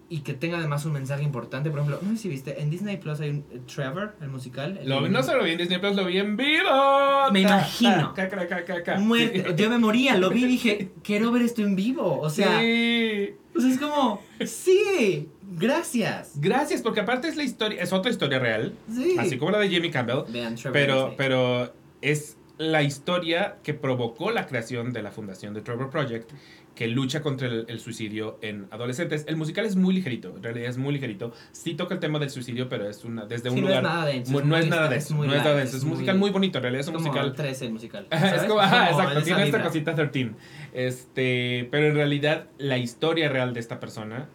[0.09, 2.97] y que tenga además un mensaje importante, por ejemplo, no sé si viste, en Disney
[2.97, 4.79] Plus hay un eh, Trevor, el musical.
[4.81, 7.31] el- Lo vi, no solo vi en Disney Plus, lo vi en vivo.
[7.33, 8.15] Me Ta, imagino.
[8.15, 8.99] ta.
[8.99, 9.55] Muerte.
[9.57, 12.21] Yo me moría, lo vi y dije, quiero ver esto en vivo.
[12.21, 13.35] O sea, sí.
[13.57, 16.33] o sea, es como, sí, gracias.
[16.41, 19.17] Gracias, porque aparte es la historia, es otra historia real, Sí.
[19.19, 24.31] así como la de Jamie Campbell, Vean Trevor pero, pero es la historia que provocó
[24.31, 26.31] la creación de la fundación de Trevor Project,
[26.77, 29.25] que lucha contra el, el suicidio en adolescentes.
[29.27, 31.33] El musical es muy ligerito, en realidad es muy ligerito.
[31.51, 33.83] Sí toca el tema del suicidio, pero es una, desde un Sí, no lugar...
[33.83, 34.31] es nada denso.
[34.33, 35.69] mu- es no muy- es nada de es eso, muy no es nada light, de
[35.69, 35.77] eso.
[35.79, 37.33] Es un musical muy bonito, en realidad es un como musical...
[37.35, 38.07] 13 el musical.
[38.11, 38.49] Ajá, es ¿sabes?
[38.49, 40.31] como, ajá, Como exacto, tiene esta cosita 13.
[40.75, 44.29] Este, pero en realidad la historia real de esta persona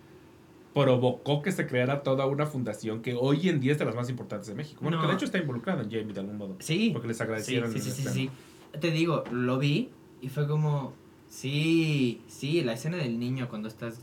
[0.73, 4.09] provocó que se creara toda una fundación que hoy en día es de las más
[4.09, 4.79] importantes de México.
[4.81, 5.03] Bueno, No.
[5.03, 6.55] que de hecho está involucrada en Jamie de algún modo.
[6.59, 6.89] Sí.
[6.93, 7.71] Porque les Sí, agradecieron.
[7.71, 8.31] sí, sí, sí, estreno.
[8.73, 8.77] sí.
[8.79, 9.89] Te digo, lo vi
[10.21, 10.93] y fue como,
[11.31, 14.01] sí, sí, la escena del niño cuando estás,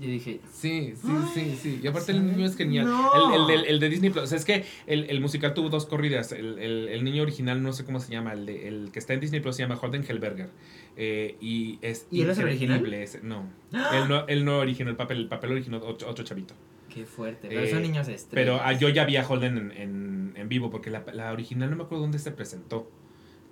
[0.00, 1.80] yo dije, Sí, sí, sí, sí.
[1.82, 2.86] Y aparte el niño es genial.
[2.86, 3.50] No.
[3.50, 4.24] El, el, el de Disney Plus.
[4.24, 6.30] O sea, es que el, el musical tuvo dos corridas.
[6.32, 8.32] El, el, el niño original, no sé cómo se llama.
[8.32, 10.50] El, de- el que está en Disney Plus se llama Holden Hellberger.
[10.96, 12.94] Eh, y es ¿Y él es el original?
[12.94, 13.44] ese- No.
[13.72, 15.18] Él no, él no originó el papel.
[15.18, 16.54] El papel originó otro, otro chavito.
[16.94, 18.28] qué fuerte, pero Eh, son niños estrellas.
[18.30, 20.70] Pero ah, yo ya vi a Holden en, en, en vivo.
[20.70, 22.88] Porque la, la original no me acuerdo dónde se presentó.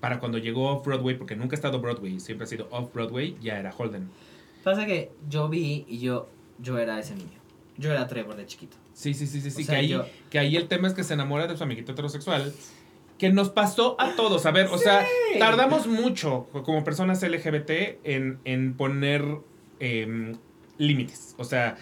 [0.07, 3.75] Para cuando llegó Off-Broadway, porque nunca ha estado Broadway, siempre ha sido Off-Broadway, ya era
[3.77, 4.09] Holden.
[4.63, 6.29] Pasa que yo vi y yo,
[6.61, 7.41] yo era ese niño.
[7.77, 8.77] Yo era Trevor de chiquito.
[8.95, 9.63] Sí, sí, sí, sí, sí.
[9.63, 11.65] O sea, que, ahí, yo- que ahí el tema es que se enamora de su
[11.65, 12.55] amiguito heterosexual.
[13.19, 14.47] Que nos pasó a todos.
[14.47, 15.05] A ver, o sea,
[15.41, 19.25] tardamos mucho como personas LGBT en, en poner
[19.81, 20.37] em,
[20.79, 21.35] límites.
[21.37, 21.79] O sea,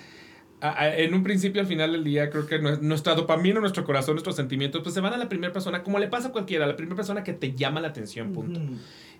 [0.60, 3.84] a- a- en un principio, al final del día, creo que nue- nuestra dopamina, nuestro
[3.84, 6.64] corazón, nuestros sentimientos, pues se van a la primera persona, como le pasa a cualquiera,
[6.64, 8.60] a la primera persona que te llama la atención, punto.
[8.60, 8.74] Ujú.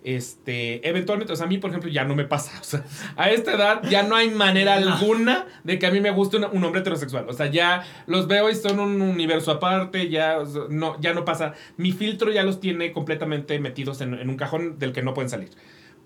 [0.08, 2.52] Este, eventualmente, o sea, a mí, por ejemplo, ya no me pasa.
[2.60, 2.84] O sea,
[3.16, 6.48] a esta edad ya no hay manera alguna de que a mí me guste una-
[6.48, 7.26] un hombre heterosexual.
[7.28, 11.14] O sea, ya los veo y son un universo aparte, ya, o sea, no, ya
[11.14, 11.54] no pasa.
[11.78, 15.30] Mi filtro ya los tiene completamente metidos en, en un cajón del que no pueden
[15.30, 15.50] salir.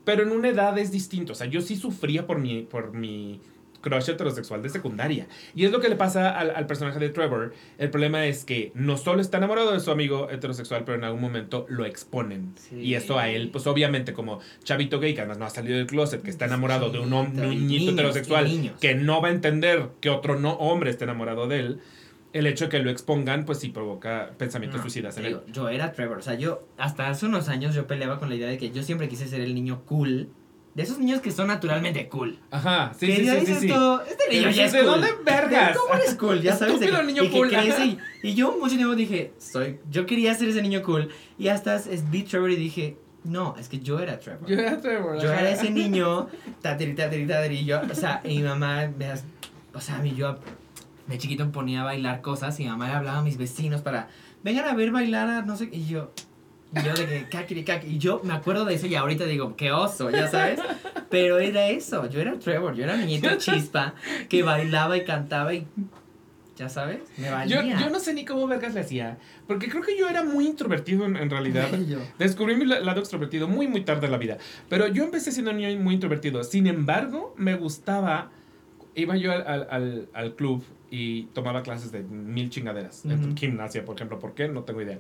[0.05, 1.33] Pero en una edad es distinto.
[1.33, 3.41] O sea, yo sí sufría por mi, por mi
[3.81, 5.27] crush heterosexual de secundaria.
[5.55, 7.55] Y es lo que le pasa al, al personaje de Trevor.
[7.79, 11.21] El problema es que no solo está enamorado de su amigo heterosexual, pero en algún
[11.21, 12.53] momento lo exponen.
[12.57, 12.77] Sí.
[12.81, 15.87] Y eso a él, pues obviamente como chavito gay, que además no ha salido del
[15.87, 19.29] closet, que está enamorado de un hom- Sí, y niñito niños, heterosexual, que no va
[19.29, 21.81] a entender que otro no hombre esté enamorado de él,
[22.35, 25.41] el hecho de que lo expongan, pues sí provoca pensamientos No, suicidas en él.
[25.51, 26.19] yo era Trevor.
[26.19, 28.83] O sea, yo hasta hace unos años yo peleaba con la idea de que yo
[28.83, 30.29] siempre quise ser el niño cool.
[30.79, 32.39] De esos niños que son naturalmente cool.
[32.53, 33.67] Ajá, sí, que sí, sí, dices sí.
[33.69, 34.87] tú, este niño ya es ¿de cool.
[34.87, 35.77] dónde vergas?
[35.77, 36.41] ¿Cómo eres cool?
[36.41, 36.79] Ya sabes.
[36.79, 37.85] de Estúpido que- niño y que cool, crece ajá.
[37.85, 41.09] y, y yo mucho tiempo dije, soy, yo quería ser ese niño cool.
[41.37, 44.49] Y hasta es, vi Trevor y dije, no, es que yo era Trevor.
[44.49, 45.21] Yo era Trevor.
[45.21, 46.29] Yo era ese niño,
[46.63, 49.25] tatiri, tatiri, y yo, o sea, y mi mamá, me as-
[49.75, 50.39] o sea, a mí yo
[51.09, 54.11] de chiquito ponía a bailar cosas y mi mamá le hablaba a mis vecinos para,
[54.45, 56.13] vengan a ver bailar a no sé, qué", y yo,
[56.77, 59.57] y yo de que, kakiri, kakiri, y yo me acuerdo de eso y ahorita digo,
[59.57, 60.61] qué oso, ya sabes,
[61.11, 63.95] pero era eso, yo era Trevor, yo era niñito chispa
[64.29, 65.67] que bailaba y cantaba y,
[66.57, 67.79] ya sabes, me Yo, valía.
[67.81, 69.17] yo no sé ni cómo vergas le hacía.
[69.47, 71.69] Porque creo que yo era muy introvertido en, en realidad.
[71.87, 71.99] Yo.
[72.19, 74.39] Descubrí mi la- lado extrovertido muy, muy tarde en la vida.
[74.69, 76.43] Pero yo empecé siendo un niño muy introvertido.
[76.43, 78.33] Sin embargo, me gustaba.
[78.97, 83.05] Iba yo al, al, al- al club y tomaba clases de mil chingaderas.
[83.05, 83.37] En Ujú.
[83.37, 84.19] gimnasia, por ejemplo.
[84.19, 84.49] ¿Por qué?
[84.49, 84.99] No tengo idea.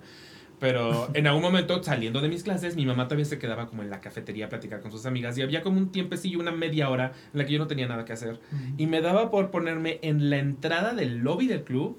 [0.60, 3.90] Pero en algún momento, saliendo de mis clases, mi mamá todavía se quedaba como en
[3.90, 5.38] la cafetería a platicar con sus amigas.
[5.38, 8.04] Y había como un tiempecillo, una media hora, en la que yo no tenía nada
[8.04, 8.40] que hacer.
[8.76, 11.98] Y me daba por ponerme en la entrada del lobby del club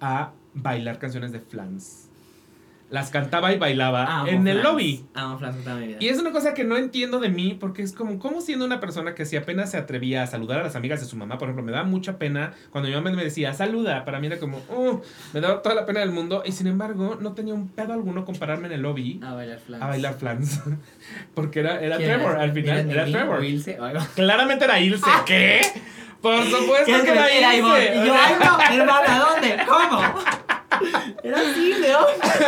[0.00, 2.08] a bailar canciones de Flans.
[2.92, 4.70] Las cantaba y bailaba Amo en el Flans.
[4.74, 5.06] lobby.
[5.14, 5.96] Amo Flans toda mi vida.
[5.98, 8.80] Y es una cosa que no entiendo de mí, porque es como, ¿cómo siendo una
[8.80, 11.48] persona que si apenas se atrevía a saludar a las amigas de su mamá, por
[11.48, 14.58] ejemplo, me daba mucha pena cuando mi mamá me decía, saluda, para mí era como,
[14.68, 15.00] "Uh",
[15.32, 18.26] me daba toda la pena del mundo, y sin embargo, no tenía un pedo alguno
[18.26, 19.82] compararme en el lobby A bailar Flans.
[19.82, 20.60] a bailar flans.
[21.34, 22.42] porque era, era ¿Quién Trevor, era?
[22.42, 23.42] al final ¿Era era Trevor.
[23.44, 23.78] Ilse?
[24.14, 25.62] Claramente era Ilse, ¿qué?
[26.20, 27.56] Por supuesto ¿Qué que era.
[27.56, 27.94] Ilse.
[27.96, 29.56] Y yo, ay no, hermana, ¿dónde?
[29.66, 30.02] ¿Cómo?
[31.22, 32.04] Era así, León.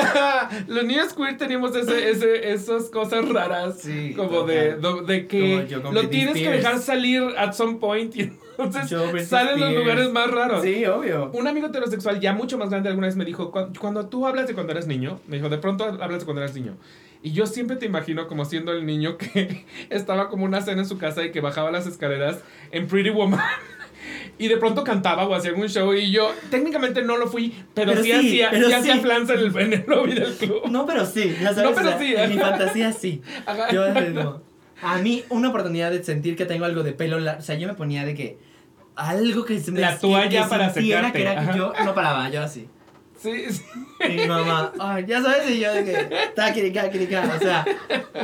[0.68, 3.78] Los niños queer teníamos ese, ese, esas cosas raras.
[3.80, 8.14] Sí, como de, de, de que Como lo tienes que dejar salir at some point
[8.16, 10.62] y entonces salen los lugares más raros.
[10.62, 11.30] Sí, obvio.
[11.32, 14.46] Un amigo heterosexual ya mucho más grande alguna vez me dijo, "Cu- cuando tú hablas
[14.46, 16.76] de cuando eres niño, me dijo, de pronto hablas de cuando eras niño.
[17.22, 20.88] Y yo siempre te imagino como siendo el niño que estaba como una cena en
[20.88, 22.38] su casa y que bajaba las escaleras
[22.70, 23.40] en Pretty Woman.
[24.36, 27.92] Y de pronto cantaba o hacía algún show y yo técnicamente no lo fui, pero,
[27.92, 30.62] Pero sí, hacía, pero sí hacía en el, en el lobby del club.
[30.70, 31.70] No, pero sí, ya sabes.
[31.70, 33.22] No, pero o sea, sí, En mi fantasía sí.
[33.46, 33.70] Ajá.
[33.72, 34.42] Yo digo,
[34.82, 37.68] a mí una oportunidad de sentir que tengo algo de pelo, la- o sea, yo
[37.68, 38.38] me ponía de que
[38.96, 42.28] algo que se me La toalla que para secarte, que era que yo no paraba,
[42.30, 42.68] yo así.
[43.20, 43.62] Sí, sí.
[44.06, 47.64] Y mi mamá, ay, ya sabes, y yo de que, taquirica, quirica, o sea,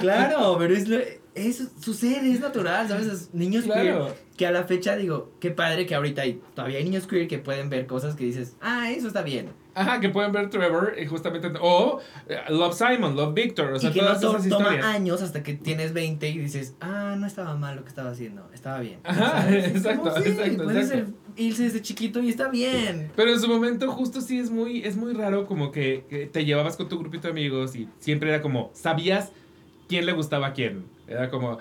[0.00, 0.98] claro, pero es lo,
[1.34, 3.06] eso sucede, es natural, ¿sabes?
[3.06, 4.06] Es niños Claro.
[4.08, 7.28] queer, que a la fecha digo, qué padre que ahorita hay, todavía hay niños queer
[7.28, 9.48] que pueden ver cosas que dices, ah, eso está bien.
[9.72, 11.48] Ajá, que pueden ver Trevor y justamente.
[11.60, 13.72] O eh, Love Simon, Love Victor.
[13.72, 14.84] O sea, y que no todas to- esas toma historias.
[14.84, 18.50] años hasta que tienes 20 y dices, ah, no estaba mal lo que estaba haciendo,
[18.52, 18.98] estaba bien.
[19.04, 19.66] Ajá, ¿Sabes?
[19.66, 21.12] Es exacto, sí, exacto, Puedes exacto.
[21.36, 23.12] irse desde chiquito y está bien.
[23.14, 26.44] Pero en su momento justo sí es muy, es muy raro como que, que te
[26.44, 29.30] llevabas con tu grupito de amigos y siempre era como, sabías
[29.88, 30.84] quién le gustaba a quién.
[31.10, 31.58] Era como...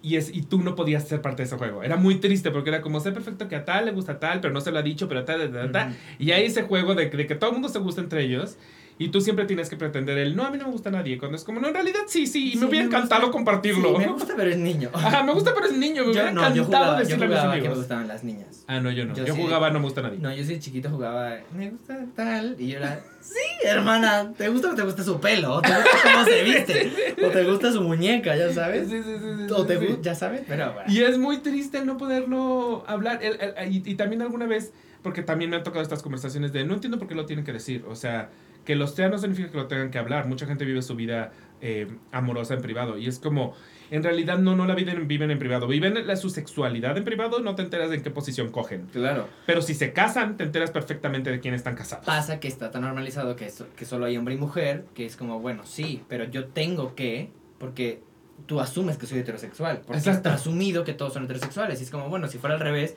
[0.00, 1.82] Y, es, y tú no podías ser parte de ese juego.
[1.82, 4.40] Era muy triste porque era como, sé perfecto que a tal le gusta a tal,
[4.40, 5.96] pero no se lo ha dicho, pero a tal, tal, tal.
[6.20, 8.56] Y hay ese juego de, de que todo el mundo se gusta entre ellos.
[9.00, 11.18] Y tú siempre tienes que pretender el, no, a mí no me gusta nadie.
[11.18, 12.48] Cuando es como, no, en realidad sí, sí.
[12.48, 13.32] Y Sí, me hubiera me encantado gusta.
[13.32, 13.92] compartirlo.
[13.92, 14.90] Sí, me gusta, pero es niño.
[14.94, 16.02] Ajá, me gusta, pero es niño.
[16.04, 18.24] Me hubiera Yo no, yo jugaba, yo decirle a mis jugaba que me gustaban las
[18.24, 18.64] niñas.
[18.66, 19.14] Ah, no, yo no.
[19.14, 19.40] Yo, Yo sí.
[19.40, 20.18] jugaba, no me gusta nadie.
[20.18, 24.72] No, yo soy chiquito jugaba, me gusta tal, y yo era, sí, hermana, ¿te gusta
[24.72, 25.54] o te gusta su pelo?
[25.54, 26.92] ¿O te gusta cómo se viste?
[27.24, 28.88] ¿O te gusta su muñeca, ya sabes?
[28.88, 29.86] Sí, sí, sí, sí, ¿O sí, te sí.
[29.86, 30.42] gusta, ya sabes?
[30.48, 30.92] Pero bueno.
[30.92, 33.20] Y es muy triste el no poderlo hablar.
[33.22, 34.72] El- el- y, y también alguna vez,
[35.02, 37.52] porque también me han tocado estas conversaciones de no entiendo por qué lo tienen que
[37.52, 37.84] decir.
[37.88, 38.30] O sea,
[38.68, 40.26] que los sea no significa que lo tengan que hablar.
[40.26, 41.32] Mucha gente vive su vida
[41.62, 42.98] eh, amorosa en privado.
[42.98, 43.54] Y es como,
[43.90, 45.66] en realidad no, no la viven, viven en privado.
[45.66, 48.86] Viven la, su sexualidad en privado, no te enteras de en qué posición cogen.
[48.92, 49.26] Claro.
[49.46, 52.04] Pero si se casan, te enteras perfectamente de quién están casados.
[52.04, 55.16] Pasa que está tan normalizado que, so- que solo hay hombre y mujer, que es
[55.16, 58.02] como, bueno, sí, pero yo tengo que, porque
[58.44, 60.18] tú asumes que soy heterosexual, porque Exacto.
[60.28, 61.80] está asumido que todos son heterosexuales.
[61.80, 62.96] Y es como, bueno, si fuera al revés,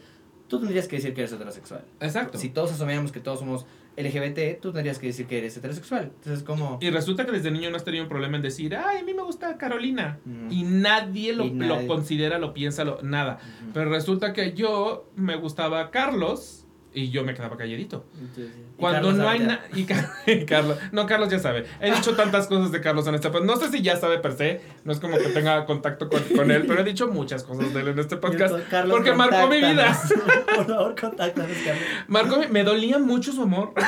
[0.50, 1.86] tú tendrías que decir que eres heterosexual.
[2.02, 2.38] Exacto.
[2.38, 3.66] Si todos asumiéramos que todos somos
[4.04, 6.12] LGBT, tú tendrías que decir que eres heterosexual.
[6.16, 6.78] Entonces, como...
[6.82, 9.14] Y resulta que desde niño no has tenido un problema en decir, ay, a mí
[9.14, 10.20] me gusta Carolina.
[10.50, 11.82] Y nadie lo, Y nadie.
[11.84, 13.40] lo considera, lo piensa, lo, nada.
[13.74, 16.61] Pero resulta que yo me gustaba Carlos
[16.94, 18.06] y yo me quedaba calladito.
[18.20, 19.64] Entonces, Cuando no hay nada.
[19.74, 20.78] Y, Car- y Carlos.
[20.92, 21.66] No, Carlos ya sabe.
[21.80, 23.46] He dicho tantas cosas de Carlos en este podcast.
[23.50, 24.62] No sé si ya sabe per se.
[24.84, 27.80] No es como que tenga contacto con, con él, pero he dicho muchas cosas de
[27.82, 28.56] él en este podcast.
[28.70, 29.98] Carlos, porque marcó mi vida.
[30.56, 31.84] Por favor, contáctanos, Carlos.
[32.08, 33.74] Marcó mi- Me dolía mucho su amor.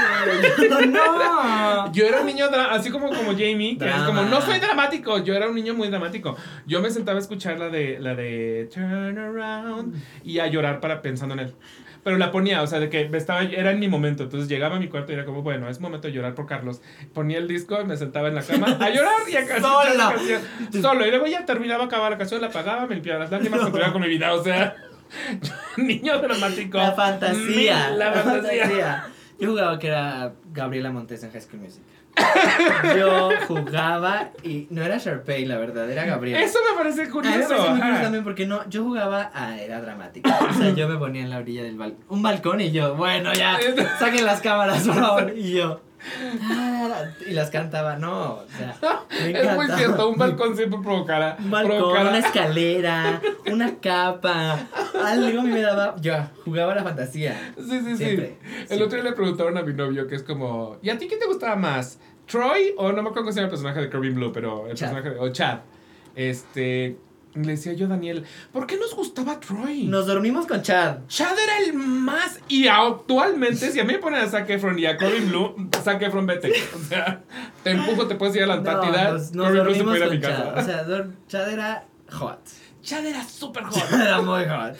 [0.91, 1.91] no.
[1.93, 4.05] Yo era un niño, así como, como Jamie, que es Drama.
[4.05, 6.35] como, no soy dramático, yo era un niño muy dramático.
[6.65, 11.01] Yo me sentaba a escuchar la de, la de Turn Around y a llorar para
[11.01, 11.53] pensando en él.
[12.03, 14.23] Pero la ponía, o sea, de que me estaba, era en mi momento.
[14.23, 16.81] Entonces llegaba a mi cuarto y era como, bueno, es momento de llorar por Carlos.
[17.13, 19.97] Ponía el disco y me sentaba en la cama a llorar y a cantar Solo.
[19.97, 20.41] la canción.
[20.81, 21.05] Solo.
[21.07, 24.01] Y luego ya terminaba, acababa la canción, la apagaba, me limpiaba las lágrimas, continuaba con
[24.01, 24.33] mi vida.
[24.33, 24.75] O sea,
[25.77, 26.77] niño dramático.
[26.77, 27.89] La fantasía.
[27.89, 29.05] Mil- La fantasía.
[29.43, 31.81] Yo jugaba que era Gabriela Montes en High School Music.
[32.97, 36.41] Yo jugaba y no era Sharpay, la verdad, era Gabriela.
[36.41, 37.49] Eso me parece A mí me curioso.
[37.49, 40.39] parece muy curioso también porque no, yo jugaba, ah, era dramática.
[40.49, 43.33] O sea, yo me ponía en la orilla del balcón, un balcón y yo, bueno,
[43.33, 43.59] ya,
[43.99, 45.33] saquen las cámaras, por favor.
[45.35, 45.81] Y yo,
[47.27, 48.75] y las cantaba, no, o sea,
[49.11, 51.37] me Es muy cierto, un balcón siempre provocará.
[51.39, 53.21] Un balcón, provocará- una escalera,
[53.51, 54.59] una capa,
[55.03, 56.13] algo a mí me daba, yo
[56.45, 57.53] jugaba la fantasía.
[57.57, 58.73] Sí, sí, Siempre, sí.
[58.73, 61.17] El otro día le preguntaron a mi novio que es como, ¿y a ti qué
[61.17, 61.99] te gustaba más?
[62.25, 62.73] ¿Troy?
[62.77, 64.91] O no me acuerdo cómo se llama el personaje de Kirby Blue, pero el Chad.
[64.93, 65.19] personaje de.
[65.19, 65.59] O Chad.
[66.15, 66.97] Este.
[67.35, 69.85] Le decía yo a Daniel, ¿por qué nos gustaba Troy?
[69.87, 70.97] Nos dormimos con Chad.
[71.07, 72.39] Chad era el más.
[72.47, 76.01] Y actualmente, si a mí me ponen a Zac Efron y a Corbin Blue, Zac
[76.01, 76.53] Efron vete.
[76.75, 77.23] O sea,
[77.63, 79.05] te empujo, te puedes ir a la Antártida.
[79.05, 80.53] No, nos, nos Corbin Blue se dormimos con mi casa.
[80.53, 80.91] Chad.
[80.91, 82.39] O sea, Chad era hot.
[82.83, 83.91] Chad era súper hot.
[83.93, 84.75] Era muy hot.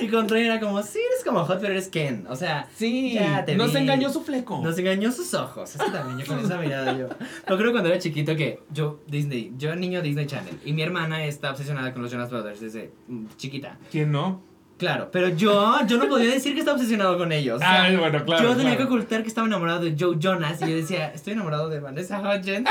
[0.00, 2.26] Y, y con Troy era como, sí, eres como hot, pero eres Ken.
[2.28, 3.78] O sea, Sí, Ya te nos vi.
[3.80, 4.60] engañó su fleco.
[4.64, 5.74] nos engañó sus ojos.
[5.76, 7.08] Es que también yo con esa mirada yo.
[7.48, 10.58] Yo creo cuando era chiquito que yo, Disney, yo niño Disney Channel.
[10.64, 13.76] Y mi hermana está obsesionada con los Jonas Brothers desde mm, chiquita.
[13.92, 14.42] ¿Quién no?
[14.78, 17.56] Claro, pero yo, yo no podía decir que estaba obsesionado con ellos.
[17.56, 18.42] O sea, Ay, bueno, claro.
[18.42, 18.76] yo tenía claro.
[18.78, 22.20] que ocultar que estaba enamorado de Joe Jonas y yo decía, estoy enamorado de Vanessa
[22.20, 22.68] Hudgens,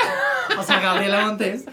[0.56, 1.66] o sea, Gabriela Montes.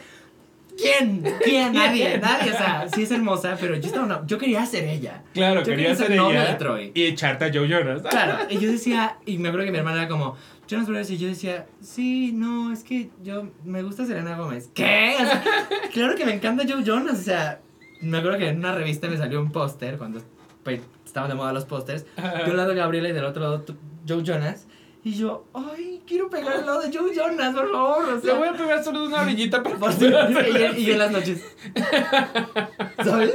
[0.76, 1.22] ¿Quién?
[1.44, 1.72] ¿Quién?
[1.74, 2.50] Nadie, nadie.
[2.52, 5.22] O sea, sí es hermosa, pero yo estaba enam- yo quería ser ella.
[5.34, 6.92] Claro, Yo quería quería ser ser ella de Troy.
[6.94, 8.02] y echarte a Joe Jonas.
[8.02, 10.36] Claro, y yo decía, y me acuerdo que mi hermana era como,
[10.68, 14.70] Jonas Brothers, y yo decía, sí, no, es que yo me gusta Selena Gómez.
[14.74, 15.14] ¿Qué?
[15.20, 15.42] O sea,
[15.92, 17.60] claro que me encanta Joe Jonas, o sea,
[18.00, 20.22] me acuerdo que en una revista me salió un póster cuando
[20.64, 23.64] pues, estaban de moda los pósters, de un lado Gabriela y del otro
[24.08, 24.66] Joe Jonas.
[25.04, 28.04] Y yo, ay, quiero pegar al lado de Joe Jonas, por favor.
[28.04, 30.84] O Le sea, voy a pegar solo de una orillita para si- y, yo, y
[30.84, 31.42] yo en las noches.
[33.04, 33.34] ¿Sabes?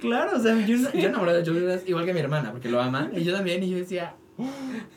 [0.00, 2.80] Claro, o sea, yo, yo enamorado de Joe Jonas igual que mi hermana, porque lo
[2.80, 3.10] ama.
[3.14, 4.14] Y yo también, y yo decía,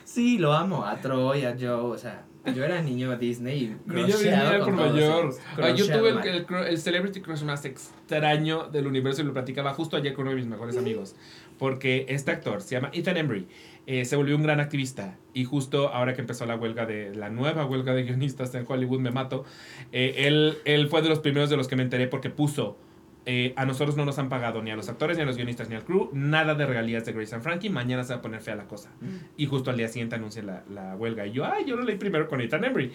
[0.03, 2.23] sí, lo amo, a Troy, a Joe, o sea,
[2.53, 5.34] yo era niño Disney y Niño Disney por mayor.
[5.57, 9.73] Ah, yo tuve el, el, el Celebrity Crush más extraño del universo y lo platicaba
[9.73, 11.15] justo ayer con uno de mis mejores amigos.
[11.57, 13.48] Porque este actor se llama Ethan Embry.
[13.88, 17.30] Eh, se volvió un gran activista y justo ahora que empezó la huelga de la
[17.30, 19.45] nueva huelga de guionistas en Hollywood me mato
[19.91, 22.78] eh, él, él fue de los primeros de los que me enteré porque puso
[23.28, 25.68] eh, a nosotros no nos han pagado ni a los actores, ni a los guionistas,
[25.68, 27.70] ni al crew, nada de regalías de Grace and Frankie.
[27.70, 28.91] Mañana se va a poner fea la cosa.
[29.36, 31.26] Y justo al día siguiente anuncia la, la huelga.
[31.26, 32.91] Y yo, ay, yo lo leí primero con Ethan Embry.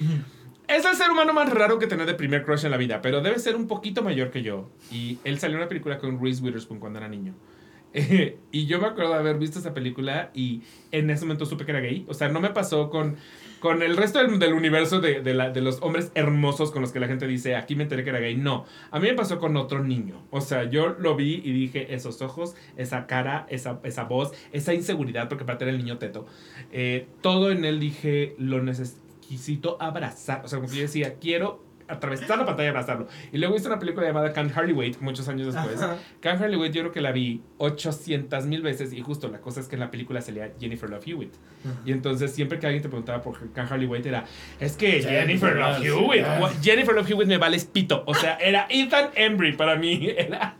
[0.68, 3.20] Es el ser humano más raro que tener de primer crush en la vida, pero
[3.20, 4.70] debe ser un poquito mayor que yo.
[4.92, 7.34] Y él salió en una película con Reese Witherspoon cuando era niño.
[8.52, 10.62] y yo me acuerdo de haber visto esa película y
[10.92, 12.04] en ese momento supe que era gay.
[12.08, 13.16] O sea, no me pasó con,
[13.58, 17.00] con el resto del, universo de, de, la, de, los hombres hermosos con los que
[17.00, 18.36] la gente dice, aquí me enteré que era gay.
[18.36, 20.22] No, a mí me pasó con otro niño.
[20.30, 24.72] O sea, yo lo vi y dije, esos ojos, esa cara, esa, esa voz, esa
[24.72, 26.26] inseguridad, porque para tener el niño teto,
[26.70, 30.44] eh, todo en él dije, lo necesito abrazar.
[30.44, 33.08] O sea, como que yo decía, quiero atravesar la pantalla y abrazarlo.
[33.32, 35.80] Y luego hice una película llamada Can't Hardly Wait, muchos años después.
[35.80, 35.96] Ajá.
[36.20, 39.60] Can't Hardly Wait yo creo que la vi 800 mil veces y justo la cosa
[39.60, 41.34] es que en la película salía Jennifer Love Hewitt.
[41.64, 41.74] Ajá.
[41.84, 44.24] Y entonces siempre que alguien te preguntaba por Can't Hardly Wait era,
[44.58, 46.24] es que Jennifer, Love Hewitt,
[46.62, 48.02] Jennifer Love Hewitt me vale pito.
[48.06, 50.56] O sea, era Ethan Embry para mí, era...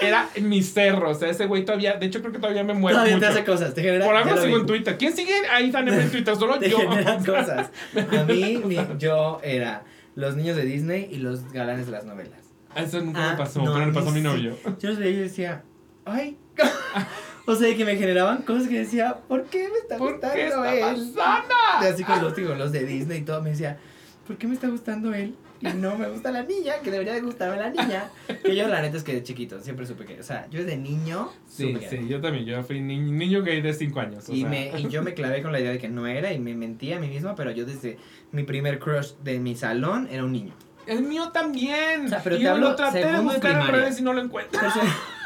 [0.00, 2.94] Era mi cerro, o sea, ese güey todavía, de hecho creo que todavía me mueve
[2.94, 3.26] todavía mucho.
[3.26, 4.96] te hace cosas, te genera Por algo sigo en Twitter.
[4.96, 6.34] ¿Quién sigue a Ethan Embry en Twitter?
[6.34, 6.78] Solo te yo.
[6.78, 7.70] generan cosas.
[7.94, 9.82] A mí, mi, yo era
[10.14, 12.38] los niños de Disney y los galanes de las novelas.
[12.76, 14.56] Eso nunca ah, me pasó, no, pero le pasó a mi novio.
[14.78, 15.64] Yo los veía y decía,
[16.04, 16.36] ay.
[17.46, 20.46] o sea, que me generaban cosas que decía, ¿por qué me está ¿Por gustando qué
[20.46, 21.12] está él?
[21.14, 21.54] Pasando?
[21.80, 23.78] Así con los, digo, los de Disney y todo, me decía,
[24.26, 25.34] ¿por qué me está gustando él?
[25.60, 28.10] Y no me gusta la niña, que debería de gustarme la niña.
[28.42, 30.76] Que yo, la neta, es que de chiquito siempre supe que, o sea, yo desde
[30.76, 31.30] niño.
[31.46, 32.46] Sí, sí, yo también.
[32.46, 34.28] Yo fui ni, niño gay de 5 años.
[34.28, 34.48] y, sea.
[34.48, 36.96] me, y yo me clavé con la idea de que no era y me mentía
[36.96, 37.98] a mí mismo, pero yo desde
[38.32, 40.54] mi primer crush de mi salón era un niño.
[40.86, 42.06] El mío también.
[42.06, 44.12] O sea, pero y te yo hablo lo traté de buscar en redes y no
[44.12, 44.60] lo encuentro.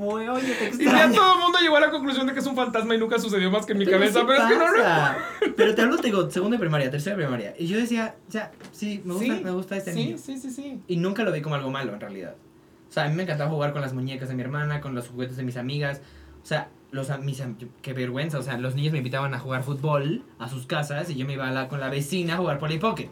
[0.00, 2.46] Muy, oye, te y ya todo el mundo llegó a la conclusión de que es
[2.46, 4.50] un fantasma y nunca sucedió más que en mi cabeza, sí pero pasa.
[4.50, 7.54] es que no Pero te hablo, te digo, segunda de primaria, tercera de primaria.
[7.58, 10.16] Y yo decía, ya, sí, me gusta, Sí, me gusta este Sí, niño.
[10.16, 10.80] sí, sí, sí.
[10.88, 12.34] Y nunca lo vi como algo malo, en realidad.
[12.88, 15.06] O sea, a mí me encantaba jugar con las muñecas de mi hermana, con los
[15.08, 16.00] juguetes de mis amigas.
[16.42, 17.42] O sea, los, mis,
[17.82, 18.38] qué vergüenza.
[18.38, 21.34] O sea, los niños me invitaban a jugar fútbol a sus casas y yo me
[21.34, 23.10] iba a la, con la vecina a jugar Polly Pocket.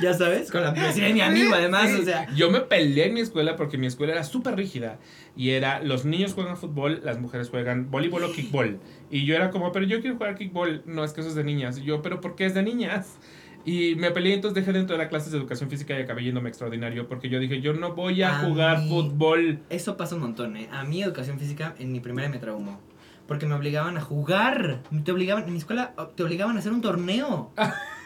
[0.00, 0.50] ¿Ya sabes?
[0.50, 1.90] Con la vecina de mi amigo, además.
[1.98, 4.98] O sea, Yo me peleé en mi escuela porque mi escuela era súper rígida.
[5.36, 8.78] Y era, los niños juegan fútbol, las mujeres juegan voleibol o kickball.
[9.10, 10.82] Y yo era como, pero yo quiero jugar kickball.
[10.86, 11.78] No, es que eso es de niñas.
[11.78, 13.16] Y yo, pero ¿por qué es de niñas?
[13.64, 16.48] Y me peleé, entonces dejé dentro de las clases de educación física y acabé yéndome
[16.48, 19.58] extraordinario porque yo dije, yo no voy a, A jugar mí- fútbol.
[19.68, 20.68] eso pasa un montón, ¿eh?
[20.72, 22.80] A mí, educación física, en mi primaria me traumó.
[23.26, 24.80] Porque me obligaban a jugar.
[25.04, 27.52] Te obligaban, en mi escuela te obligaban a hacer un torneo.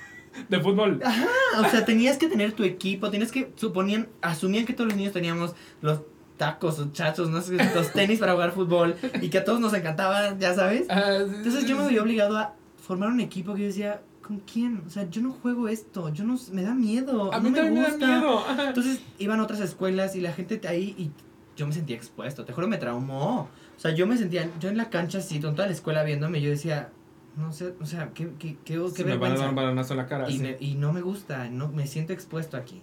[0.49, 1.01] De fútbol.
[1.05, 1.27] Ajá,
[1.61, 5.13] o sea, tenías que tener tu equipo, tenías que, suponían, asumían que todos los niños
[5.13, 6.01] teníamos los
[6.37, 9.75] tacos o chachos, no sé, los tenis para jugar fútbol y que a todos nos
[9.75, 10.87] encantaba, ya sabes.
[10.91, 14.83] Ah, Entonces yo me vi obligado a formar un equipo que yo decía, ¿con quién?
[14.87, 17.59] O sea, yo no juego esto, yo no, me da miedo, A no mí me
[17.59, 18.07] también gusta.
[18.07, 18.45] me da miedo.
[18.69, 21.11] Entonces iban a otras escuelas y la gente ahí y
[21.57, 23.49] yo me sentía expuesto, te juro me traumó.
[23.77, 26.41] O sea, yo me sentía, yo en la cancha así, con toda la escuela viéndome,
[26.41, 26.91] yo decía,
[27.37, 29.95] no sé, o sea, qué, qué, qué, qué Se me van a dar un balonazo
[29.95, 30.29] en la cara.
[30.31, 30.43] Y, sí.
[30.43, 32.83] me- y no me gusta, no me siento expuesto aquí.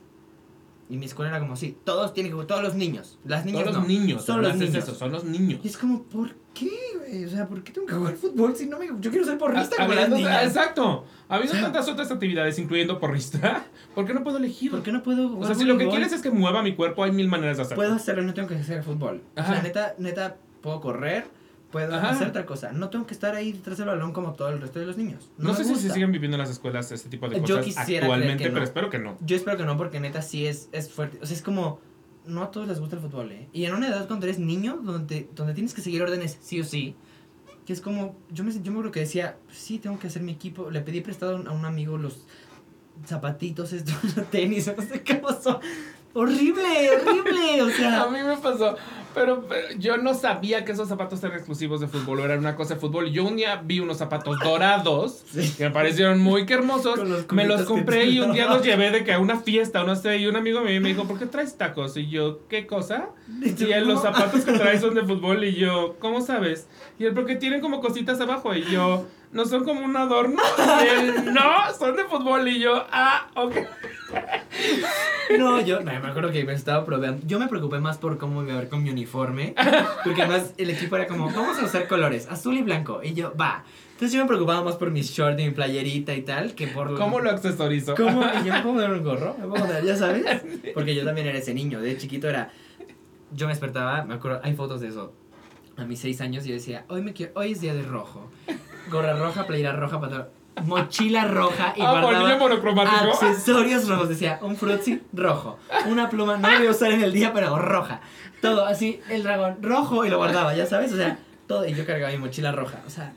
[0.91, 3.75] Y mi escuela era como, sí, todos tienen que todos los niños, las niñas Todos
[3.75, 4.25] no, los niños.
[4.25, 4.73] solo los niños.
[4.75, 5.59] eso, son los niños.
[5.63, 7.25] Y es como, ¿por qué, güey?
[7.25, 8.87] O sea, ¿por qué tengo que jugar fútbol si no me...
[8.99, 10.45] Yo quiero ser porrista como las habiendo- niñas.
[10.47, 11.05] Exacto.
[11.27, 14.71] Habiendo O sea- tantas otras actividades, incluyendo porrista, ¿por qué no puedo elegir?
[14.71, 16.75] ¿Por qué no puedo O jugar sea, si lo que quieres es que mueva mi
[16.75, 17.83] cuerpo, hay mil maneras de hacerlo.
[17.83, 19.21] Puedo hacerlo, no tengo que hacer fútbol.
[19.37, 19.53] O Ajá.
[19.53, 21.27] sea, neta, neta, puedo correr,
[21.71, 22.09] puedo Ajá.
[22.11, 22.71] hacer otra cosa.
[22.71, 25.29] No tengo que estar ahí detrás del balón como todo el resto de los niños.
[25.37, 25.87] No, No, sé si gusta.
[25.87, 28.53] se siguen viviendo en las escuelas este tipo de Yo cosas actualmente, no.
[28.53, 29.17] pero espero que no.
[29.21, 31.19] Yo espero que no, porque neta sí es, es fuerte.
[31.21, 31.79] O sea, es como.
[32.25, 33.47] No a todos les gusta el fútbol, ¿eh?
[33.53, 36.63] Y en una edad cuando eres niño, donde, donde tienes que seguir órdenes sí o
[36.63, 36.95] sí,
[37.65, 38.15] que es como.
[38.31, 40.69] Yo me, yo me acuerdo que decía, sí, tengo que hacer mi equipo.
[40.69, 42.25] Le pedí prestado a un amigo los
[43.05, 45.59] zapatitos, estos, los tenis, no sé qué pasó.
[46.13, 47.61] Horrible, horrible.
[47.63, 48.75] O A sea, mí me pasó,
[49.13, 52.55] pero, pero yo no sabía que esos zapatos eran exclusivos de fútbol o eran una
[52.55, 53.09] cosa de fútbol.
[53.11, 55.53] Yo un día vi unos zapatos dorados Sí.
[55.57, 56.99] que me parecieron muy que hermosos.
[56.99, 59.87] Los Me los compré y un día los llevé de que a una fiesta o
[59.87, 60.17] no sé.
[60.17, 61.97] Y un amigo me, me dijo, ¿por qué traes tacos?
[61.97, 63.09] Y yo, ¿qué cosa?
[63.41, 65.43] Y él, los zapatos que traes son de fútbol.
[65.43, 66.67] Y yo, ¿cómo sabes?
[66.97, 68.53] Y él, porque tienen como cositas abajo.
[68.53, 70.41] Y yo, ¿no son como un adorno?
[70.83, 72.47] Y él, no, son de fútbol.
[72.47, 73.55] Y yo, ah, ok.
[75.37, 77.21] No, yo me acuerdo que me estaba probando.
[77.27, 79.55] Yo me preocupé más por cómo iba a ver con mi uniforme.
[80.03, 83.01] Porque además el equipo era como, vamos a usar colores, azul y blanco.
[83.03, 83.63] Y yo, va.
[83.93, 86.95] Entonces yo me preocupaba más por mis shorts y mi playerita y tal, que por
[86.95, 87.95] ¿Cómo lo accesorizo?
[87.95, 88.23] ¿Cómo?
[88.41, 89.35] ¿Y yo me puedo poner un gorro?
[89.37, 90.25] ¿Me puedo poner, ya sabes?
[90.73, 91.81] Porque yo también era ese niño.
[91.81, 92.51] De chiquito era.
[93.31, 95.13] Yo me despertaba, me acuerdo, hay fotos de eso.
[95.77, 98.29] A mis seis años yo decía, hoy, me quiero, hoy es día de rojo.
[98.89, 100.38] Gorra roja, playera roja, pantalón.
[100.65, 102.37] Mochila roja y Ah, guardaba
[103.13, 104.09] accesorios rojos.
[104.09, 105.57] Decía, un frutzi rojo.
[105.87, 108.01] Una pluma, no la voy a usar en el día, pero roja.
[108.41, 111.17] Todo así, el dragón rojo y lo guardaba, ya sabes, o sea,
[111.47, 111.65] todo.
[111.67, 113.13] Y yo cargaba mi mochila roja, o sea,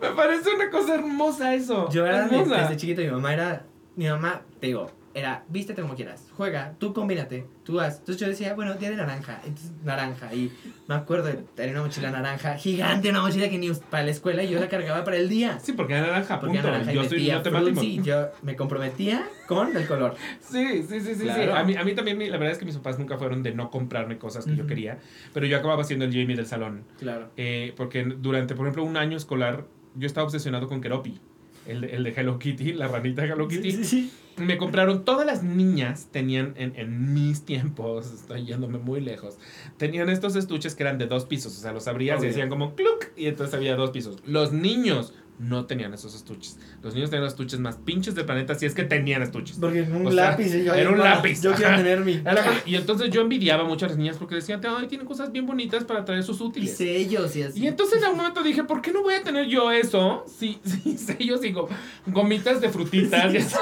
[0.00, 1.88] Me parece una cosa hermosa eso.
[1.90, 2.62] yo era hermosa.
[2.62, 3.62] desde chiquito, mi mamá era,
[3.96, 7.98] mi mamá, te digo, era, vístete como quieras, juega, tú combínate, tú haz.
[8.00, 10.34] Entonces yo decía, bueno, día de naranja, entonces naranja.
[10.34, 10.52] Y
[10.88, 14.42] me acuerdo de tener una mochila naranja, gigante, una mochila que ni para la escuela
[14.42, 15.58] y yo la cargaba para el día.
[15.62, 16.68] Sí, porque era naranja, Porque punto.
[16.68, 17.74] era naranja y yo soy metía no temático.
[17.80, 20.16] fruits y yo me comprometía con el color.
[20.40, 21.22] Sí, sí, sí, sí, sí.
[21.24, 21.54] Claro.
[21.54, 23.70] A mí, a mí también, la verdad es que mis papás nunca fueron de no
[23.70, 24.66] comprarme cosas que yo Ujú.
[24.68, 24.98] quería,
[25.32, 26.84] pero yo acababa siendo el Jamie del salón.
[26.98, 27.30] Claro.
[27.36, 29.64] Eh, porque durante, por ejemplo, un año escolar,
[29.94, 31.20] yo estaba obsesionado con Keropi,
[31.66, 33.70] el, de- el de Hello Kitty, la ranita de Hello Kitty.
[33.72, 34.12] Sí, sí, sí.
[34.36, 39.38] Me compraron, todas las niñas tenían en, en mis tiempos, estoy yéndome muy lejos,
[39.76, 42.74] tenían estos estuches que eran de dos pisos, o sea, los abrías y decían como
[42.74, 44.16] cluck, y entonces había dos pisos.
[44.26, 46.58] Los niños no tenían esos estuches.
[46.82, 49.56] Los niños tenían los estuches más pinches del planeta, si es que tenían estuches.
[49.60, 50.54] Porque un O sea, lápiz.
[50.54, 52.22] y yo, era un "Ay, lápiz, Yo quiero tener mi.
[52.66, 55.84] Y entonces yo envidiaba mucho a las niñas porque decían, ay, tienen cosas bien bonitas
[55.84, 56.76] para traer sus Y útiles.
[56.76, 57.60] sellos y así.
[57.60, 60.24] Y entonces en algún momento dije, ¿por qué no voy a tener yo eso?
[60.28, 61.68] Sí, sí, sellos y go-
[62.06, 63.32] gomitas de frutitas.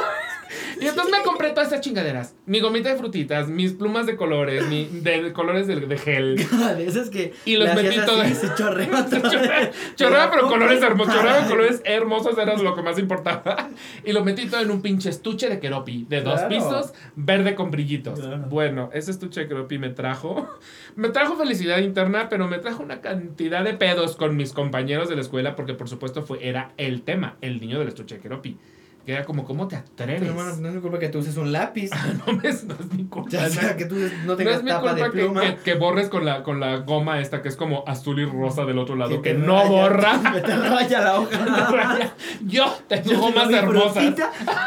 [0.80, 2.34] y entonces me compré todas esas chingaderas.
[2.46, 6.36] Mi gomita de frutitas, mis plumas de colores, mi, de, de colores de, de gel.
[6.76, 7.32] de esas que.
[7.44, 9.30] Y los metí y Se chorrea todo.
[9.30, 11.14] Chorreaba, chorreaba, pero colores hermosos.
[11.14, 13.68] Chorreaba colores hermosos era lo que más importaba.
[14.04, 16.48] Y lo metí todo en un pinche estuche de keropi de dos Claro.
[16.48, 18.18] pisos, verde con brillitos.
[18.18, 18.44] Claro.
[18.48, 20.48] Bueno, ese estuche de keropi me trajo.
[20.96, 25.16] Me trajo felicidad interna, pero me trajo una cantidad de pedos con mis compañeros de
[25.16, 28.58] la escuela, porque por supuesto fue, era el tema, el niño del estuche de keropi.
[29.04, 30.20] Que era como, ¿cómo te atreves?
[30.22, 31.90] Pero no es mi culpa que tú uses un lápiz.
[32.26, 33.30] no, es, no es mi culpa.
[33.30, 33.96] Ya sea que tú
[34.26, 35.40] no tengas No es tapa de culpa que, pluma.
[35.42, 38.64] que- que borres con la, con la goma esta que es como azul y rosa
[38.64, 40.20] del otro lado, que, te no raya- borra.
[40.34, 42.12] que te raya la hoja.
[42.46, 44.14] Yo tengo Yo gomas tengo hermosas.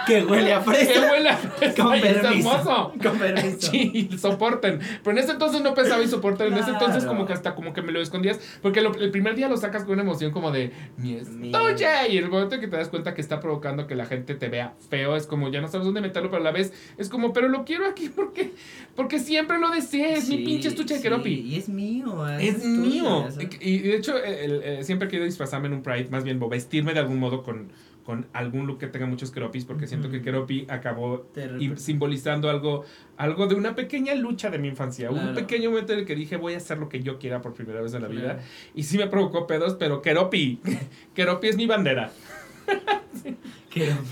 [0.08, 1.12] Que huele a ¡Qué fresa.
[1.12, 1.84] huele a fresa!
[1.84, 2.52] Con y es permiso.
[2.52, 2.94] hermoso!
[3.02, 3.72] Con permiso.
[3.72, 4.80] Sí, soporten.
[5.04, 6.48] Pero en ese entonces no pensaba y soporten.
[6.54, 8.40] En ese entonces como que hasta como que me lo escondías.
[8.62, 12.10] Porque lo- el primer día lo sacas con una emoción como de mi Mi- estuche.
[12.10, 14.74] Y el momento que te das cuenta que está provocando que la gente te vea
[14.90, 17.48] feo, es como ya no sabes dónde meterlo, pero a la vez es como, pero
[17.48, 18.52] lo quiero aquí porque,
[18.96, 20.14] porque siempre lo deseé.
[20.14, 21.42] Es mi pinche estuche de sí.
[21.46, 22.28] Y es mío.
[22.40, 23.28] Es mío.
[23.62, 26.42] Y, y de hecho, el- el- siempre he querido disfrazarme en un Pride, más bien,
[26.42, 27.72] o vestirme de algún modo con,
[28.04, 30.26] con algún look que tenga muchos keropis, porque siento que Ujú.
[30.26, 31.28] keropi acabó
[31.78, 32.86] simbolizando algo,
[33.18, 35.10] algo de una pequeña lucha de mi infancia.
[35.12, 37.54] Un pequeño momento en el que dije, voy a hacer lo que yo quiera por
[37.54, 38.40] primera vez en la vida.
[38.76, 40.60] Y sí me provocó pedos, pero keropi.
[41.16, 42.12] keropi es mi bandera.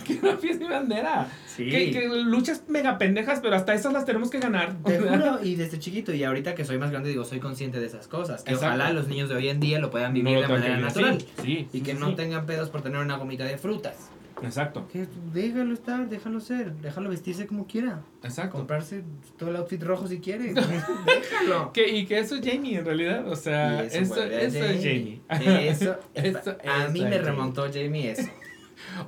[0.06, 1.28] Keropi es mi bandera.
[1.48, 1.70] Sí.
[1.70, 4.76] Que, que luchas mega pendejas, pero hasta esas las tenemos que ganar.
[4.84, 7.86] Te juro, y desde chiquito, y ahorita que soy más grande, digo, soy consciente de
[7.88, 8.44] esas cosas.
[8.44, 8.68] Que Exacto.
[8.76, 11.20] ojalá los niños de hoy en día lo puedan vivir de que manera natural.
[11.22, 14.10] Sí, sí, Y sí, que sí, no tengan pedos por tener una gomita de frutas.
[14.42, 18.02] Exacto, Que déjalo estar, déjalo ser, déjalo vestirse como quiera.
[18.24, 18.58] exacto.
[18.58, 19.04] Comprarse
[19.38, 20.54] todo el outfit rojo si quiere.
[21.06, 21.72] déjalo.
[21.72, 25.22] Que, y que eso es Jamie en realidad, o sea, eso, a eso es Jamie.
[25.70, 27.22] Eso, Eso a mí me Jamie.
[27.22, 28.28] remontó Jamie eso.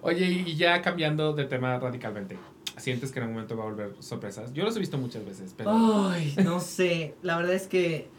[0.02, 2.38] Oye, y ya cambiando de tema radicalmente,
[2.78, 4.54] ¿sientes que en algún momento va a volver sorpresas?
[4.54, 6.10] Yo los he visto muchas veces, pero...
[6.10, 7.16] Ay, no sé.
[7.22, 8.10] La verdad es que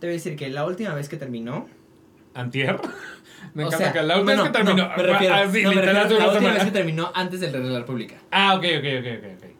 [0.00, 1.68] te voy a decir que la última vez que terminó.
[2.34, 2.80] ¿Antier?
[3.54, 4.88] Me o encanta sea, que la última no, vez que terminó...
[4.88, 7.62] no, me refiero, así, no, me refiero, la última vez que terminó antes del Rey
[7.62, 8.16] de la República.
[8.30, 9.50] Ah, ok, ok, ok, ok, ok.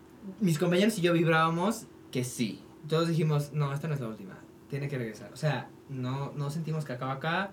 [0.41, 2.63] Mis compañeros y yo vibrábamos que sí.
[2.89, 4.39] Todos dijimos, no, esta no es la última.
[4.69, 5.31] Tiene que regresar.
[5.33, 7.53] O sea, no, no sentimos que acaba acá.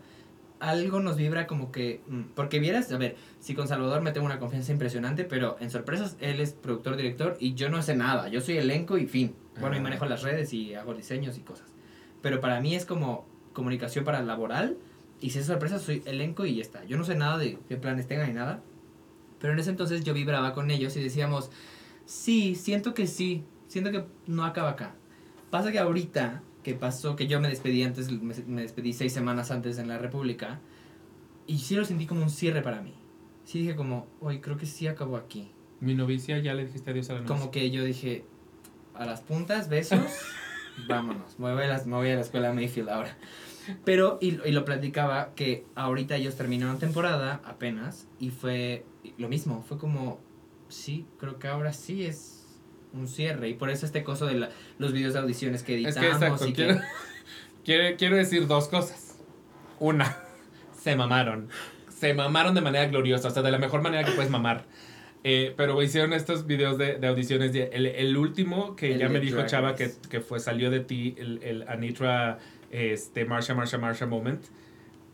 [0.59, 2.01] Algo nos vibra como que.
[2.07, 5.69] mm, Porque vieras, a ver, si con Salvador me tengo una confianza impresionante, pero en
[5.69, 8.27] sorpresas él es productor, director y yo no sé nada.
[8.29, 9.35] Yo soy elenco y fin.
[9.59, 11.67] Bueno, y manejo las redes y hago diseños y cosas.
[12.21, 14.77] Pero para mí es como comunicación para laboral.
[15.19, 16.85] Y si es sorpresa, soy elenco y ya está.
[16.85, 18.61] Yo no sé nada de qué planes tengan ni nada.
[19.39, 21.49] Pero en ese entonces yo vibraba con ellos y decíamos,
[22.05, 24.95] sí, siento que sí, siento que no acaba acá.
[25.49, 29.51] Pasa que ahorita que pasó, que yo me despedí antes, me, me despedí seis semanas
[29.51, 30.59] antes en la República,
[31.45, 32.93] y sí lo sentí como un cierre para mí.
[33.45, 35.49] Sí dije como, hoy creo que sí acabó aquí.
[35.79, 37.37] Mi novicia, ya le dijiste adiós a la novicia.
[37.37, 38.25] Como que yo dije,
[38.95, 40.01] a las puntas, besos,
[40.89, 41.39] vámonos.
[41.39, 43.17] Me voy, a la, me voy a la escuela Mayfield ahora.
[43.85, 48.85] Pero, y, y lo platicaba, que ahorita ellos terminaron temporada apenas, y fue
[49.17, 50.19] lo mismo, fue como,
[50.67, 52.36] sí, creo que ahora sí es
[52.93, 54.49] un cierre, y por eso este coso de la-
[54.79, 56.81] los videos de audiciones que Es editamos que exacto, y que- quiero,
[57.65, 59.17] quiero, quiero decir dos cosas.
[59.79, 60.17] Una,
[60.81, 61.49] se mamaron.
[61.89, 64.65] Se mamaron de manera gloriosa, o sea, de la mejor manera que puedes mamar.
[65.23, 67.51] Eh, pero hicieron estos videos de, de audiciones.
[67.53, 70.79] de- el, el último que El ya me dijo Chava que, que fue, salió de
[70.79, 72.39] ti, el, el Anitra
[72.71, 74.43] este, Marsha, Marsha, Marsha moment.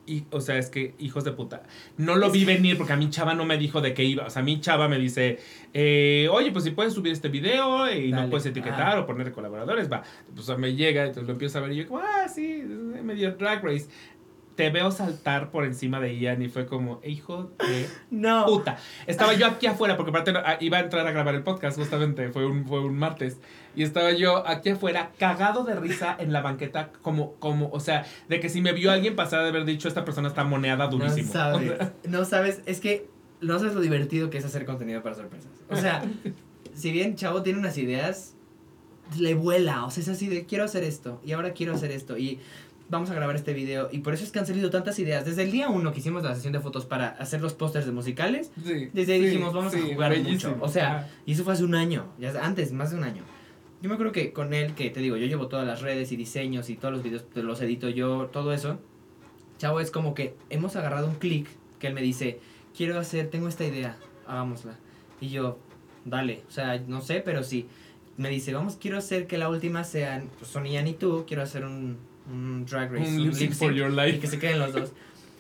[0.06, 1.64] Y, o sea, es que, hijos de puta.
[1.96, 4.26] No lo vi venir porque a mi chava no me dijo de qué iba.
[4.26, 5.40] O sea, mi chava me dice,
[5.74, 8.30] eh, oye, pues si puedes subir este video y no Dale.
[8.30, 9.00] puedes etiquetar Ah.
[9.00, 10.04] o poner colaboradores, va.
[10.36, 12.64] Pues me llega, entonces lo empiezo a ver y yo, como, ah, sí,
[13.02, 13.88] medio drag race.
[14.56, 18.46] Te veo saltar por encima de Ian y fue como, hijo de No.
[18.46, 18.78] puta.
[19.08, 22.30] Estaba yo aquí afuera, porque aparte ah, iba a entrar a grabar el podcast, justamente,
[22.30, 23.40] fue un, fue un martes.
[23.76, 28.06] Y estaba yo aquí afuera, cagado de risa en la banqueta, como, como, o sea,
[28.30, 31.28] de que si me vio alguien pasar de haber dicho, esta persona está moneada durísimo.
[31.28, 31.72] No sabes.
[32.08, 32.62] No sabes.
[32.66, 33.08] Es que
[33.42, 35.52] no sabes lo divertido que es hacer contenido para sorpresas.
[35.70, 36.04] O sea,
[36.76, 38.36] si bien Chavo tiene unas ideas,
[39.18, 39.86] le vuela.
[39.86, 41.20] O sea, es así de quiero hacer esto.
[41.26, 42.18] Y ahora quiero hacer esto.
[42.18, 42.40] Y
[42.90, 43.90] vamos a grabar este video.
[43.92, 45.26] Y por eso es que han salido tantas ideas.
[45.26, 47.92] Desde el día uno que hicimos la sesión de fotos para hacer los pósters de
[47.92, 48.52] musicales.
[48.64, 50.54] Sí, Desde ahí sí, dijimos, vamos a sí, jugar bellísimo.
[50.54, 50.66] mucho.
[50.66, 52.06] O sea, y eso fue hace un año.
[52.20, 53.24] Ya antes, más de un año.
[53.84, 56.16] Yo me acuerdo que con él, que te digo, yo llevo todas las redes y
[56.16, 58.80] diseños y todos los videos los edito yo, todo eso.
[59.58, 61.50] Chavo, es como que hemos agarrado un clic
[61.80, 62.40] que él me dice,
[62.78, 64.80] quiero hacer, tengo esta idea, hagámosla.
[65.20, 65.60] Y yo,
[66.06, 67.68] dale, o sea, no sé, pero sí.
[68.16, 71.44] Me dice, vamos, quiero hacer que la última sean pues, son Ian y tú, quiero
[71.44, 71.98] hacer un,
[72.32, 74.20] un drag race, Un lip sync for your y life.
[74.20, 74.94] que se queden los dos.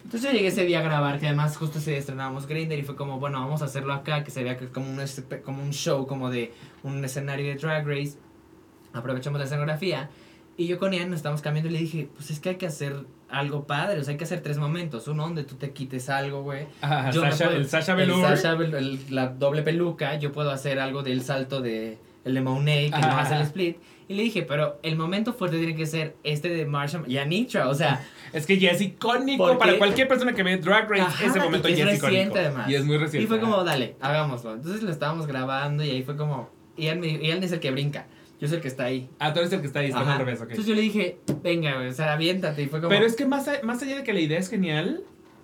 [0.04, 2.98] Entonces yo llegué ese día a grabar, que además justo día estrenábamos Grindr y fue
[2.98, 5.02] como, bueno, vamos a hacerlo acá, que se vea como un,
[5.46, 6.52] como un show, como de
[6.84, 8.18] un escenario de Drag Race.
[8.94, 10.10] Aprovechamos la escenografía.
[10.56, 12.68] Y yo con Ian nos estábamos cambiando y le dije, pues es que hay que
[12.68, 12.96] hacer
[13.28, 15.08] algo padre, o sea, hay que hacer tres momentos.
[15.08, 16.68] Uno donde tú te quites algo, güey.
[16.84, 18.28] Me Sasha- puedo- el Sasha el Velour.
[18.38, 22.42] Sasha Vel- el- la doble peluca, yo puedo hacer algo del salto de el de
[22.42, 23.22] Monet, que no Ajá.
[23.22, 23.78] hace el split.
[24.08, 27.68] Y le dije, pero el momento fuerte tiene que ser este de Marshall y Anitra,
[27.68, 31.02] o sea, Es que ya es icónico Porque- para cualquier persona que ve Drag Race.
[31.02, 32.08] Ajá, ese momento que ya es es icónico.
[32.20, 32.70] reciente, además.
[32.70, 33.24] Y es muy reciente.
[33.26, 34.54] Y fue como, dale, hagámoslo.
[34.54, 36.50] Entonces lo estábamos grabando y ahí fue como.
[36.78, 38.06] Y él, me, y él es el que brinca.
[38.44, 39.10] Yo soy el que está ahí.
[39.20, 40.50] Ah, tú eres el que está ahí, está al revés, ok.
[40.50, 42.62] Entonces yo le dije, venga, güey, o sea, aviéntate.
[42.64, 42.90] Y fue como.
[42.90, 45.02] Pero es que más, a- más allá de que la idea es genial,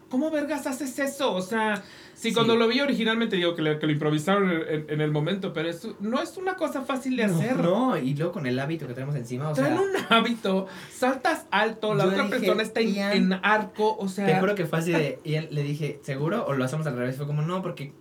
[0.10, 1.34] ¿cómo vergas haces eso?
[1.34, 1.82] O sea,
[2.14, 2.34] si Sí.
[2.34, 5.70] cuando lo vi originalmente digo que, lo- que lo improvisaron en, en el momento, pero
[5.70, 7.56] eso no es una cosa fácil de hacer.
[7.58, 9.82] No, y luego con el hábito que tenemos encima, o Traen sea.
[9.82, 14.26] un hábito, saltas alto, la otra dije, persona está en arco, o sea...
[14.26, 15.20] Te juro que fue así de.
[15.24, 16.46] Y él, le dije, ¿seguro?
[16.48, 17.16] O lo hacemos al revés.
[17.16, 17.94] Fue como, no, porque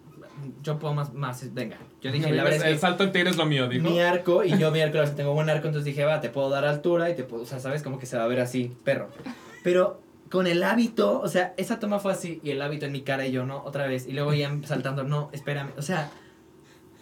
[0.63, 1.13] yo puedo más.
[1.15, 1.77] más venga.
[2.01, 2.81] Yo dije, la verdad el es que.
[2.81, 3.89] salto en tigre es lo mío, dijo.
[3.89, 6.65] Mi arco y yo mi arco, tengo buen arco, entonces dije, va, te puedo dar
[6.65, 9.09] altura y te puedo, o sea, sabes, como que se va a ver así, perro.
[9.63, 10.01] Pero
[10.31, 13.27] con el hábito, o sea, esa toma fue así y el hábito en mi cara
[13.27, 14.07] y yo, no, otra vez.
[14.07, 16.11] Y luego ya saltando, no, espérame, o sea,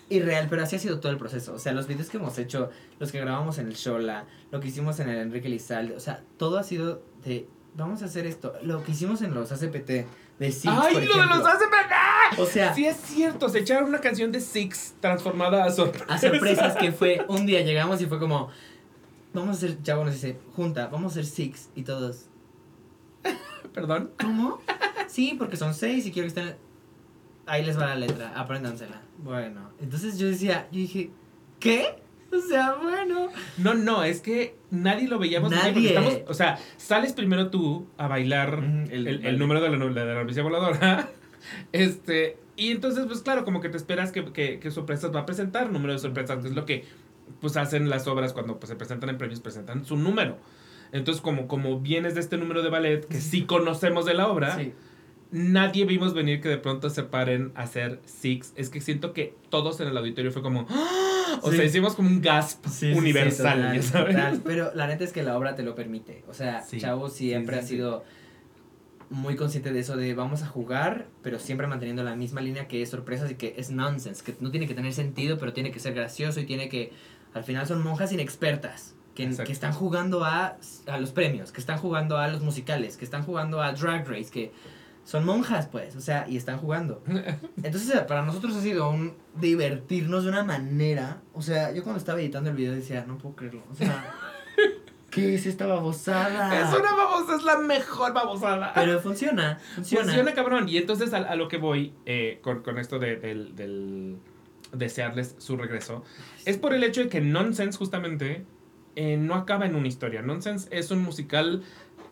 [0.08, 1.54] irreal, pero así ha sido todo el proceso.
[1.54, 4.68] O sea, los videos que hemos hecho, los que grabamos en el Shola, lo que
[4.68, 8.54] hicimos en el Enrique Lizalde, o sea, todo ha sido de, vamos a hacer esto.
[8.62, 10.06] Lo que hicimos en los ACPT
[10.38, 12.30] de Six, ¡Ay, por lo de los hace ¡Ah!
[12.38, 16.04] O sea, Sí es cierto, se echaron una canción de Six transformada a sorpresa.
[16.12, 18.50] a sorpresas que fue un día llegamos y fue como
[19.32, 22.24] vamos a hacer chavo nos dice junta vamos a hacer six y todos
[23.74, 24.10] Perdón.
[24.18, 24.60] ¿cómo?
[25.08, 26.56] sí porque son seis y quiero que estén
[27.46, 31.10] ahí les va la letra apréndansela bueno entonces yo decía yo dije
[31.60, 32.02] ¿qué?
[32.32, 33.28] O sea bueno
[33.58, 35.74] No, no, es que nadie lo veíamos venir, Nadie.
[35.74, 39.76] porque estamos, o sea, sales primero tú a bailar el, el- el número de la,
[40.04, 41.08] de la novicia voladora.
[41.72, 45.26] Este, y entonces, pues claro, como que te esperas que, que, que sorpresas va a
[45.26, 46.84] presentar, número de sorpresas, que es lo que
[47.40, 50.38] pues hacen las obras cuando pues, se presentan en premios, presentan su número.
[50.92, 54.56] Entonces, como, como vienes de este número de ballet, que sí conocemos de la obra,
[54.56, 54.72] sí
[55.32, 58.52] nadie vimos venir que de pronto se paren a hacer Six.
[58.56, 61.15] Es que siento que todos en el auditorio fue como, ¡Ah!
[61.42, 61.56] o Sí.
[61.56, 64.14] sea, hicimos como un gasp Sí, universal, total, ya sabes.
[64.16, 64.40] total.
[64.44, 66.24] Pero la neta es que la obra te lo permite.
[66.28, 68.04] O sea, Chavo siempre ha sido
[69.08, 72.82] muy consciente de eso de vamos a jugar, pero siempre manteniendo la misma línea que
[72.82, 75.78] es sorpresas y que es nonsense, que no tiene que tener sentido, pero tiene que
[75.78, 76.92] ser gracioso y tiene que
[77.32, 78.94] al final son monjas inexpertas.
[79.14, 80.58] Que, que están jugando a,
[80.88, 84.30] a los premios, que están jugando a los musicales, que están jugando a Drag Race,
[84.30, 84.52] que
[85.06, 87.00] son monjas, pues, o sea, y están jugando.
[87.62, 91.22] Entonces, para nosotros ha sido un divertirnos de una manera.
[91.32, 93.62] O sea, yo cuando estaba editando el video decía, no puedo creerlo.
[93.70, 94.12] O sea,
[95.10, 96.60] ¿qué es esta babosada?
[96.60, 98.72] Es una babosa, es la mejor babosada.
[98.74, 100.06] Pero funciona, funciona.
[100.06, 100.68] Funciona cabrón.
[100.68, 104.16] Y entonces a, a lo que voy eh, con, con esto de, del, del
[104.72, 106.02] desearles su regreso
[106.44, 108.44] es por el hecho de que Nonsense justamente
[108.96, 110.22] eh, no acaba en una historia.
[110.22, 111.62] Nonsense es un musical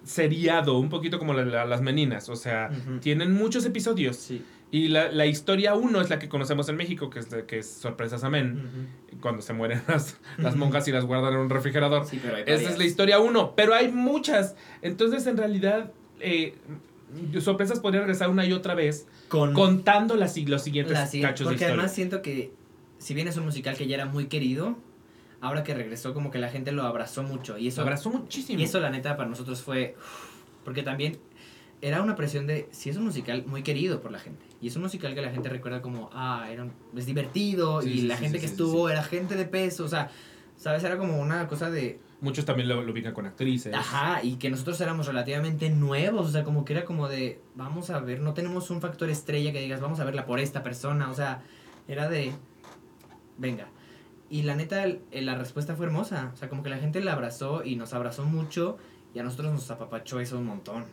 [0.04, 2.28] seriado, un poquito como la- la- las meninas.
[2.28, 2.70] O sea,
[3.00, 4.16] tienen muchos episodios.
[4.16, 4.42] Sí.
[4.70, 7.58] Y la, la historia uno es la que conocemos en México, que es, de- que
[7.58, 8.88] es Sorpresas Amén.
[9.20, 12.06] Cuando se mueren las, las monjas y las guardan en un refrigerador.
[12.06, 14.56] Sí, pero hay Esa es la historia uno, pero hay muchas.
[14.82, 16.54] Entonces, en realidad, eh,
[17.40, 21.46] sorpresas podría regresar una y otra vez Con, contando las, los siguientes la siguiente- cachos
[21.48, 22.52] de Porque además siento que,
[22.98, 24.76] si bien es un musical que ya era muy querido,
[25.40, 27.58] ahora que regresó, como que la gente lo abrazó mucho.
[27.58, 28.60] Y eso, Lo abrazó muchísimo.
[28.60, 29.96] y eso la neta, para nosotros fue.
[30.64, 31.18] Porque también
[31.80, 34.76] era una presión de, si es un musical muy querido por la gente, y es
[34.76, 36.66] un musical que la gente recuerda como, ah, era,
[36.96, 39.44] es divertido, Sí, y sí, la sí, gente sí, que sí, estuvo era gente de
[39.44, 40.10] peso, o sea,
[40.56, 40.82] ¿sabes?
[40.82, 43.74] Era como una cosa de, Muchos también lo, lo con actrices.
[43.74, 47.90] Ajá, y que nosotros éramos relativamente nuevos, o sea, como que era como de, vamos
[47.90, 51.10] a ver, no tenemos un factor estrella que digas, vamos a verla por esta persona,
[51.10, 51.42] o sea,
[51.86, 52.32] era de,
[53.36, 53.68] venga.
[54.30, 57.00] Y la neta, el- el- la respuesta fue hermosa, o sea, como que la gente
[57.00, 58.78] la abrazó y nos abrazó mucho
[59.14, 60.84] y a nosotros nos apapachó eso un montón.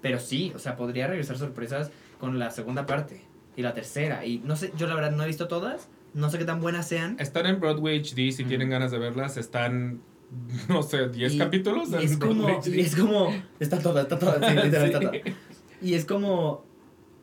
[0.00, 3.22] Pero sí, o sea, podría regresar sorpresas con la segunda parte
[3.56, 6.38] y la tercera, y no sé, yo la verdad no he visto todas, no sé
[6.38, 7.16] qué tan buenas sean.
[7.18, 10.00] Están en Broadway HD, si tienen ganas de verlas, están,
[10.68, 13.28] no sé, 10 Y- capítulos y es como, y es como,
[13.60, 15.06] está toda, está toda, sí, literal, está Sí.
[15.20, 15.36] toda.
[15.82, 16.64] Y es como,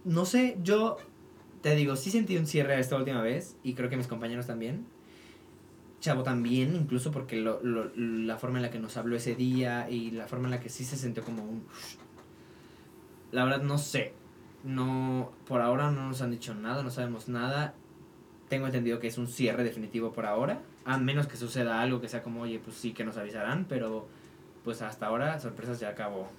[0.06, 0.98] no sé, yo
[1.62, 4.86] te digo, sí sentí un cierre esta última vez y creo que mis compañeros también.
[6.00, 9.90] Chavo también, incluso porque lo, lo- la forma en la que nos habló ese día
[9.90, 11.64] y la forma en la que sí se sintió como un...
[13.32, 14.14] La verdad no sé,
[14.64, 17.74] no, por ahora no nos han dicho nada, no sabemos nada.
[18.50, 22.08] Tengo entendido que es un cierre definitivo por ahora, a menos que suceda algo que
[22.08, 24.08] sea como, oye, pues sí que nos avisarán, pero
[24.64, 26.30] pues hasta ahora sorpresas ya acabó.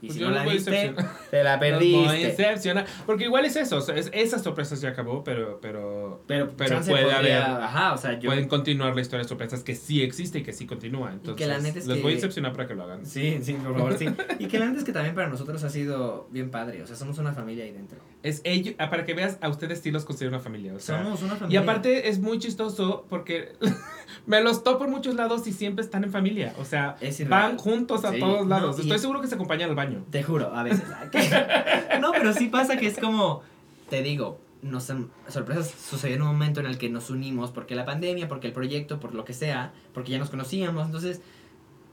[0.00, 0.94] Y Pues si no los la viste,
[1.30, 2.16] te la Los perdiste.
[2.26, 2.86] decepcionar.
[3.04, 6.80] Porque igual es eso, o sea, es- esas sorpresas ya acabó, pero, pero Pero, Pero
[6.82, 8.28] puede podría- haber- Ajá, o sea, yo.
[8.28, 11.10] pueden continuar la historia de sorpresas que sí existe y que sí continúa.
[11.12, 13.04] Entonces, que la neta es les que- voy a decepcionar para que lo hagan.
[13.04, 14.06] Sí, sí, por favor, sí.
[14.38, 16.82] Y que la neta es que también para nosotros ha sido bien padre.
[16.82, 17.98] O sea, somos una familia ahí dentro.
[18.22, 20.74] Es ello, ah, para que veas, a ustedes sí los considero una familia.
[20.74, 21.60] O sea, somos una y familia.
[21.60, 23.52] aparte es muy chistoso porque
[24.26, 26.54] me los topo en muchos lados y siempre están en familia.
[26.58, 26.96] O sea,
[27.28, 28.76] van juntos a Sí, todos no, lados.
[28.78, 29.87] y Estoy es- seguro que se acompañan al baño.
[30.10, 30.84] Te juro, a veces.
[32.00, 33.42] no, pero sí pasa que es como.
[33.90, 34.92] Te digo, nos
[35.28, 38.52] sorpresas sucedió en un momento en el que nos unimos porque la pandemia, porque el
[38.52, 40.84] proyecto, por lo que sea, porque ya nos conocíamos.
[40.86, 41.20] Entonces,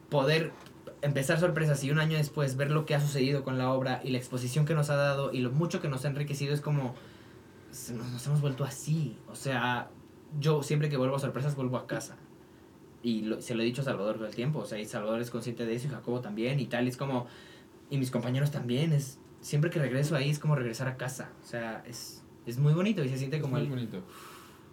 [0.09, 0.51] poder
[1.01, 4.09] empezar sorpresas y un año después ver lo que ha sucedido con la obra y
[4.09, 6.95] la exposición que nos ha dado y lo mucho que nos ha enriquecido es como.
[7.69, 9.17] Nos, nos hemos vuelto así.
[9.29, 9.89] O sea,
[10.39, 12.15] yo siempre que vuelvo a sorpresas vuelvo a casa.
[13.03, 14.59] Y lo- se lo he dicho a Salvador todo el tiempo.
[14.59, 16.85] O sea, y Salvador es consciente de eso y Jacobo también y tal.
[16.85, 17.27] y es como.
[17.89, 18.93] Y mis compañeros también.
[18.93, 21.31] Es, siempre que regreso ahí es como regresar a casa.
[21.43, 24.03] O sea, es, es muy bonito y se siente como Muy el, bonito.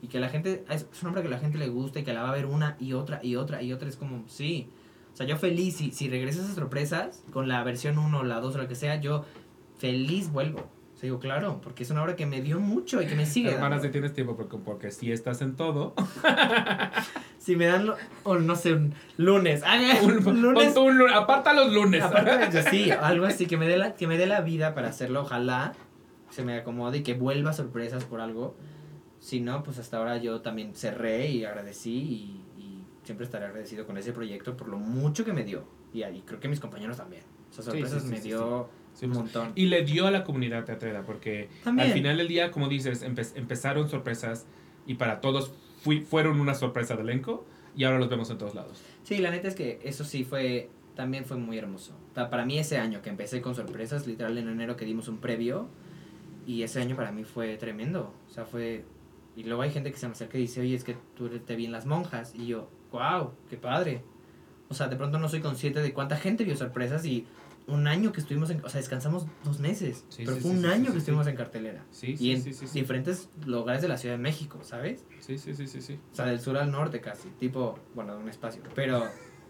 [0.01, 2.13] y que la gente, es es una obra que la gente le gusta y que
[2.13, 3.89] la va a ver una y otra y otra y otra.
[3.89, 4.69] Es como, sí.
[5.13, 8.55] O sea, yo feliz, si, si regresas a sorpresas con la versión 1, la 2
[8.55, 9.27] o la que sea, yo
[9.77, 10.71] feliz vuelvo.
[11.03, 13.27] O sea, digo, claro, porque es una obra que me dio mucho y que me
[13.27, 13.51] sigue.
[13.51, 15.95] Hermana, si tienes tiempo, porque, porque si estás en todo.
[17.39, 17.91] Si me dan,
[18.23, 19.62] o no sé, un lunes.
[19.66, 20.77] Ah, Un, un lunes.
[20.77, 22.05] un aparta los lunes.
[22.05, 25.23] Eso, sí, algo así, que me, dé la, que me dé la vida para hacerlo,
[25.23, 25.73] ojalá
[26.31, 28.55] se me acomode y que vuelva sorpresas por algo.
[29.19, 33.87] Si no, pues hasta ahora yo también cerré y agradecí y, y siempre estaré agradecido
[33.89, 35.65] con ese proyecto por lo mucho que me dio.
[35.93, 37.24] Y ahí creo que mis compañeros también.
[37.51, 39.52] Esas Sí, sorpresas sí, sí, me dio Sí, un pues, montón.
[39.55, 41.89] Y le dio a la comunidad teatrera, porque También.
[41.89, 44.47] al final del día, como dices, empe- empezaron sorpresas
[44.86, 45.52] y para todos
[45.82, 47.44] fui- fueron una sorpresa de elenco
[47.77, 48.82] y ahora los vemos en todos lados.
[49.02, 51.97] Sí, la neta es que eso sí fue, también fue muy hermoso.
[52.14, 55.69] Para mí ese año que empecé con sorpresas, literal en enero que dimos un previo,
[56.47, 58.12] y ese año para mí fue tremendo.
[58.28, 58.85] O sea, fue...
[59.36, 61.56] Y luego hay gente que se me acerca y dice, oye, es que tú te
[61.56, 62.35] vi en las monjas.
[62.35, 64.02] Y yo, wow, qué padre.
[64.69, 67.27] O sea, de pronto no soy consciente de cuánta gente vio sorpresas y
[67.67, 68.65] un año que estuvimos en...
[68.65, 70.05] O sea, descansamos dos meses.
[70.09, 71.85] Sí, pero sí, fue un sí, año que estuvimos en cartelera.
[71.91, 72.81] Sí, y sí, en sí, sí, sí.
[72.81, 75.05] diferentes lugares de la Ciudad de México, ¿sabes?
[75.21, 75.99] Sí, sí, sí, sí, sí.
[76.13, 77.29] O sea, del sur al norte casi.
[77.39, 78.63] Tipo, bueno, de un espacio.
[78.75, 79.05] Pero,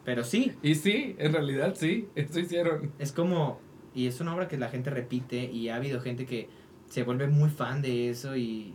[0.05, 2.93] pero sí, Y sí, en realidad sí, eso hicieron.
[2.99, 3.61] es como
[3.95, 6.49] y es una obra que la gente repite y ha habido gente que
[6.89, 8.75] se vuelve muy fan de eso y,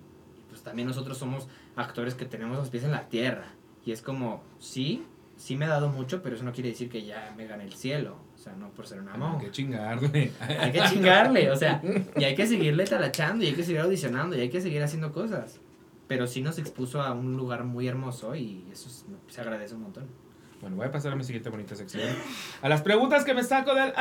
[0.50, 3.54] pues también nosotros somos actores que tenemos los pies en la tierra
[3.86, 5.04] y es como sí
[5.36, 7.74] sí me ha dado mucho pero eso no quiere decir que ya me gane el
[7.74, 10.32] cielo sea no por ser una Hay monja que chingarle.
[10.40, 11.82] hay que chingarle o sea
[12.18, 15.11] y hay que seguirle talachando y hay que seguir audicionando y hay que seguir haciendo
[15.11, 15.60] cosas
[16.07, 19.82] pero sí nos expuso a un lugar muy hermoso y eso es- se agradece un
[19.84, 20.06] montón
[20.61, 22.02] Bueno, voy a pasar a mi siguiente bonita sección.
[22.64, 23.91] A las preguntas que me saco del.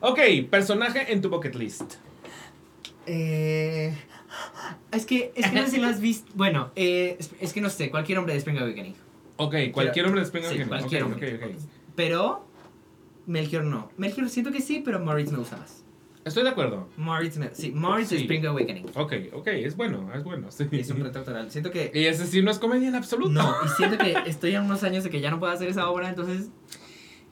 [0.00, 0.18] Ok,
[0.50, 1.94] personaje en tu bucket list.
[3.06, 3.94] Eh,
[4.92, 6.30] es que, es que no sé si lo has visto.
[6.34, 8.94] Bueno, eh, es, es que no sé, cualquier hombre de Spring Awakening.
[9.36, 10.68] Ok, cualquier hombre de Spring Sí, Awakening.
[10.68, 11.34] cualquier Ok, hombre.
[11.34, 11.62] ok, ok.
[11.94, 12.46] Pero,
[13.26, 13.90] Melchior no.
[13.96, 15.84] Melchior siento que sí, pero Moritz me gusta más.
[16.24, 16.88] Estoy de acuerdo.
[16.96, 18.16] Moritz me, sí, Moritz Sí.
[18.18, 18.86] Spring Awakening.
[18.94, 20.50] Ok, ok, es bueno, es bueno.
[20.52, 20.68] Sí.
[20.70, 21.50] Es un reto actoral.
[21.50, 21.90] Siento que.
[21.92, 23.30] Y ese sí no es comedia en absoluto.
[23.30, 25.88] No, y siento que estoy a unos años de que ya no puedo hacer esa
[25.90, 26.50] obra, entonces.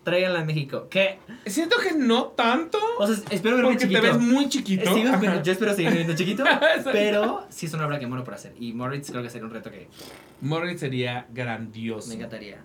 [0.03, 0.89] Tráiganla a México.
[0.89, 1.19] ¿Qué?
[1.45, 2.79] Siento que no tanto.
[2.99, 4.01] O sea, espero verme Porque chiquito.
[4.01, 4.91] te ves muy chiquito.
[4.91, 5.43] Ajá.
[5.43, 6.43] yo espero seguir viendo chiquito,
[6.91, 8.55] pero sí es una obra que muero por hacer.
[8.59, 9.89] Y Moritz creo que sería un reto que
[10.41, 12.09] Moritz sería grandioso.
[12.09, 12.65] me encantaría.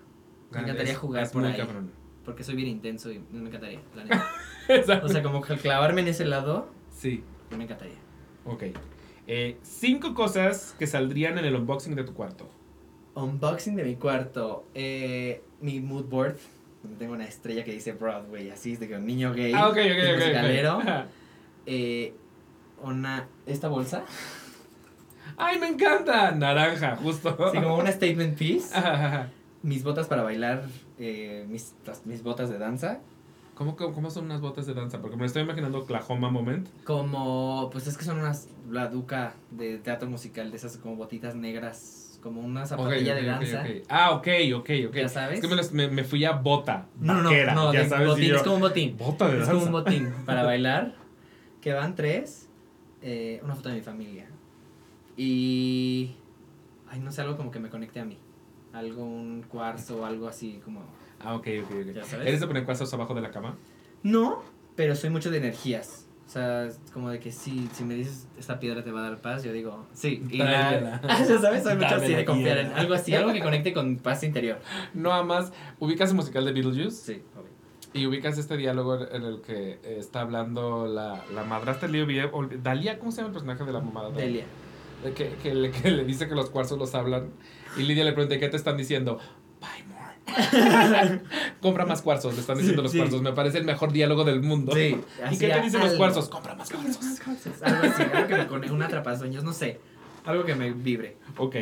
[0.52, 1.58] Me encantaría es- jugar es por ahí.
[1.58, 1.92] cabrón.
[2.24, 4.28] porque soy bien intenso y me encantaría, la neta.
[4.70, 5.06] Exacto.
[5.06, 7.24] O sea, como que clavarme en ese lado, sí.
[7.56, 7.98] me encantaría.
[8.46, 8.64] Ok.
[9.28, 12.50] Eh, cinco cosas que saldrían en el unboxing de tu cuarto.
[13.16, 14.66] Unboxing de mi cuarto.
[14.74, 16.38] Eh, mi mood board.
[17.00, 19.54] Tengo una estrella que dice Broadway, así es de que un niño gay.
[19.56, 20.10] Ah, ok, ok, ok.
[20.10, 20.16] ok.
[20.20, 20.72] musicalero.
[20.82, 21.08] Ajá.
[21.66, 22.14] Eh,
[22.84, 23.28] una.
[23.48, 24.04] Esta bolsa.
[25.38, 26.32] ¡Ay, me encanta!
[26.32, 27.30] Naranja, justo.
[27.48, 28.76] Así como una statement piece.
[28.76, 29.30] Ajá, ajá.
[29.66, 30.64] Mis botas para bailar.
[31.00, 33.00] eh, mis, las- mis botas de danza.
[33.56, 35.02] ¿Cómo, cómo, cómo son unas botas de danza?
[35.02, 36.68] Porque me estoy imaginando Oklahoma Moment.
[36.84, 37.70] Como.
[37.72, 38.48] Pues es que son unas.
[38.70, 42.20] La duca de teatro musical, de esas como botitas negras.
[42.22, 43.64] Como una zapatilla de danza.
[43.88, 44.96] Ah, ok, ok, ok.
[44.96, 45.36] ¿Ya sabes?
[45.36, 46.88] Es que me, los- me, me fui a bota.
[47.00, 48.08] No, no, no, vaquera, no, ya de sabes.
[48.08, 48.98] y botín, yo, es como un botín.
[48.98, 49.54] Bota de Es danza.
[49.54, 50.96] como un botín para bailar.
[51.62, 52.50] Que van tres.
[53.02, 54.28] eh, una foto de mi familia.
[55.18, 56.16] Y.
[56.90, 58.18] Ay, no sé, algo como que me conecte a mí.
[58.76, 60.82] Algo, un cuarzo o algo así como.
[61.24, 61.94] Ah, ok, ok, ok.
[61.96, 62.28] ¿Ya sabes?
[62.28, 63.56] ¿Eres de poner cuarzos abajo de la cama?
[64.04, 64.44] No,
[64.76, 66.06] pero soy mucho de energías.
[66.28, 69.22] O sea, como de que sí, si me dices esta piedra te va a dar
[69.22, 70.22] paz, yo digo, sí.
[70.30, 73.74] Y la, ya sabes, soy mucho así de confiar en algo así, algo que conecte
[73.74, 74.60] con paz interior.
[74.94, 75.54] No amas.
[75.80, 77.14] ¿Ubicas el musical de Beetlejuice?
[77.14, 77.56] Sí, obvio.
[77.94, 83.00] Y ubicas este diálogo en el que está hablando la, la madrastra de Leo Dalia,
[83.00, 84.10] ¿cómo se llama el personaje de la mamada?
[84.10, 84.44] Delia.
[85.14, 87.30] Que, que, le, que le dice que los cuarzos los hablan.
[87.78, 89.20] Y Lidia le pregunta, ¿qué te están diciendo?
[89.60, 90.06] Buy more.
[91.62, 92.98] Compra más cuarzos, le están diciendo Sí, los sí.
[92.98, 93.22] cuarzos.
[93.22, 94.72] Me parece el mejor diálogo del mundo.
[94.74, 95.00] Sí,
[95.32, 95.98] ¿Y qué te dicen los algo.
[95.98, 96.30] cuarzos?
[96.30, 97.62] Compra más cuarzos.
[97.62, 99.80] Algo así, algo que me conecte, un atrapasueños, no sé.
[100.26, 101.18] Algo que me vibre.
[101.38, 101.56] Ok.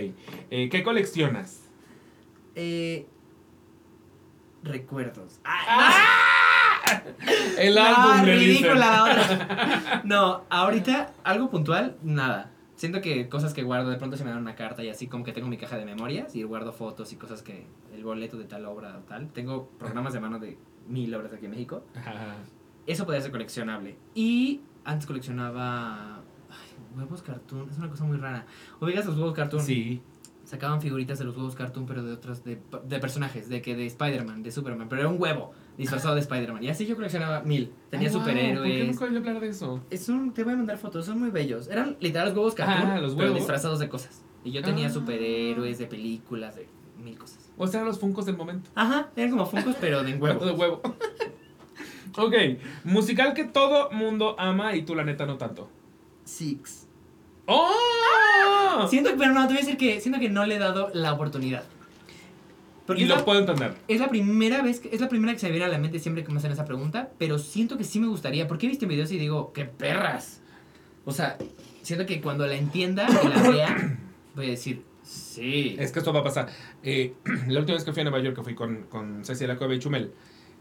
[0.51, 1.61] Eh, ¿Qué coleccionas?
[2.55, 3.05] Eh,
[4.63, 5.39] recuerdos.
[7.57, 8.75] El No, álbum, ridícula
[9.95, 10.01] la.
[10.03, 12.51] No, ahorita algo puntual, nada.
[12.83, 15.23] Siento que cosas que guardo, de pronto se me dan una carta y así como
[15.23, 17.65] que tengo mi caja de memorias y guardo fotos y cosas que,
[17.95, 19.29] el boleto de tal obra o tal.
[19.29, 20.57] Tengo programas de mano de
[20.89, 21.85] mil obras aquí en México.
[21.95, 22.35] Ajá.
[22.85, 23.95] Eso podría ser coleccionable.
[24.13, 28.47] Y antes coleccionaba ay, huevos cartoon, es una cosa muy rara.
[28.81, 29.63] ¿Ubicas los huevos cartoon?
[29.63, 30.01] Sí.
[30.43, 33.85] Sacaban figuritas de los huevos cartoon, pero de otros, de, de personajes, de que de
[33.85, 36.63] Spider-Man, de Superman, pero era un huevo disfrazado de Spider-Man.
[36.63, 37.71] Y así yo coleccionaba mil.
[37.89, 38.87] Tenía Ah, wow, ¿Por qué superhéroes.
[38.87, 39.81] nunca oí hablar de eso?
[39.89, 41.67] Es un, te voy a mandar fotos, son muy bellos.
[41.67, 43.37] Eran literal los huevos cartoon, Ah, los pero huevos.
[43.39, 44.23] disfrazados de cosas.
[44.43, 44.91] Y yo tenía Ah.
[44.91, 46.67] superhéroes, de películas, de
[47.03, 47.51] mil cosas.
[47.57, 48.69] O sea, eran los funcos del momento.
[48.75, 50.39] Ajá, eran como funcos, pero de huevo.
[50.45, 50.81] De huevo.
[52.17, 52.33] ok.
[52.83, 55.69] Musical que todo mundo ama y tú la neta no tanto.
[56.25, 56.87] Six.
[57.45, 58.87] ¡Oh!
[58.89, 61.13] Siento, pero no, te voy a decir que siento que no le he dado la
[61.13, 61.63] oportunidad.
[62.85, 63.73] Porque y lo la- puedo entender.
[63.87, 65.99] Es la primera vez, que, es la primera que se me viene a la mente
[65.99, 68.87] siempre que me hacen esa pregunta, pero siento que sí me gustaría, porque he visto
[68.87, 70.41] videos y digo, ¡qué perras!
[71.05, 71.37] O sea,
[71.81, 73.97] siento que cuando la entienda y la vea,
[74.35, 75.75] voy a decir, sí.
[75.79, 76.49] Es que esto va a pasar.
[76.83, 77.13] Eh,
[77.47, 79.57] la última vez que fui a Nueva York, que fui con, con Ceci de la
[79.57, 80.11] Cueva y Chumel,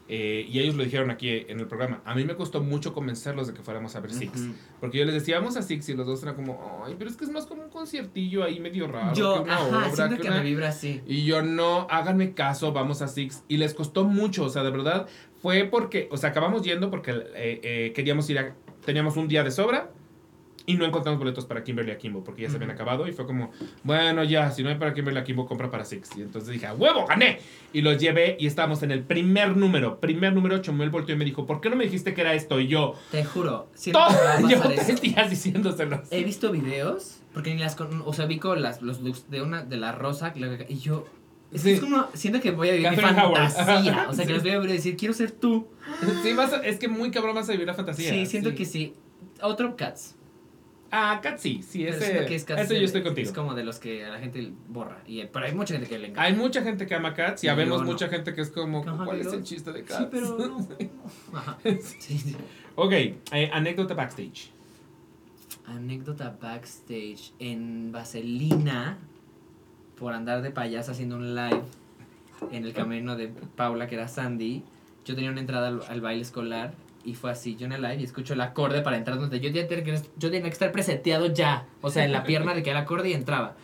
[0.08, 2.02] eh, y ellos lo dijeron aquí en el programa.
[2.04, 4.48] A mí me costó mucho convencerlos de que fuéramos a ver Six.
[4.80, 7.16] Porque yo les decía, vamos a Six, y los dos eran como, ay, pero es
[7.16, 9.14] que es más como un conciertillo ahí medio raro.
[9.14, 11.00] Yo, que una ajá, obra, que que una- me vibra así.
[11.06, 13.44] Y yo no, háganme caso, vamos a Six.
[13.48, 15.06] Y les costó mucho, o sea, de verdad,
[15.40, 18.54] fue porque, o sea, acabamos yendo porque eh, eh, queríamos ir a,
[18.84, 19.90] teníamos un día de sobra
[20.64, 23.50] y no encontramos boletos para Kimberly Akimbo porque ya se habían acabado y fue como,
[23.82, 26.10] bueno, ya, si no hay para Kimberly Akimbo, compra para Six.
[26.16, 27.40] Y entonces dije, ¡a huevo, gané!
[27.72, 31.24] Y los llevé y estábamos en el primer número, primer número, Chomuel volteó y me
[31.24, 32.60] dijo, ¿por qué no me dijiste que era esto?
[32.60, 35.02] Y yo, Te juro, siento todo, que me va a yo pasar tres eso.
[35.02, 36.00] días diciéndoselos.
[36.12, 39.42] He visto videos, porque ni las con- o sea, vi con las, los looks de
[39.42, 41.06] una, de la rosa, que- y yo,
[41.52, 41.80] es, que Sí.
[41.80, 43.50] como, siento que voy a vivir mi Catherine Howard.
[43.50, 44.34] fantasía, o sea, que Sí.
[44.34, 45.66] los voy a decir, quiero ser tú.
[46.22, 48.10] Sí, vas a- es que muy cabrón vas a vivir la fantasía.
[48.10, 48.94] Sí, siento que sí.
[49.42, 50.14] Otro Cats.
[50.94, 53.26] Ah, Cat sí, sí, ese, siento que es Cats ese yo estoy contigo.
[53.26, 55.02] Es como de los que a la gente borra.
[55.06, 56.22] Y, pero hay mucha gente que le encanta.
[56.22, 57.86] Hay mucha gente que ama Cats y Yo habemos no.
[57.86, 60.00] mucha gente que es como, Ajá, ¿cuál es el chiste de Cats?
[60.00, 60.68] Sí, pero no.
[61.38, 61.56] Ajá.
[61.98, 62.36] Sí, sí.
[62.74, 64.50] ok, eh, anécdota backstage.
[65.66, 68.98] Anécdota backstage en Vaselina
[69.98, 71.62] por andar de payasa haciendo un live
[72.50, 74.62] en el camerino de Paula, que era Sandy.
[75.06, 77.96] Yo tenía una entrada al, al baile escolar y fue así, yo en el live
[77.96, 81.26] y escucho el acorde para entrar donde yo tenía que, yo tenía que estar preseteado
[81.26, 83.56] ya, o sea, en la pierna de que era el acorde y entraba.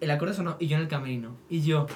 [0.00, 1.86] El acorde sonó y yo en el camerino y yo.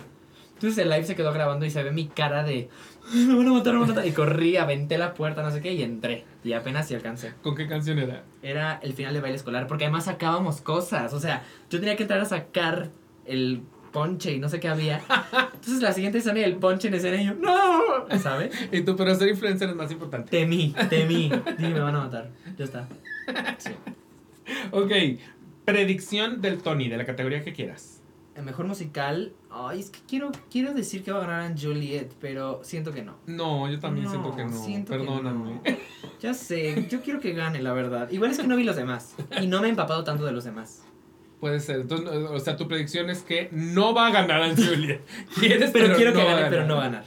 [0.55, 2.71] Entonces el live se quedó grabando y se ve mi cara de
[3.13, 4.07] me van a matar, me van a matar.
[4.07, 6.25] Y corrí, aventé la puerta, no sé qué, y entré.
[6.43, 8.25] Y apenas si alcancé ¿Con qué canción era?
[8.43, 12.05] era el final de baile escolar, porque además sacábamos cosas, o sea, yo tenía que
[12.05, 12.91] entrar a sacar
[13.25, 13.63] el
[13.97, 15.01] ponche y no sé qué había.
[15.55, 18.19] Entonces la siguiente escena y el ponche en escena y yo, ¡no!
[18.19, 18.55] ¿Sabes?
[18.71, 20.31] Y tú, pero ser influencer es más importante.
[20.31, 21.31] Temí, temí.
[21.57, 22.31] Dije, me van a matar.
[22.59, 22.87] Ya está.
[23.57, 23.71] Sí.
[24.71, 24.93] Ok,
[25.65, 28.03] predicción del Tony, de la categoría que quieras.
[28.35, 29.33] El mejor musical.
[29.51, 33.17] Ay, es que quiero, quiero decir que va a ganar Juliet, pero siento que no.
[33.27, 34.53] No, yo también siento que no.
[34.53, 35.55] siento que Perdóname.
[35.55, 35.63] no.
[36.21, 38.11] Ya sé, yo quiero que gane, la verdad.
[38.11, 39.15] Igual es que no vi los demás.
[39.41, 40.83] Y no me he empapado tanto de los demás.
[41.41, 41.81] Puede ser.
[41.81, 45.01] Entonces, o sea, tu predicción es que no va a ganar a Julia.
[45.39, 47.05] Quieres, Pero, quiero que no gane, pero no va a ganar.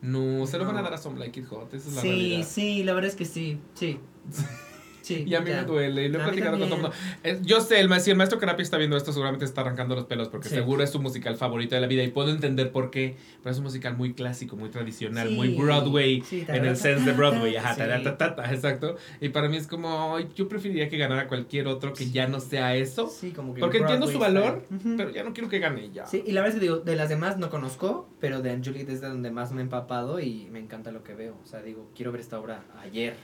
[0.00, 1.72] No, se lo van a dar a Some Like It Hot.
[1.74, 2.46] Esa es la Sí, realidad.
[2.48, 3.58] sí, la verdad es que sí.
[3.74, 3.98] Sí.
[5.08, 5.24] Sí.
[5.26, 5.62] Y a mí ya.
[5.62, 6.96] me duele, y lo he platicado con todo el mundo.
[7.24, 9.94] Eh, Yo sé, el, ma- si el maestro Carapi está viendo esto, seguramente está arrancando
[9.94, 10.54] los pelos, porque Sí.
[10.56, 13.58] seguro es su musical favorito de la vida, y puedo entender por qué, pero es
[13.58, 17.56] un musical muy clásico, muy tradicional, Sí, muy Broadway, sí, en el sense de Broadway,
[17.56, 17.78] ajá, sí.
[17.80, 18.96] taratatata, exacto.
[19.20, 22.40] Y para mí es como, ay, yo preferiría que ganara cualquier otro que ya no
[22.40, 24.78] sea eso, Sí, como que porque entiendo su Broadway valor, style.
[24.80, 24.96] Ujú.
[24.98, 26.06] pero ya no quiero que gane ya.
[26.06, 28.88] Sí, y la verdad es que digo, de las demás no conozco, pero de Juliet
[28.90, 31.36] es de donde más me he empapado y me encanta lo que veo.
[31.42, 33.14] O sea, digo, quiero ver esta obra ayer.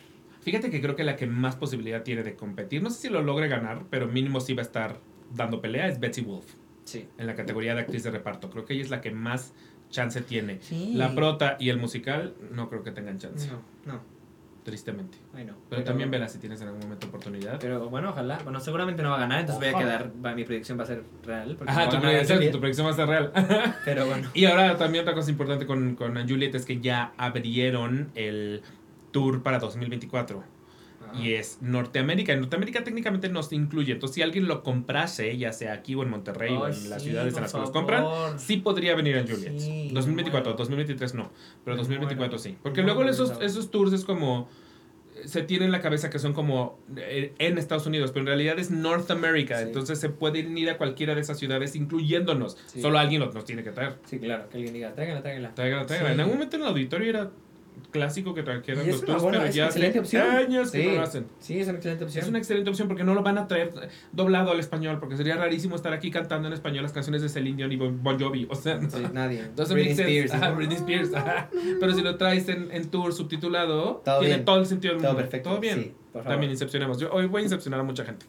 [0.44, 3.22] Fíjate que creo que la que más posibilidad tiene de competir, no sé si lo
[3.22, 5.00] logre ganar, pero mínimo sí va a estar
[5.34, 6.44] dando pelea, es Betsy Wolf.
[6.84, 7.08] Sí.
[7.16, 8.50] en la categoría de actriz de reparto.
[8.50, 9.54] Creo que ella es la que más
[9.88, 10.58] chance tiene.
[10.60, 10.92] Sí.
[10.94, 14.00] La prota y el musical no creo que tengan chance, No, no,
[14.64, 15.16] tristemente.
[15.34, 15.54] ay no.
[15.70, 17.58] Pero, también vela si tienes en algún momento oportunidad.
[17.58, 18.38] Pero bueno, ojalá.
[18.44, 20.12] Bueno, seguramente no va a ganar, entonces voy a quedar.
[20.24, 21.56] va- mi predicción va a ser real.
[21.66, 23.32] Ajá, no tu predicción va a ser real.
[23.86, 24.28] Pero bueno.
[24.34, 28.62] y ahora también otra cosa importante con, con Juliet es que ya abrieron el
[29.14, 30.42] tour para 2024.
[31.06, 31.20] Ah.
[31.20, 32.32] Y es Norteamérica.
[32.32, 33.92] En Norteamérica técnicamente nos incluye.
[33.92, 37.34] Entonces, si alguien lo comprase, ya sea aquí o en Monterrey o en las ciudades
[37.36, 38.04] en las que los compran,
[38.38, 39.58] sí podría venir en Juliet.
[39.58, 40.58] Sí, 2024, me muero.
[40.58, 41.30] 2023 no,
[41.64, 42.38] pero Me 2024 muero.
[42.38, 42.58] sí.
[42.60, 44.48] Porque luego esos, esos tours es como.
[45.24, 48.58] Se tiene en la cabeza que son como eh, en Estados Unidos, pero en realidad
[48.58, 49.58] es North America.
[49.58, 49.62] Sí.
[49.62, 52.58] Entonces se pueden ir a cualquiera de esas ciudades, incluyéndonos.
[52.66, 52.82] Sí.
[52.82, 53.94] Solo alguien nos tiene que traer.
[54.06, 55.52] Sí, claro, que alguien diga, tráigala.
[55.54, 55.94] Sí.
[56.04, 57.30] En algún momento en el auditorio era
[57.90, 60.28] clásico que es los tours, pero ya hace opción.
[60.28, 60.88] años que Sí.
[60.88, 61.26] no lo hacen.
[61.38, 62.22] Sí, es una excelente opción.
[62.24, 63.72] Es una excelente opción porque no lo van a traer
[64.12, 67.56] doblado al español, porque sería rarísimo estar aquí cantando en español las canciones de Celine
[67.56, 68.46] Dion y Bon Jovi.
[68.50, 69.44] O sea, Sí, nadie.
[69.56, 70.18] Doesn't Britney.
[70.18, 70.56] Spears, ¿no?
[70.56, 71.10] Britney Spears.
[71.80, 74.44] Pero si lo traes en, en tour subtitulado, Todo tiene bien.
[74.44, 75.22] todo el sentido del Todo mundo.
[75.22, 75.50] perfecto.
[75.50, 75.78] Todo bien.
[75.82, 76.32] Sí, por favor.
[76.34, 76.98] También incepcionemos.
[76.98, 78.26] Yo hoy voy a incepcionar a mucha gente.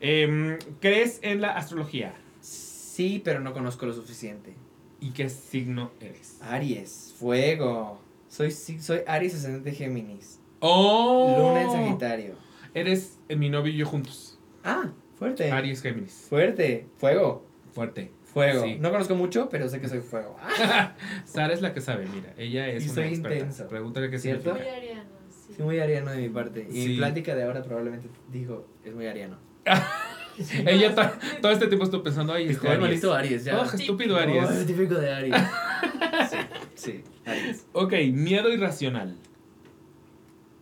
[0.00, 2.14] Em, ¿Crees en la astrología?
[2.40, 4.54] Sí, pero no conozco lo suficiente.
[5.00, 6.38] ¿Y qué signo eres?
[6.42, 8.00] Aries, fuego.
[8.30, 10.40] Soy, soy Aries ascendente Géminis.
[10.60, 11.34] ¡Oh!
[11.36, 12.34] Luna en Sagitario.
[12.74, 14.38] Eres eh, mi novio y yo juntos.
[14.62, 15.50] Ah, fuerte.
[15.50, 16.26] Aries Géminis.
[16.28, 16.86] Fuerte.
[16.96, 17.44] Fuego.
[17.72, 18.12] Fuerte.
[18.22, 18.62] Fuego.
[18.62, 18.76] Sí.
[18.78, 20.36] No conozco mucho, pero sé que soy fuego.
[20.40, 20.94] Ah,
[21.24, 22.32] Sara es la que sabe, mira.
[22.38, 23.36] Ella es Y una soy experta.
[23.38, 23.66] intenso.
[23.68, 24.54] Pregúntale qué ¿Cierto?
[24.54, 24.70] significa.
[24.70, 25.54] Muy ariano, sí.
[25.56, 26.66] sí, muy ariano de mi parte.
[26.70, 26.88] Y Sí.
[26.90, 29.38] mi plática de ahora probablemente dijo, es muy ariano.
[30.66, 33.04] Ella to- todo este tiempo estuvo pensando, ay, este Aries.
[33.04, 33.60] Aries, ya.
[33.60, 34.66] Oh, estúpido Oh, Aries.
[34.66, 35.36] típico de Aries.
[36.30, 36.36] sí,
[36.74, 37.66] sí, Aries.
[37.72, 39.16] Ok, miedo irracional.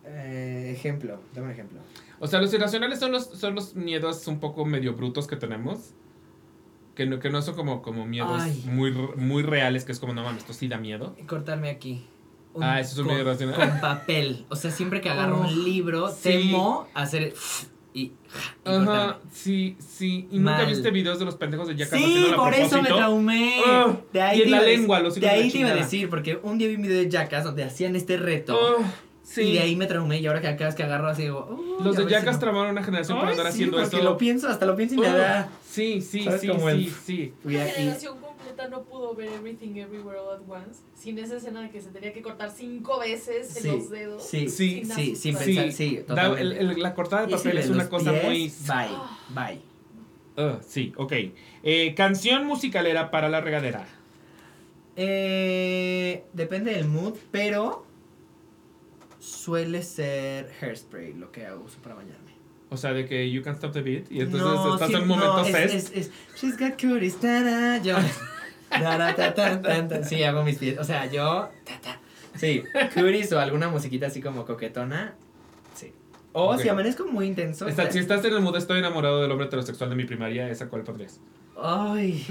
[0.05, 1.79] Eh, ejemplo, dame un ejemplo.
[2.19, 5.91] O sea, los irracionales son los, son los miedos un poco medio brutos que tenemos.
[6.95, 8.61] Que no, que no son como, como miedos Ay.
[8.65, 11.15] muy, muy reales, que es como, no mames, esto sí da miedo.
[11.27, 12.05] Cortarme aquí.
[12.59, 13.55] Ah, eso es un con, medio irracional.
[13.55, 14.45] Con papel.
[14.49, 16.23] O sea, siempre que agarro Oh, un libro, sí.
[16.23, 17.33] temo hacer
[17.99, 18.11] y, y
[18.63, 18.91] cortarme.
[18.91, 20.27] Ajá, sí, sí.
[20.31, 20.67] ¿Y nunca Mal.
[20.67, 23.61] viste videos de los pendejos de Jackass Sí, por eso me traumé.
[23.65, 25.57] Oh, de ahí y en la iba a dec- lengua, los De de ahí te
[25.59, 28.57] iba a decir, porque un día vi un video de Jackass donde hacían este reto.
[28.59, 28.83] Oh,
[29.23, 29.41] sí.
[29.41, 30.19] Y de ahí me traumé.
[30.19, 31.47] Y ahora que vez que agarro así digo.
[31.49, 33.77] oh, Los de ves si Jackass no- tramaron una generación por Ay, andar sí, haciendo
[33.77, 34.05] porque eso.
[34.05, 35.49] lo pienso, hasta lo pienso y me Oh, da.
[35.69, 37.33] Sí, sí, ¿Sabes sí, cómo el- sí, sí.
[37.43, 38.17] Una generación
[38.67, 42.11] no pudo ver Everything Everywhere All at Once sin esa escena de que se tenía
[42.11, 44.23] que cortar cinco veces Sí, en los dedos.
[44.27, 45.45] sí, Sí, sí, sin Sí.
[45.45, 46.41] pensar, sí, Da- totalmente.
[46.41, 48.53] el- el- la cortada de papel es una cosa pies, muy...
[48.67, 48.97] Bye,
[49.55, 49.61] bye.
[50.37, 51.13] Ah, sí, ok.
[51.63, 53.85] Eh, canción musicalera para la regadera.
[54.95, 57.85] Eh, depende del mood, pero
[59.19, 62.29] suele ser hairspray lo que hago uso para bañarme.
[62.69, 65.01] O sea, de que you can stop the beat y entonces No, estás sí, en
[65.01, 65.73] un momento no, es, fest.
[65.73, 67.95] es, es, She's got cuties, ta-da, yo.
[70.03, 70.77] Sí, hago mis pies.
[70.79, 71.49] O sea, yo.
[72.35, 72.63] Sí,
[72.93, 75.15] cuties o alguna musiquita así como coquetona.
[75.73, 75.91] Sí.
[76.33, 76.61] O Ok.
[76.61, 77.67] si amanezco muy intenso.
[77.67, 80.67] Está- si estás en el mood estoy enamorado del hombre heterosexual de mi primaria, ¿esa
[80.69, 81.19] cuál pondrías?
[81.61, 82.25] Ay.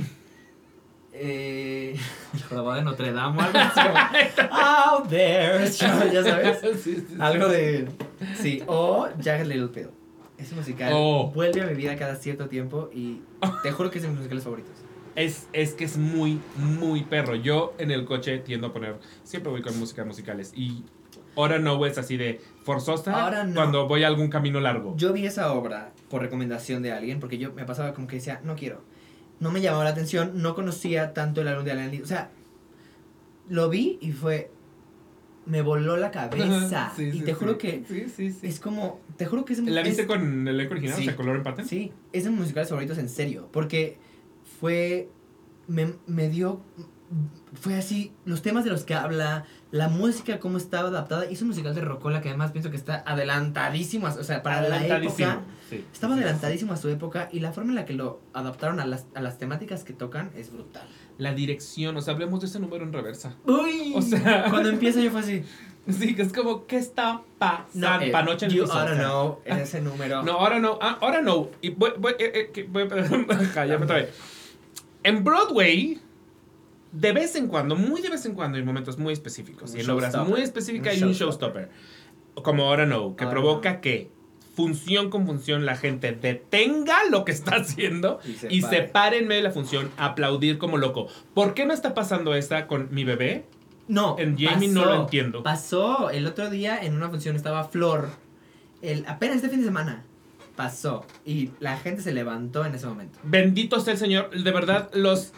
[1.13, 1.97] Eh.
[2.35, 4.53] El jorobado de Notre Dame o algo así como.
[4.55, 5.65] Out there.
[6.13, 6.59] Ya sabes.
[6.83, 7.17] Sí, sí, sí.
[7.19, 7.89] Algo de.
[8.41, 9.89] Sí, o Jagged Little Pill.
[10.39, 11.33] Ese musical Oh.
[11.35, 13.21] vuelve a mi vida cada cierto tiempo y
[13.65, 14.73] te juro que es de mis musicales favoritos.
[15.19, 17.35] Es, es que es muy, muy perro.
[17.35, 20.85] Yo en el coche tiendo a poner, siempre voy con música musicales y
[21.37, 23.55] ahora no es así de forzosa Ahora no.
[23.55, 24.95] cuando voy a algún camino largo.
[24.97, 28.41] Yo vi esa obra por recomendación de alguien porque yo me pasaba como que decía,
[28.45, 28.83] no quiero.
[29.41, 32.03] No me llamaba la atención, no conocía tanto el álbum de Alan Lee.
[32.03, 32.31] O sea,
[33.49, 34.51] lo vi y fue.
[35.47, 36.93] Me voló la cabeza.
[36.97, 37.33] Sí, y te sí.
[37.33, 38.47] juro que Sí, sí, sí.
[38.47, 39.01] es como.
[39.17, 40.99] Te juro que es ¿La viste es- con el elenco original?
[41.01, 41.65] O sea, color empate.
[41.65, 43.49] Sí, es de mis musicales favoritos en serio.
[43.53, 43.97] Porque
[44.61, 45.09] fue
[45.67, 46.61] me, me dio,
[47.61, 51.51] fue así, los temas de los que habla, la música, cómo estaba adaptada, hizo un
[51.51, 55.85] musical de Rocola que además pienso que está adelantadísimo, o sea, para la época, Sí,
[55.93, 58.87] estaba sí, adelantadísimo a su época y la forma en la que lo adaptaron a
[58.87, 60.89] las, a las temáticas que tocan es brutal.
[61.19, 63.37] La dirección, o sea, hablemos de ese número en reversa.
[63.47, 65.45] Uy, O sea- cuando empieza yo fue así,
[65.91, 68.07] Sí, que es como, ¿qué está pasando?
[68.07, 69.05] eh, Panoche en el you piso, oughta o sea.
[69.05, 70.23] know, ese número.
[70.25, 71.49] No, ahora no, ah, ahora no.
[71.61, 72.89] Y voy, voy, eh, eh, voy-
[73.55, 74.11] cállame otra vez.
[75.09, 75.99] En Broadway,
[76.93, 79.73] de vez en cuando, muy de vez en cuando, hay momentos muy específicos.
[79.73, 81.71] Un Y en obras muy específicas hay un showstopper.
[82.35, 83.81] Como ahora no, que Ahora provoca no.
[83.81, 84.11] que
[84.55, 88.77] función con función la gente detenga lo que está haciendo Y se y pare.
[88.77, 91.07] se pare en medio de la función a aplaudir como loco.
[91.33, 93.47] ¿Por qué no está pasando esta con mi bebé?
[93.87, 95.43] No, En Jamie no lo entiendo.
[95.43, 98.11] Pasó, el otro día en una función estaba Flor,
[98.83, 100.05] el, apenas este fin de semana,
[100.59, 103.19] pasó y la gente se levantó en ese momento.
[103.23, 104.31] Bendito sea el Señor.
[104.31, 105.33] De verdad, los.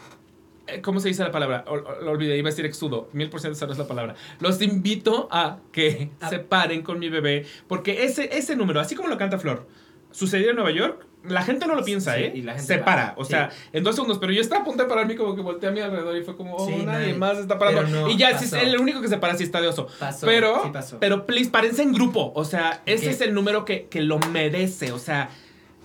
[0.67, 1.63] eh, ¿Cómo se dice la palabra?
[1.67, 3.07] O- o- Lo olvidé, iba a decir exudo.
[3.13, 4.15] Mil por ciento esa no es la palabra.
[4.39, 7.45] Los invito a que se paren con mi bebé.
[7.67, 9.67] Porque ese, ese número, así como lo canta Flor,
[10.11, 11.05] sucedió en Nueva York.
[11.23, 12.31] La gente no lo piensa, Sí, ¿eh?
[12.35, 13.13] y la gente se para.
[13.17, 13.31] O Sí.
[13.31, 14.17] sea, en dos segundos.
[14.19, 16.35] Pero yo estaba a punto de pararme como que volteé a mi alrededor y fue
[16.35, 17.13] como, oh, Sí, nadie, nadie.
[17.13, 17.83] más está parando.
[17.83, 19.87] No, y ya, si el único que se para sí está de oso.
[19.99, 20.97] Pasó, Pero, sí pasó.
[20.99, 22.31] pero please, párense en grupo.
[22.35, 23.09] O sea, ese ¿Qué?
[23.11, 24.91] es el número que, que lo merece.
[24.93, 25.29] O sea,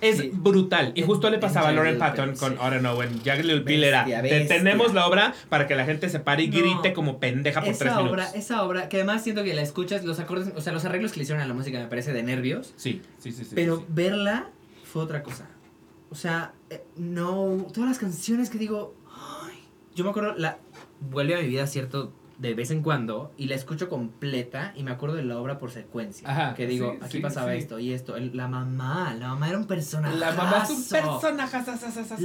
[0.01, 0.29] es Sí.
[0.33, 0.91] brutal.
[0.95, 2.55] Y En- justo le pasaba a Lauren Patton con sí.
[2.59, 6.09] I don't know, en Jagged Little Pill era detenemos la obra para que la gente
[6.09, 6.57] se pare y No.
[6.59, 8.11] grite como pendeja por tres Esa minutos.
[8.11, 11.11] obra, esa obra, que además siento que la escuchas, los acordes, o sea, los arreglos
[11.13, 13.51] que le hicieron a la música me parece de nervios, Sí, sí, sí, sí.
[13.55, 13.85] pero sí.
[13.89, 14.49] verla
[14.97, 15.45] fue otra cosa.
[16.09, 19.59] O sea, eh, no, todas las canciones que digo, ay,
[19.93, 20.57] yo me acuerdo, la
[21.11, 24.89] vuelve a mi vida cierto de vez en cuando y la escucho completa y me
[24.91, 26.27] acuerdo de la obra por secuencia.
[26.29, 27.59] Ajá, que digo, sí, aquí sí, pasaba sí.
[27.59, 28.15] esto y esto.
[28.15, 30.17] El- la mamá, la mamá era un personaje.
[30.17, 31.57] La mamá es un personaje.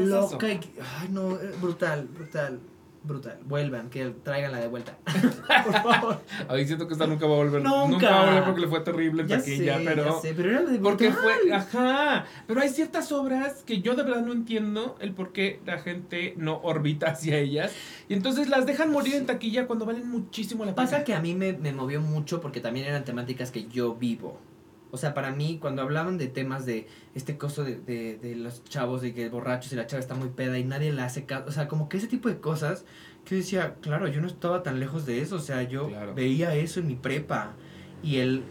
[0.06, 0.60] Loca y.
[1.00, 2.58] Ay, no, brutal, brutal,
[3.04, 3.38] brutal.
[3.44, 4.96] Vuelvan, que traigan la de vuelta.
[5.64, 6.20] por favor.
[6.48, 7.62] Ay, siento que esta nunca va a volver.
[7.62, 8.10] Nunca.
[8.10, 10.04] va a volver porque le fue terrible en taquilla, pero.
[10.04, 11.34] ya sé, pero era de Porque brutal.
[11.42, 15.60] fue, ajá, pero hay ciertas obras que yo de verdad no entiendo el por qué
[15.66, 17.72] la gente no orbita hacia ellas
[18.08, 20.86] y entonces las dejan morir en taquilla cuando valen muchísimo la pena.
[20.88, 24.38] Pasa que a mí me, me movió mucho porque también eran temáticas que yo vivo.
[24.92, 28.62] O sea, para mí, cuando hablaban de temas de este coso de, de, de los
[28.64, 31.46] chavos, de que borrachos y la chava está muy peda y nadie le hace caso,
[31.48, 32.84] o sea, como que ese tipo de cosas,
[33.24, 36.14] que yo decía, claro, yo no estaba tan lejos de eso, o sea, yo Claro.
[36.14, 37.54] veía eso en mi prepa.
[38.02, 38.42] Y el,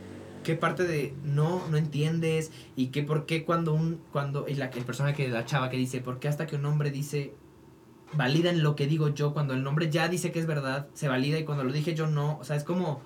[0.43, 4.65] qué parte de no, no entiendes, y qué por qué cuando un, cuando, y la,
[4.65, 7.35] el personaje de la chava que dice, ¿por qué hasta que un hombre dice,
[8.13, 11.37] validan lo que digo yo, cuando el nombre ya dice que es verdad, se valida
[11.37, 13.01] y cuando lo dije yo no, o sea, es como,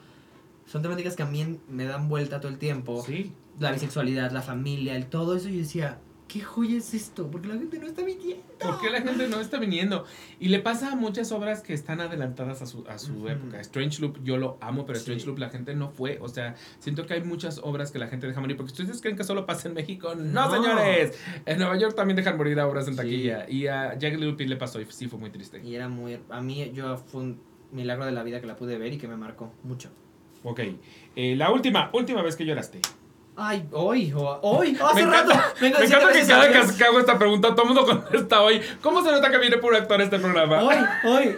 [0.65, 3.31] son temáticas que a mí me dan vuelta todo el tiempo, Sí.
[3.59, 7.29] la bisexualidad, la familia, el todo eso, y yo decía, ¿qué joya es esto?
[7.29, 8.43] Porque la gente no está mintiendo.
[8.59, 10.05] ¿Por qué la gente no está viniendo?
[10.39, 13.59] Y le pasa a muchas obras que están adelantadas a su, a su época.
[13.61, 15.03] Strange Loop yo lo amo, pero Sí.
[15.03, 16.17] Strange Loop la gente no fue.
[16.21, 18.57] O sea, siento que hay muchas obras que la gente deja morir.
[18.57, 20.15] Porque ustedes creen que solo pasa en México.
[20.15, 20.51] No, No.
[20.51, 21.13] señores.
[21.45, 22.97] En Nueva York también dejan morir a obras en Sí.
[22.97, 23.45] taquilla.
[23.49, 25.61] Y a Little Pill le pasó y sí fue muy triste.
[25.63, 28.77] Y era muy, a mí yo fue un milagro de la vida que la pude
[28.79, 29.89] ver y que me marcó mucho.
[30.45, 30.61] Ok.
[31.17, 32.79] Eh, la última, última vez que lloraste.
[33.37, 35.31] Ay, hoy, hoy, hace me rato.
[35.33, 38.41] encanta, me encanta que cada al que que hago esta pregunta todo el mundo contesta
[38.41, 38.61] hoy.
[38.81, 40.63] ¿Cómo se nota que viene puro actor este programa?
[40.63, 41.37] Hoy, hoy.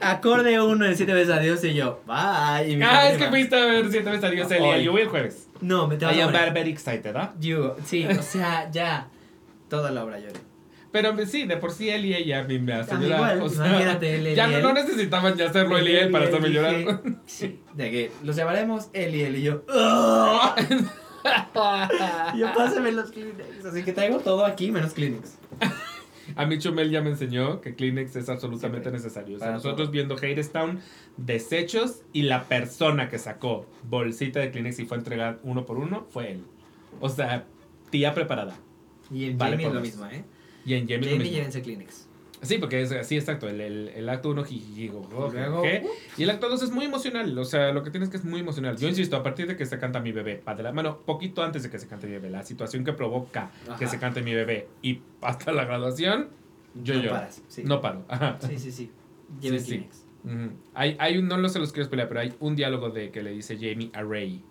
[0.00, 2.68] Acorde uno en siete veces a Dios y yo, bye.
[2.70, 4.78] Y Ah, es que fuiste a ver siete veces a Dios Elia.
[4.78, 5.48] Yo voy el jueves.
[5.60, 7.32] No, me te vas I am very excited, ¿ah?
[7.40, 9.08] You, sí, o sea, ya.
[9.68, 10.51] Toda la obra lloré.
[10.92, 13.36] Pero pues, sí, de por sí él y ella a mí me hacen llorar.
[13.36, 14.62] igual, o sea, imagínate, él y ya no, él.
[14.62, 17.02] no necesitaban ya hacerlo él y él para hacerme llorar.
[17.26, 19.64] Sí, de que los llevaremos él y él y yo.
[22.34, 23.64] Y yo pásame los Kleenex.
[23.64, 25.38] Así que traigo todo aquí menos Kleenex.
[26.36, 29.36] A mí Chumel ya me enseñó que Kleenex es absolutamente necesario.
[29.36, 29.92] O sea, nosotros todo.
[29.92, 30.80] viendo Hadestown,
[31.16, 35.78] desechos y la persona que sacó bolsita de Kleenex y fue a entregar uno por
[35.78, 36.44] uno fue él.
[37.00, 37.46] O sea,
[37.90, 38.56] tía preparada.
[39.10, 40.24] Y en Vale, Jamie es lo mismo, ¿eh?
[40.64, 42.08] Y en Jamie, lo Jamie llévense Kleenex.
[42.42, 43.48] Sí, porque es así, exacto.
[43.48, 45.86] El, el, el acto uno jijijigo, Luego, ¿qué?
[46.18, 47.38] Y el acto 2 es muy emocional.
[47.38, 48.76] O sea, lo que tienes que es muy emocional.
[48.76, 51.70] Yo insisto, a partir de que se canta mi bebé, la mano, poquito antes de
[51.70, 55.00] que se cante mi bebé, la situación que provoca que se cante mi bebé y
[55.20, 56.30] hasta la graduación,
[56.82, 57.14] yo no lloro.
[57.14, 57.42] paras.
[57.46, 57.62] Sí.
[57.64, 58.04] No paro.
[58.08, 58.38] Ajá.
[58.40, 58.90] Sí, sí, sí.
[59.40, 59.86] Lleven Sí.
[60.74, 63.22] Hay, hay un, no lo se los quiero pelear, pero hay un diálogo de que
[63.22, 64.42] le dice Jamie a Ray.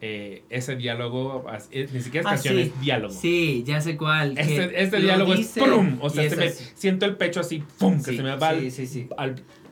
[0.00, 2.60] Eh, ese diálogo, es- ni siquiera es Ah, canción, sí.
[2.60, 3.12] es diálogo.
[3.14, 4.34] Sí, ya sé cuál.
[4.34, 5.98] que Este, este lo diálogo dice es ¡prum!
[6.00, 7.96] O sea, se me, siento el pecho así, ¡pum!
[8.02, 9.08] Que se me va al, Sí,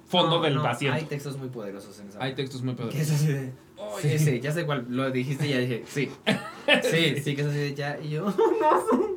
[0.08, 0.64] fondo No, del no.
[0.92, 2.22] Hay textos muy poderosos en esa.
[2.22, 3.08] Hay textos muy Que poderosos.
[3.08, 3.52] es así de.
[4.00, 4.86] Sí, sí, ya sé cuál.
[4.88, 6.10] Lo dijiste y ya dije, sí.
[6.82, 7.98] Sí, sí, que es así de ya.
[8.02, 8.24] Y yo,
[8.60, 9.16] no.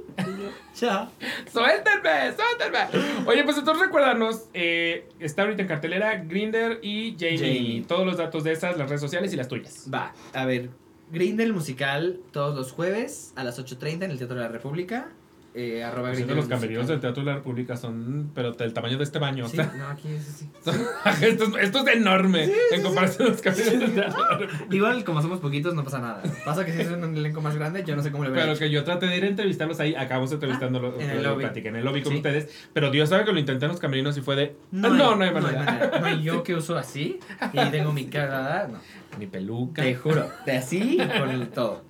[0.76, 1.10] Chao.
[1.52, 2.34] ¡Suéltenme!
[2.36, 3.26] ¡Suéltenme!
[3.26, 7.38] Oye, pues entonces recuérdanos, eh, está ahorita en cartelera Grinder y Jamie.
[7.38, 7.84] Jamie.
[7.88, 9.88] Todos los datos de esas, las redes sociales y las tuyas.
[9.94, 10.70] Va, a ver.
[11.12, 15.10] Grindel musical todos los jueves a las 8.30 en el Teatro de la República.
[15.56, 17.00] Eh, arroba Grindel los camerinos del.
[17.00, 19.46] Teatro de la República son, pero del tamaño de este baño.
[19.46, 20.50] o Sí, sea, no, aquí es así.
[21.26, 24.76] esto, es, esto es enorme en comparación a los camerinos del Teatro de la República.
[24.76, 26.22] Igual, como somos poquitos, no pasa nada.
[26.46, 28.58] Pasa que si es un elenco más grande, yo no sé cómo le voy Pero
[28.58, 31.44] que yo traté de ir a entrevistarlos ahí, acabamos entrevistándolo, Ah, en el lo lobby.
[31.46, 32.18] platiqué en el lobby con Sí.
[32.18, 35.16] ustedes, pero Dios sabe que lo intenté en los camerinos y fue de, no, no,
[35.16, 35.92] no hay manera.
[36.00, 37.20] No, hay yo que uso así
[37.54, 38.78] y tengo mi cara, no.
[39.18, 39.82] Ni peluca.
[39.82, 41.89] Te juro, de así con el todo.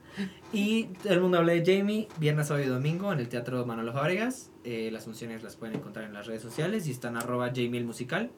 [0.52, 3.94] Y todo el mundo habla de Jamie, viernes, sábado y domingo en el Teatro Manolo
[3.94, 4.52] Fábregas.
[4.64, 7.86] Eh, las funciones las pueden encontrar en las redes sociales y están arroba Jamie el
[7.86, 8.32] musical.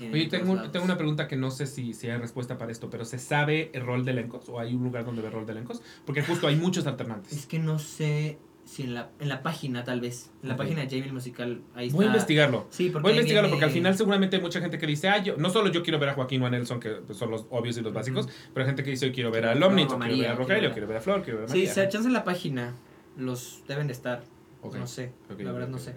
[0.00, 3.04] Oye, tengo, tengo una pregunta que no sé si, si hay respuesta para esto, pero
[3.04, 4.48] ¿se sabe el rol de elencos?
[4.48, 5.82] ¿O hay un lugar donde ve rol de elencos?
[6.06, 7.32] Porque justo hay muchos alternantes.
[7.32, 8.38] Es que no sé
[8.70, 11.60] si en la, en la página tal vez, en la página de Jamie el musical,
[11.74, 11.96] ahí está.
[11.96, 12.66] Voy a investigarlo.
[12.70, 15.08] Sí, porque Voy a investigarlo viene- porque al final seguramente hay mucha gente que dice,
[15.08, 17.32] ah, yo, no solo yo quiero ver a Joaquín o a Nelson, que pues, son
[17.32, 19.66] los obvios y los básicos, pero hay gente que dice, yo quiero ver a Quiero
[19.66, 21.58] Lomnitz, quiero María, ver a quiero Rogelio, quiero ver a Flor, quiero ver a Sí,
[21.58, 21.74] María.
[21.74, 22.74] se chance en la página.
[23.16, 24.22] Los deben de estar.
[24.62, 25.94] No sé, la verdad no sé.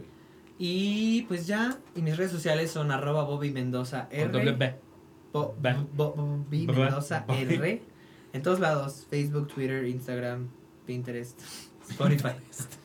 [0.57, 4.51] Y pues ya, y mis redes sociales son arroba Bobby Mendoza R.
[4.53, 4.75] B.
[5.31, 7.25] Bo- Bo- Bobby Mendoza.
[7.27, 7.81] R.
[8.33, 9.05] En todos lados.
[9.09, 10.47] Facebook, Twitter, Instagram,
[10.85, 11.39] Pinterest,
[11.89, 12.33] Spotify.
[12.33, 12.82] No,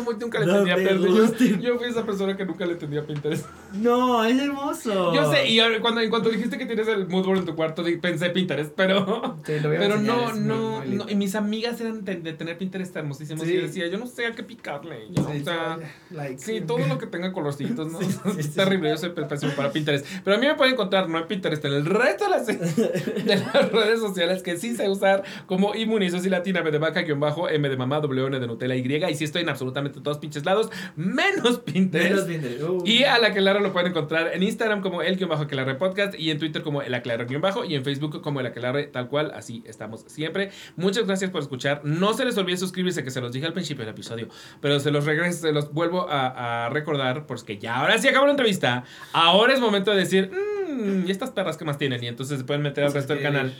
[0.00, 1.38] mamá, nunca le No entendía Pinterest.
[1.40, 3.46] Yo, yo fui esa persona que nunca le entendía Pinterest.
[3.74, 5.14] no, es hermoso.
[5.14, 7.54] Yo sé, y ahora, cuando, en cuanto dijiste que tienes el mood board en tu
[7.54, 9.36] cuarto, pensé Pinterest, pero...
[9.44, 12.04] Te lo voy a Pero enseñar, no, muy, no, muy no, y mis amigas eran
[12.04, 13.52] de, de tener Pinterest hermosísimos Sí.
[13.52, 15.06] y yo decía, yo no sé a qué picarle.
[15.10, 15.78] yo, Sí, o sea,
[16.10, 17.98] like- sí, todo lo que tenga colorcitos, ¿no?
[18.06, 18.52] Sí, sí, es sí.
[18.52, 20.06] terrible, yo soy pésimo para Pinterest.
[20.24, 23.36] Pero a mí me pueden encontrar, no en Pinterest, en el resto de las, de
[23.36, 27.20] las redes sociales que sí sé usar como Inmunizo y Latina, M de vaca, guion
[27.20, 30.18] bajo, M de mamá, W, N de Nutella, Y, y sí estoy en absolutamente todos
[30.18, 32.10] pinches lados, menos Pinterest.
[32.10, 32.62] Menos Pinterest.
[32.62, 32.82] Uh.
[32.84, 36.18] Y a la Aquelarre lo pueden encontrar en Instagram como el guion bajo Aquelarre Podcast
[36.18, 39.08] y en Twitter como el Aquelarre guion bajo y en Facebook como el Aquelarre tal
[39.08, 40.50] cual, así estamos siempre.
[40.76, 41.80] Muchas gracias por escuchar.
[41.84, 44.28] No se les olvide suscribirse, que se los dije al principio del episodio,
[44.60, 48.26] pero se los regreso, se los vuelvo a, a recordar porque ya ahora sí acabó
[48.26, 48.84] la entrevista.
[49.12, 52.02] Ahora es momento de decir, mmm, ¿y estas perras que más tienen?
[52.02, 53.54] Y entonces se pueden meter al resto del canal.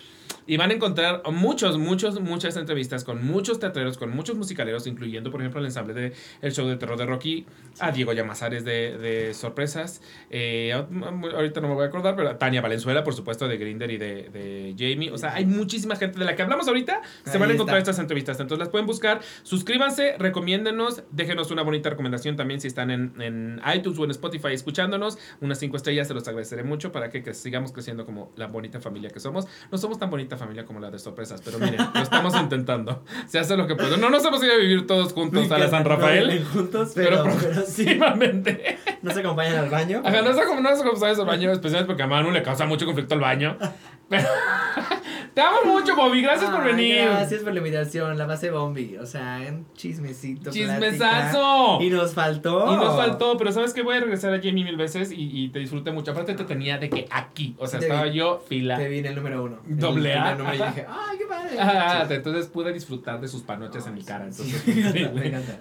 [0.47, 5.31] Y van a encontrar muchos, muchos, muchas entrevistas con muchos teatreros, con muchos musicaleros, incluyendo,
[5.31, 7.47] por ejemplo, el ensamble de El Show de Terror de Rocky,
[7.81, 12.39] a Diego Llamazares de, de Sorpresas, eh, ahorita no me voy a acordar, pero a
[12.39, 15.11] Tania Valenzuela, por supuesto, de Grinder y de, de Jamie.
[15.11, 17.79] O sea, hay muchísima gente de la que hablamos ahorita, se Ahí van a encontrar
[17.79, 17.91] está.
[17.91, 18.39] estas entrevistas.
[18.41, 23.61] Entonces las pueden buscar, suscríbanse, recomiéndenos, déjenos una bonita recomendación también si están en, en
[23.75, 25.19] iTunes o en Spotify escuchándonos.
[25.41, 28.81] Unas cinco estrellas se los agradeceré mucho para que, que sigamos creciendo como la bonita
[28.81, 29.47] familia que somos.
[29.71, 33.05] No somos tan bonita familia como la de sorpresas, pero miren, lo estamos intentando.
[33.29, 33.97] Se hace lo que puedo.
[33.99, 36.93] No nos hemos ido a vivir todos juntos a la San No Rafael, viven juntos,
[36.95, 37.87] pero, pero, pero sí.
[39.03, 40.03] No se acompañan al baño.
[40.05, 42.87] Ajá, no cómo no cómo sabes el baño, especialmente porque a Manu le causa mucho
[42.87, 43.59] conflicto el baño.
[45.35, 46.23] Te amo mucho, Bobby.
[46.23, 47.05] Gracias por venir.
[47.05, 48.97] Gracias por la invitación, la base Bombi.
[48.97, 50.51] O sea, un chismecito.
[50.51, 51.79] ¡Chismesazo!
[51.79, 51.85] plática.
[51.85, 52.73] Y nos faltó.
[52.73, 53.83] Y nos faltó, pero ¿sabes qué?
[53.83, 56.13] Voy a regresar a Jamie mil veces y, y te disfruté mucho.
[56.13, 58.15] Aparte te tenía de que aquí, o sea, Te estaba vi.
[58.15, 58.77] yo fila.
[58.79, 59.59] Te vi en el número uno.
[59.69, 60.35] El Doble A.
[60.37, 61.51] número y dije, ¡ay, qué padre!
[61.59, 62.15] Ah, Sí.
[62.15, 64.31] entonces pude disfrutar de sus panoches en mi cara.
[64.33, 65.11] Sí, Entonces, increíble.
[65.21, 65.59] me encanta.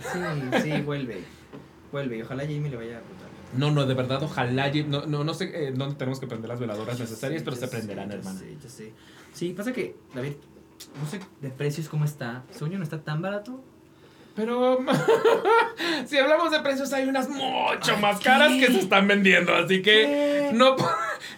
[0.62, 1.22] Sí, sí, vuelve.
[1.92, 2.18] Vuelve.
[2.18, 3.25] Y ojalá Jamie le vaya a.
[3.58, 4.72] No, no, de verdad, ojalá.
[4.88, 7.62] No, no, no sé eh, dónde tenemos que prender las veladoras necesarias, Sí, pero yo
[7.62, 8.40] se prenderán, yo hermano.
[8.40, 8.94] sé, yo sé.
[9.34, 10.34] Sí, pasa que, David,
[11.02, 12.44] no sé de precios cómo está.
[12.52, 13.64] Según yo no está tan barato.
[14.36, 14.80] Pero
[16.06, 18.26] si hablamos de precios, hay unas mucho más ¿qué?
[18.26, 19.56] caras que se están vendiendo.
[19.56, 20.52] Así que ¿Qué?
[20.54, 20.76] no,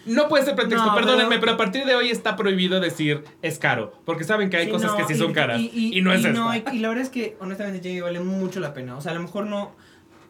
[0.07, 0.83] no puede ser pretexto.
[0.87, 1.51] No, Perdónenme, pero- pero...
[1.53, 3.93] a partir de hoy está prohibido decir es caro.
[4.03, 5.59] Porque saben que hay Sí, cosas no, que sí y- son caras.
[5.59, 6.31] Y, Y, y- no es esta.
[6.31, 8.97] no, y, la verdad es que, honestamente, Jamie vale mucho la pena.
[8.97, 9.75] O sea, a lo mejor no.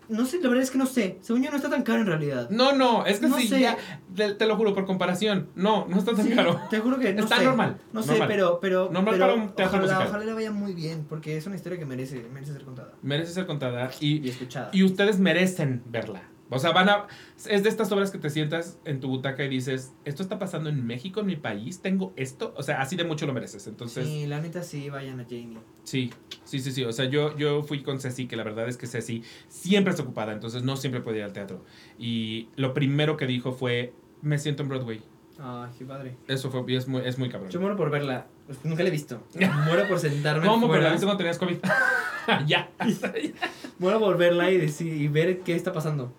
[0.09, 1.17] No sé, la verdad es que no sé.
[1.21, 2.49] Según yo no está tan caro en realidad.
[2.49, 3.59] No, no, es que No sí, sé.
[3.61, 3.77] ya,
[4.15, 5.49] te, te lo juro, por comparación.
[5.55, 6.59] No, no está tan Sí, caro.
[6.69, 7.43] Te juro que no Está sé.
[7.45, 8.27] normal, No sé, normal.
[8.27, 10.07] pero, pero, Normal pero para un teatro ojalá, musical.
[10.07, 13.33] ojalá le vaya muy bien, porque es una historia que merece, merece ser contada Merece
[13.33, 14.69] ser contada y y, escuchada.
[14.73, 16.23] y ustedes merecen verla.
[16.49, 17.07] O sea, van a.
[17.49, 20.69] Es de estas obras que te sientas en tu butaca y dices, ¿esto está pasando
[20.69, 21.81] en México, en mi país?
[21.81, 22.53] ¿Tengo esto?
[22.55, 23.67] O sea, así de mucho lo mereces.
[23.67, 25.59] Entonces, sí, la neta sí, vayan a Jamie.
[25.83, 26.11] Sí,
[26.43, 26.83] sí, sí, sí.
[26.83, 30.03] O sea, yo, yo fui con Ceci, que la verdad es que Ceci siempre está
[30.03, 31.63] ocupada, entonces no siempre puede ir al teatro.
[31.99, 35.01] Y lo primero que dijo fue, me siento en Broadway.
[35.39, 36.17] Ay, qué padre.
[36.27, 37.51] Eso fue, y es muy, es muy cabrón.
[37.51, 38.27] Yo muero por verla.
[38.47, 39.21] Pues, nunca la he visto.
[39.65, 40.69] Muero por sentarme ¿Cómo?
[40.69, 41.57] Pero la viste cuando tenías COVID.
[42.47, 42.69] ya.
[43.79, 46.13] Muero por verla y, decir, y ver qué está pasando.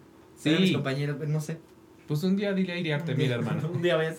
[0.46, 0.72] A mis Sí.
[0.74, 1.58] compañeros, no sé.
[2.06, 3.68] Pues un día dile a Iriarte, mira, hermano.
[3.74, 4.14] Un día vaya a.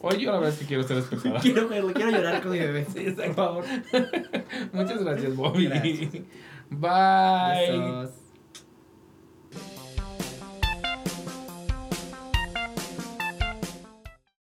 [0.00, 1.40] Hoy yo la verdad es que quiero ser espectador.
[1.42, 2.86] Quiero verlo, quiero llorar con mi bebé.
[2.92, 3.64] Sí, por favor.
[4.72, 5.66] Muchas gracias, Bobby.
[5.66, 6.10] Gracias.
[6.70, 7.70] Bye.
[7.70, 8.10] Besos.